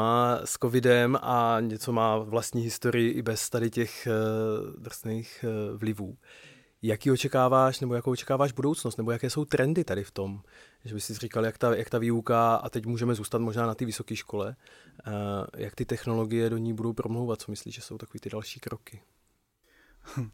s 0.46 0.58
covidem 0.62 1.18
a 1.22 1.58
něco 1.60 1.92
má 1.92 2.18
vlastní 2.18 2.62
historii 2.62 3.12
i 3.12 3.22
bez 3.22 3.50
tady 3.50 3.70
těch 3.70 4.08
eh, 4.08 4.12
drsných 4.80 5.46
vlivů. 5.76 6.18
Jaký 6.82 7.12
očekáváš, 7.12 7.80
nebo 7.80 7.94
jakou 7.94 8.12
očekáváš 8.12 8.52
budoucnost, 8.52 8.98
nebo 8.98 9.12
jaké 9.12 9.30
jsou 9.30 9.46
trendy 9.46 9.84
tady 9.84 10.04
v 10.04 10.12
tom? 10.12 10.42
Že 10.88 10.94
bys 10.94 11.06
si 11.06 11.14
říkal, 11.14 11.46
jak 11.46 11.58
ta, 11.58 11.76
jak 11.76 11.90
ta 11.90 11.98
výuka, 11.98 12.56
a 12.56 12.70
teď 12.70 12.86
můžeme 12.86 13.16
zůstat 13.16 13.42
možná 13.42 13.68
na 13.68 13.76
té 13.76 13.86
vysoké 13.86 14.16
škole, 14.16 14.56
uh, 15.08 15.14
jak 15.58 15.76
ty 15.76 15.86
technologie 15.86 16.50
do 16.50 16.58
ní 16.58 16.74
budou 16.74 16.94
promlouvat, 16.94 17.42
co 17.42 17.52
myslíš, 17.52 17.76
že 17.76 17.82
jsou 17.82 17.98
takové 17.98 18.20
ty 18.20 18.30
další 18.30 18.60
kroky? 18.60 19.02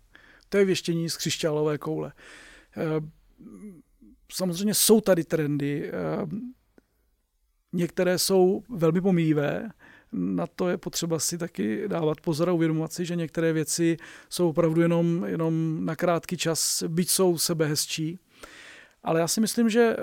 To 0.49 0.57
je 0.57 0.65
věštění 0.65 1.09
z 1.09 1.17
křišťálové 1.17 1.77
koule. 1.77 2.13
Uh, 2.77 3.07
samozřejmě 4.31 4.73
jsou 4.73 5.01
tady 5.01 5.23
trendy, 5.23 5.91
uh, 5.91 6.29
některé 7.73 8.19
jsou 8.19 8.63
velmi 8.69 9.01
pomíjivé, 9.01 9.69
na 10.13 10.47
to 10.47 10.69
je 10.69 10.77
potřeba 10.77 11.19
si 11.19 11.37
taky 11.37 11.87
dávat 11.87 12.21
pozor 12.21 12.49
a 12.49 12.53
uvědomovat 12.53 12.93
si, 12.93 13.05
že 13.05 13.15
některé 13.15 13.53
věci 13.53 13.97
jsou 14.29 14.49
opravdu 14.49 14.81
jenom, 14.81 15.25
jenom 15.25 15.85
na 15.85 15.95
krátký 15.95 16.37
čas, 16.37 16.83
byť 16.87 17.09
jsou 17.09 17.37
sebe 17.37 17.65
hezčí. 17.65 18.19
Ale 19.03 19.19
já 19.19 19.27
si 19.27 19.41
myslím, 19.41 19.69
že 19.69 19.95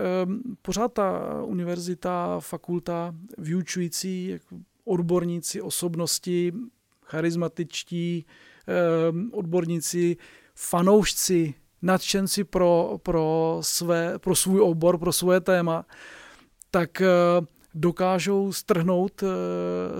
pořád 0.63 0.93
ta 0.93 1.23
univerzita, 1.43 2.41
fakulta, 2.41 3.15
vyučující 3.39 4.39
odborníci, 4.85 5.61
osobnosti, 5.61 6.53
charismatičtí, 7.05 8.27
odborníci, 9.33 10.17
fanoušci, 10.55 11.55
nadšenci 11.83 12.45
pro, 12.45 12.99
pro, 13.03 13.59
své, 13.61 14.19
pro 14.19 14.37
svůj 14.37 14.61
obor, 14.61 14.99
pro 14.99 15.13
svoje 15.13 15.41
téma, 15.41 15.87
tak 16.71 17.03
dokážou 17.75 18.53
strhnout 18.53 19.23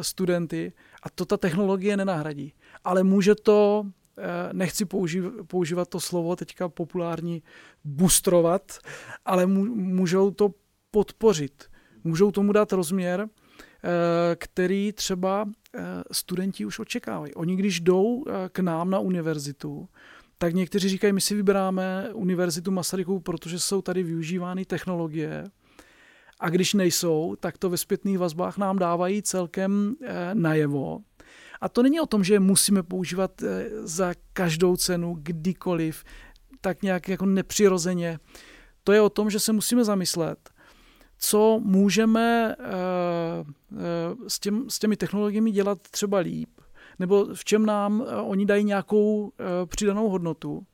studenty 0.01 0.73
a 1.03 1.11
to 1.11 1.25
ta 1.25 1.37
technologie 1.37 1.97
nenahradí. 1.97 2.55
Ale 2.85 3.03
může 3.03 3.35
to 3.35 3.87
Eh, 3.87 4.00
nechci 4.53 4.85
používat, 4.85 5.33
používat 5.47 5.89
to 5.89 6.01
slovo 6.01 6.37
teďka 6.37 6.69
populární 6.69 7.43
bustrovat, 7.85 8.79
ale 9.25 9.47
můžou 9.47 10.31
to 10.31 10.55
podpořit. 10.91 11.65
Můžou 12.05 12.31
tomu 12.31 12.53
dát 12.53 12.73
rozměr, 12.73 13.29
eh, 13.29 14.37
který 14.37 14.93
třeba 14.93 15.49
eh, 15.75 15.83
studenti 16.13 16.65
už 16.65 16.79
očekávají. 16.79 17.35
Oni 17.35 17.57
když 17.57 17.81
jdou 17.81 18.25
k 18.53 18.59
nám 18.59 18.91
na 18.91 18.99
univerzitu, 18.99 19.89
tak 20.39 20.55
někteří 20.55 20.89
říkají, 20.89 21.13
my 21.13 21.21
si 21.21 21.35
vyberáme 21.35 22.09
univerzitu 22.15 22.71
Masarykovu, 22.71 23.21
protože 23.21 23.59
jsou 23.59 23.83
tady 23.83 24.03
využívány 24.03 24.65
technologie, 24.65 25.45
a 26.41 26.49
když 26.49 26.75
nejsou, 26.75 27.37
tak 27.41 27.59
to 27.59 27.71
ve 27.71 27.77
zpětných 27.77 28.19
vazbách 28.19 28.59
nám 28.59 28.79
dávají 28.79 29.23
celkem 29.23 29.95
najevo, 30.35 30.99
a 31.61 31.69
to 31.69 31.83
není 31.83 32.01
o 32.01 32.07
tom, 32.07 32.25
že 32.25 32.41
musíme 32.41 32.83
používat 32.83 33.43
eh, 33.43 33.67
za 33.83 34.15
každou 34.33 34.77
cenu, 34.77 35.17
kdykoliv, 35.23 36.05
tak 36.61 36.83
nějak 36.83 37.09
jako 37.09 37.27
nepřirozeně. 37.27 38.19
To 38.85 38.93
je 38.93 39.01
o 39.01 39.11
tom, 39.11 39.31
že 39.31 39.41
se 39.41 39.53
musíme 39.53 39.85
zamyslet, 39.85 40.51
co 41.19 41.61
můžeme 41.65 42.57
eh, 42.59 42.65
eh, 42.65 43.77
s, 44.29 44.39
těm, 44.39 44.71
s 44.71 44.79
těmi 44.79 44.97
technologiemi 44.97 45.51
dělat 45.51 45.79
třeba 45.91 46.19
líp, 46.19 46.51
nebo 46.99 47.27
v 47.35 47.45
čem 47.45 47.67
nám 47.67 48.05
oni 48.25 48.47
dají 48.47 48.65
nějakou 48.65 49.33
přidanou 49.67 50.09
hodnotu. 50.09 50.67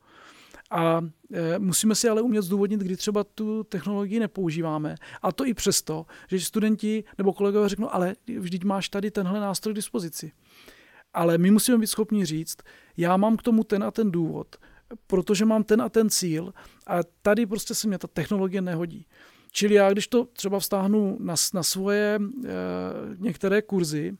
A 0.70 1.00
musíme 1.58 1.94
si 1.94 2.08
ale 2.08 2.22
umět 2.22 2.42
zdůvodnit, 2.42 2.80
kdy 2.80 2.96
třeba 2.96 3.24
tu 3.24 3.64
technologii 3.64 4.20
nepoužíváme. 4.20 4.94
A 5.22 5.32
to 5.32 5.46
i 5.46 5.54
přesto, 5.54 6.06
že 6.28 6.40
studenti 6.40 7.04
nebo 7.18 7.32
kolegové 7.32 7.68
řeknou, 7.68 7.94
ale 7.94 8.14
vždyť 8.38 8.64
máš 8.64 8.88
tady 8.88 9.10
tenhle 9.10 9.40
nástroj 9.40 9.72
k 9.72 9.76
dispozici. 9.76 10.32
Ale 11.16 11.38
my 11.38 11.50
musíme 11.50 11.78
být 11.78 11.86
schopni 11.86 12.24
říct, 12.24 12.56
já 12.96 13.16
mám 13.16 13.36
k 13.36 13.42
tomu 13.42 13.64
ten 13.64 13.84
a 13.84 13.90
ten 13.90 14.10
důvod, 14.10 14.56
protože 15.06 15.44
mám 15.44 15.64
ten 15.64 15.82
a 15.82 15.88
ten 15.88 16.10
cíl 16.10 16.52
a 16.86 16.98
tady 17.22 17.46
prostě 17.46 17.74
se 17.74 17.88
mě 17.88 17.98
ta 17.98 18.06
technologie 18.06 18.60
nehodí. 18.60 19.06
Čili 19.52 19.74
já, 19.74 19.92
když 19.92 20.08
to 20.08 20.24
třeba 20.24 20.58
vztáhnu 20.58 21.16
na, 21.20 21.34
na 21.54 21.62
svoje 21.62 22.20
e, 22.20 22.50
některé 23.18 23.62
kurzy, 23.62 24.16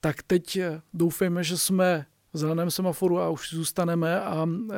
tak 0.00 0.22
teď 0.22 0.56
eh, 0.56 0.80
doufejme, 0.94 1.44
že 1.44 1.58
jsme 1.58 2.06
v 2.32 2.38
zeleném 2.38 2.70
semaforu 2.70 3.18
a 3.18 3.30
už 3.30 3.54
zůstaneme 3.54 4.20
a 4.20 4.46
e, 4.46 4.76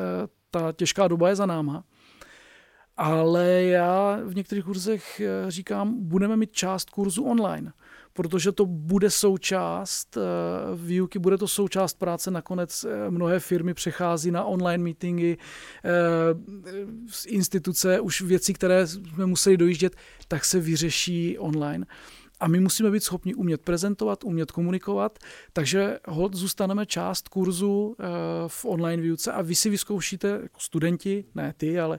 ta 0.50 0.72
těžká 0.72 1.08
doba 1.08 1.28
je 1.28 1.36
za 1.36 1.46
náma. 1.46 1.84
Ale 2.96 3.62
já 3.62 4.20
v 4.24 4.34
některých 4.34 4.64
kurzech 4.64 5.20
říkám, 5.48 6.08
budeme 6.08 6.36
mít 6.36 6.52
část 6.52 6.90
kurzu 6.90 7.24
online 7.24 7.72
protože 8.18 8.52
to 8.52 8.66
bude 8.66 9.10
součást 9.10 10.16
eh, 10.16 10.20
výuky, 10.76 11.18
bude 11.18 11.38
to 11.38 11.48
součást 11.48 11.98
práce. 11.98 12.30
Nakonec 12.30 12.84
eh, 12.84 13.10
mnohé 13.10 13.40
firmy 13.40 13.74
přechází 13.74 14.30
na 14.30 14.44
online 14.44 14.84
meetingy, 14.84 15.36
eh, 15.84 15.90
z 17.10 17.26
instituce 17.26 18.00
už 18.00 18.20
věci, 18.22 18.54
které 18.54 18.86
jsme 18.86 19.26
museli 19.26 19.56
dojíždět, 19.56 19.96
tak 20.28 20.44
se 20.44 20.60
vyřeší 20.60 21.38
online. 21.38 21.86
A 22.40 22.48
my 22.48 22.60
musíme 22.60 22.90
být 22.90 23.02
schopni 23.02 23.34
umět 23.34 23.62
prezentovat, 23.62 24.24
umět 24.24 24.50
komunikovat, 24.50 25.18
takže 25.52 25.98
hod 26.08 26.34
zůstaneme 26.34 26.86
část 26.86 27.28
kurzu 27.28 27.96
v 28.46 28.64
online 28.64 29.02
výuce 29.02 29.32
a 29.32 29.42
vy 29.42 29.54
si 29.54 29.70
vyzkoušíte 29.70 30.28
jako 30.28 30.60
studenti, 30.60 31.24
ne 31.34 31.54
ty, 31.56 31.80
ale 31.80 31.98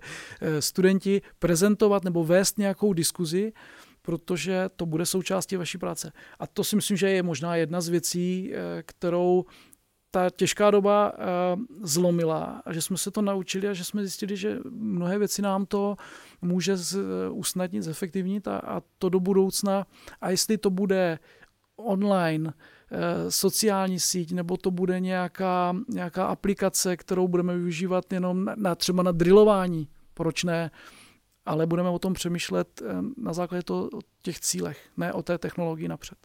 studenti 0.59 1.21
prezentovat 1.39 2.03
nebo 2.03 2.23
vést 2.23 2.57
nějakou 2.57 2.93
diskuzi, 2.93 3.53
protože 4.01 4.69
to 4.75 4.85
bude 4.85 5.05
součástí 5.05 5.55
vaší 5.55 5.77
práce. 5.77 6.11
A 6.39 6.47
to 6.47 6.63
si 6.63 6.75
myslím, 6.75 6.97
že 6.97 7.09
je 7.09 7.23
možná 7.23 7.55
jedna 7.55 7.81
z 7.81 7.87
věcí, 7.89 8.51
eh, 8.53 8.83
kterou 8.83 9.45
ta 10.11 10.29
těžká 10.29 10.71
doba 10.71 11.13
eh, 11.13 11.21
zlomila 11.81 12.61
a 12.65 12.73
že 12.73 12.81
jsme 12.81 12.97
se 12.97 13.11
to 13.11 13.21
naučili 13.21 13.67
a 13.67 13.73
že 13.73 13.83
jsme 13.83 14.01
zjistili, 14.01 14.37
že 14.37 14.59
mnohé 14.69 15.19
věci 15.19 15.41
nám 15.41 15.65
to 15.65 15.95
může 16.41 16.75
usnadnit, 17.31 17.83
zefektivnit 17.83 18.47
a, 18.47 18.57
a 18.57 18.81
to 18.97 19.09
do 19.09 19.19
budoucna. 19.19 19.87
A 20.21 20.29
jestli 20.29 20.57
to 20.57 20.69
bude 20.69 21.19
online, 21.75 22.53
eh, 22.91 23.31
sociální 23.31 23.99
síť, 23.99 24.31
nebo 24.31 24.57
to 24.57 24.71
bude 24.71 24.99
nějaká, 24.99 25.75
nějaká 25.89 26.25
aplikace, 26.25 26.97
kterou 26.97 27.27
budeme 27.27 27.57
využívat 27.57 28.13
jenom 28.13 28.45
na 28.55 28.75
třeba 28.75 29.03
na 29.03 29.11
drillování, 29.11 29.87
proč 30.13 30.43
ne, 30.43 30.71
ale 31.49 31.65
budeme 31.65 31.89
o 31.89 31.99
tom 31.99 32.13
přemýšlet 32.13 32.81
eh, 32.81 32.85
na 33.17 33.33
základě 33.33 33.63
toho, 33.63 33.85
o 33.85 33.99
těch 34.21 34.39
cílech, 34.39 34.89
ne 34.97 35.13
o 35.13 35.23
té 35.23 35.37
technologii 35.37 35.87
napřed. 35.87 36.17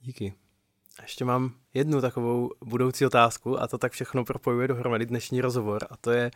Díky. 0.00 0.34
Ještě 1.02 1.24
mám 1.24 1.54
jednu 1.74 2.00
takovou 2.00 2.50
budoucí 2.64 3.06
otázku 3.06 3.60
a 3.60 3.68
to 3.68 3.78
tak 3.78 3.92
všechno 3.92 4.24
propojuje 4.24 4.68
dohromady 4.68 5.06
dnešní 5.06 5.40
rozhovor 5.40 5.86
a 5.90 5.96
to 5.96 6.10
je 6.10 6.30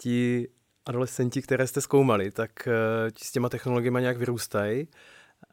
ti 0.00 0.48
adolescenti, 0.86 1.42
které 1.42 1.66
jste 1.66 1.80
zkoumali, 1.80 2.30
tak 2.30 2.68
eh, 2.68 2.72
s 3.18 3.32
těma 3.32 3.48
technologiemi 3.48 4.00
nějak 4.00 4.16
vyrůstají. 4.16 4.88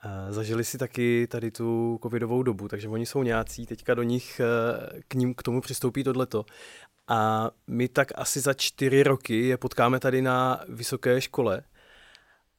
Eh, 0.05 0.33
zažili 0.33 0.63
si 0.63 0.77
taky 0.77 1.27
tady 1.27 1.51
tu 1.51 1.99
covidovou 2.03 2.43
dobu, 2.43 2.67
takže 2.67 2.89
oni 2.89 3.05
jsou 3.05 3.23
nějací, 3.23 3.65
teďka 3.65 3.93
do 3.93 4.03
nich 4.03 4.41
k 5.07 5.13
ním 5.13 5.33
k 5.33 5.43
tomu 5.43 5.61
přistoupí 5.61 6.03
tohleto. 6.03 6.45
A 7.07 7.51
my 7.67 7.87
tak 7.87 8.07
asi 8.15 8.39
za 8.39 8.53
čtyři 8.53 9.03
roky 9.03 9.47
je 9.47 9.57
potkáme 9.57 9.99
tady 9.99 10.21
na 10.21 10.63
vysoké 10.69 11.21
škole 11.21 11.63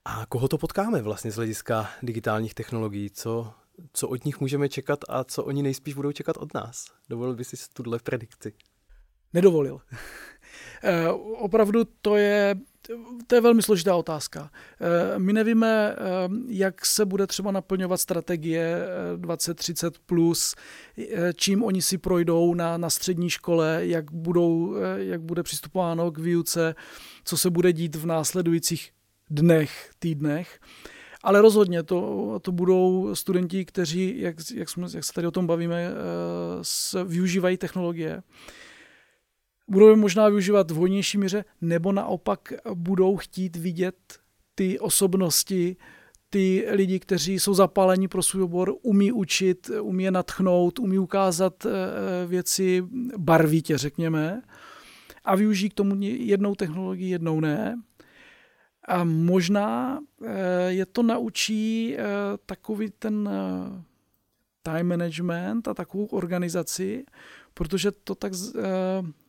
a 0.05 0.27
koho 0.27 0.49
to 0.49 0.59
potkáme 0.59 1.03
vlastně 1.03 1.31
z 1.31 1.37
hlediska 1.37 1.91
digitálních 2.03 2.55
technologií? 2.55 3.11
Co, 3.11 3.53
co 3.93 4.09
od 4.09 4.25
nich 4.25 4.41
můžeme 4.41 4.69
čekat 4.69 4.99
a 5.09 5.25
co 5.25 5.45
oni 5.45 5.63
nejspíš 5.63 5.95
budou 5.95 6.13
čekat 6.13 6.37
od 6.37 6.55
nás? 6.55 6.87
Dovolil 7.09 7.35
by 7.35 7.45
si 7.45 7.57
tuhle 7.73 7.99
predikci? 7.99 8.53
Nedovolil. 9.33 9.81
e, 10.83 11.09
opravdu 11.39 11.85
to 12.03 12.17
je, 12.17 12.55
to 13.27 13.35
je 13.35 13.41
velmi 13.41 13.63
složitá 13.63 13.97
otázka. 13.97 14.51
E, 15.15 15.19
my 15.19 15.33
nevíme, 15.33 15.69
e, 15.69 15.97
jak 16.49 16.87
se 16.87 17.05
bude 17.05 17.27
třeba 17.27 17.51
naplňovat 17.53 18.01
strategie 18.01 18.87
2030+, 19.17 19.93
plus, 20.07 20.55
čím 21.35 21.65
oni 21.65 21.83
si 21.83 21.99
projdou 21.99 22.55
na, 22.55 22.77
na 22.77 22.91
střední 22.91 23.31
škole, 23.31 23.81
jak, 23.83 24.13
budou, 24.13 24.75
jak 24.97 25.23
bude 25.23 25.43
přistupováno 25.43 26.11
k 26.11 26.19
výuce, 26.19 26.75
co 27.25 27.37
se 27.37 27.51
bude 27.51 27.73
dít 27.73 27.97
v 27.97 28.07
následujících 28.07 28.91
dnech, 29.31 29.91
týdnech. 29.99 30.61
Ale 31.23 31.41
rozhodně 31.41 31.83
to, 31.83 32.39
to 32.43 32.53
budou 32.53 33.15
studenti, 33.15 33.65
kteří, 33.65 34.21
jak, 34.21 34.37
jak, 34.55 34.69
jsme, 34.69 34.87
jak 34.95 35.05
se 35.05 35.13
tady 35.13 35.27
o 35.27 35.31
tom 35.31 35.47
bavíme, 35.47 35.83
eh, 35.83 35.93
s, 36.63 37.05
využívají 37.05 37.57
technologie. 37.57 38.23
Budou 39.69 39.89
je 39.89 39.97
možná 39.97 40.29
využívat 40.29 40.71
v 40.71 40.77
hodnější 40.77 41.19
míře, 41.19 41.45
nebo 41.61 41.93
naopak 41.93 42.53
budou 42.75 43.17
chtít 43.17 43.57
vidět 43.57 43.97
ty 44.55 44.79
osobnosti, 44.79 45.77
ty 46.31 46.67
lidi, 46.71 47.01
kteří 47.01 47.41
jsou 47.41 47.55
zapálení 47.55 48.09
pro 48.09 48.23
svůj 48.23 48.43
obor, 48.43 48.75
umí 48.83 49.13
učit, 49.13 49.71
umí 49.81 50.05
je 50.05 50.11
natchnout, 50.11 50.79
umí 50.79 50.99
ukázat 50.99 51.67
eh, 51.67 51.71
věci 52.27 52.83
barvitě, 53.19 53.79
řekněme, 53.79 54.43
a 55.25 55.37
využijí 55.37 55.71
k 55.71 55.75
tomu 55.75 55.97
jednou 56.01 56.55
technologii, 56.55 57.11
jednou 57.11 57.41
ne. 57.41 57.83
A 58.89 59.05
možná 59.05 59.99
eh, 60.25 60.69
je 60.69 60.87
to 60.87 61.03
naučí 61.03 61.97
eh, 61.97 62.05
takový 62.47 62.91
ten 62.99 63.29
eh, 63.33 63.83
time 64.63 64.89
management 64.89 65.69
a 65.69 65.75
takovou 65.75 66.07
organizaci, 66.07 67.05
protože 67.55 67.93
to 67.93 68.15
tak 68.15 68.33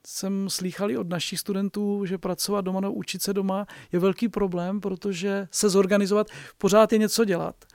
jsem 0.08 0.49
slýchal 0.49 0.99
od 0.99 1.10
našich 1.10 1.39
studentů, 1.39 2.06
že 2.06 2.18
pracovat 2.18 2.62
doma 2.62 2.80
nebo 2.80 2.93
učit 2.93 3.22
se 3.22 3.34
doma 3.34 3.66
je 3.91 3.99
velký 3.99 4.28
problém, 4.28 4.82
protože 4.82 5.47
se 5.51 5.70
zorganizovat, 5.70 6.28
pořád 6.58 6.93
je 6.93 6.97
něco 6.97 7.26
dělat. 7.26 7.66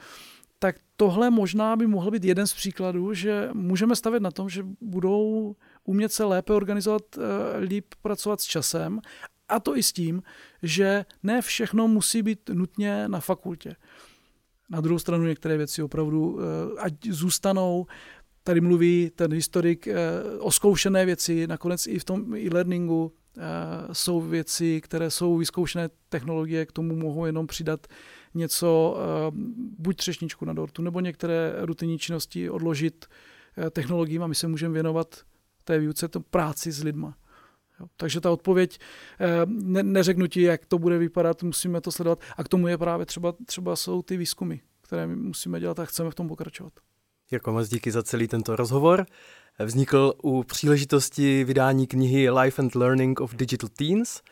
Tak 0.58 0.76
tohle 0.96 1.30
možná 1.30 1.76
by 1.76 1.86
mohl 1.86 2.10
být 2.10 2.24
jeden 2.24 2.46
z 2.46 2.54
příkladů, 2.54 3.14
že 3.14 3.50
můžeme 3.52 3.96
stavět 3.96 4.22
na 4.22 4.30
tom, 4.30 4.48
že 4.48 4.66
budou 4.80 5.54
umět 5.84 6.12
se 6.12 6.24
lépe 6.24 6.52
organizovat, 6.52 7.02
líp 7.60 7.84
pracovat 8.02 8.40
s 8.40 8.44
časem 8.44 9.00
a 9.50 9.60
to 9.60 9.76
i 9.76 9.82
s 9.82 9.92
tím, 9.92 10.22
že 10.62 11.04
ne 11.22 11.42
všechno 11.42 11.88
musí 11.88 12.22
být 12.22 12.50
nutně 12.52 13.08
na 13.08 13.20
fakultě. 13.20 13.76
Na 14.70 14.80
druhou 14.80 14.98
stranu 14.98 15.24
některé 15.24 15.56
věci 15.56 15.82
opravdu, 15.82 16.38
eh, 16.40 16.80
ať 16.80 16.94
zůstanou, 17.10 17.86
tady 18.44 18.60
mluví 18.60 19.10
ten 19.14 19.32
historik 19.32 19.86
eh, 19.86 19.96
o 20.38 20.50
zkoušené 20.50 21.06
věci, 21.06 21.46
nakonec 21.46 21.86
i 21.86 21.98
v 21.98 22.04
tom 22.04 22.34
e-learningu, 22.34 23.12
jsou 23.92 24.20
věci, 24.20 24.80
které 24.80 25.10
jsou 25.10 25.36
vyzkoušené 25.36 25.88
technologie, 26.08 26.66
k 26.66 26.72
tomu 26.72 26.96
mohou 26.96 27.26
jenom 27.26 27.46
přidat 27.46 27.86
něco, 28.34 28.98
buď 29.78 29.96
třešničku 29.96 30.44
na 30.44 30.52
dortu, 30.52 30.82
nebo 30.82 31.00
některé 31.00 31.54
rutinní 31.60 31.98
činnosti 31.98 32.50
odložit 32.50 33.06
technologiím 33.70 34.22
a 34.22 34.26
my 34.26 34.34
se 34.34 34.48
můžeme 34.48 34.74
věnovat 34.74 35.22
té 35.64 35.78
výuce, 35.78 36.08
to 36.08 36.20
práci 36.20 36.72
s 36.72 36.82
lidma. 36.82 37.16
Jo. 37.80 37.86
Takže 37.96 38.20
ta 38.20 38.30
odpověď, 38.30 38.78
ne, 39.46 39.82
neřeknu 39.82 40.26
ti, 40.26 40.42
jak 40.42 40.66
to 40.66 40.78
bude 40.78 40.98
vypadat, 40.98 41.42
musíme 41.42 41.80
to 41.80 41.92
sledovat. 41.92 42.20
A 42.36 42.44
k 42.44 42.48
tomu 42.48 42.68
je 42.68 42.78
právě 42.78 43.06
třeba, 43.06 43.34
třeba 43.46 43.76
jsou 43.76 44.02
ty 44.02 44.16
výzkumy, 44.16 44.56
které 44.80 45.06
my 45.06 45.16
musíme 45.16 45.60
dělat 45.60 45.78
a 45.78 45.84
chceme 45.84 46.10
v 46.10 46.14
tom 46.14 46.28
pokračovat. 46.28 46.72
Jirko, 47.30 47.52
moc 47.52 47.68
díky 47.68 47.90
za 47.90 48.02
celý 48.02 48.28
tento 48.28 48.56
rozhovor. 48.56 49.06
Vznikl 49.58 50.14
u 50.22 50.42
příležitosti 50.42 51.44
vydání 51.44 51.86
knihy 51.86 52.30
Life 52.30 52.62
and 52.62 52.74
Learning 52.74 53.20
of 53.20 53.34
Digital 53.34 53.68
Teens 53.76 54.22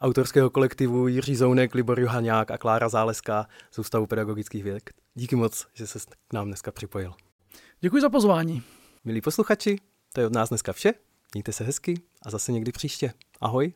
autorského 0.00 0.50
kolektivu 0.50 1.08
Jiří 1.08 1.36
Zounek, 1.36 1.74
Libor 1.74 2.00
Johanňák 2.00 2.50
a 2.50 2.58
Klára 2.58 2.88
Záleská 2.88 3.46
z 3.70 3.78
Ústavu 3.78 4.06
pedagogických 4.06 4.64
věd. 4.64 4.90
Díky 5.14 5.36
moc, 5.36 5.66
že 5.74 5.86
se 5.86 5.98
k 6.28 6.32
nám 6.32 6.46
dneska 6.46 6.72
připojil. 6.72 7.12
Děkuji 7.80 8.02
za 8.02 8.08
pozvání. 8.08 8.62
Milí 9.04 9.20
posluchači, 9.20 9.78
to 10.12 10.20
je 10.20 10.26
od 10.26 10.32
nás 10.32 10.48
dneska 10.48 10.72
vše. 10.72 10.92
Mějte 11.34 11.52
se 11.52 11.64
hezky 11.64 11.94
a 12.22 12.30
zase 12.30 12.52
někdy 12.52 12.72
příště. 12.72 13.12
Ahoj. 13.40 13.72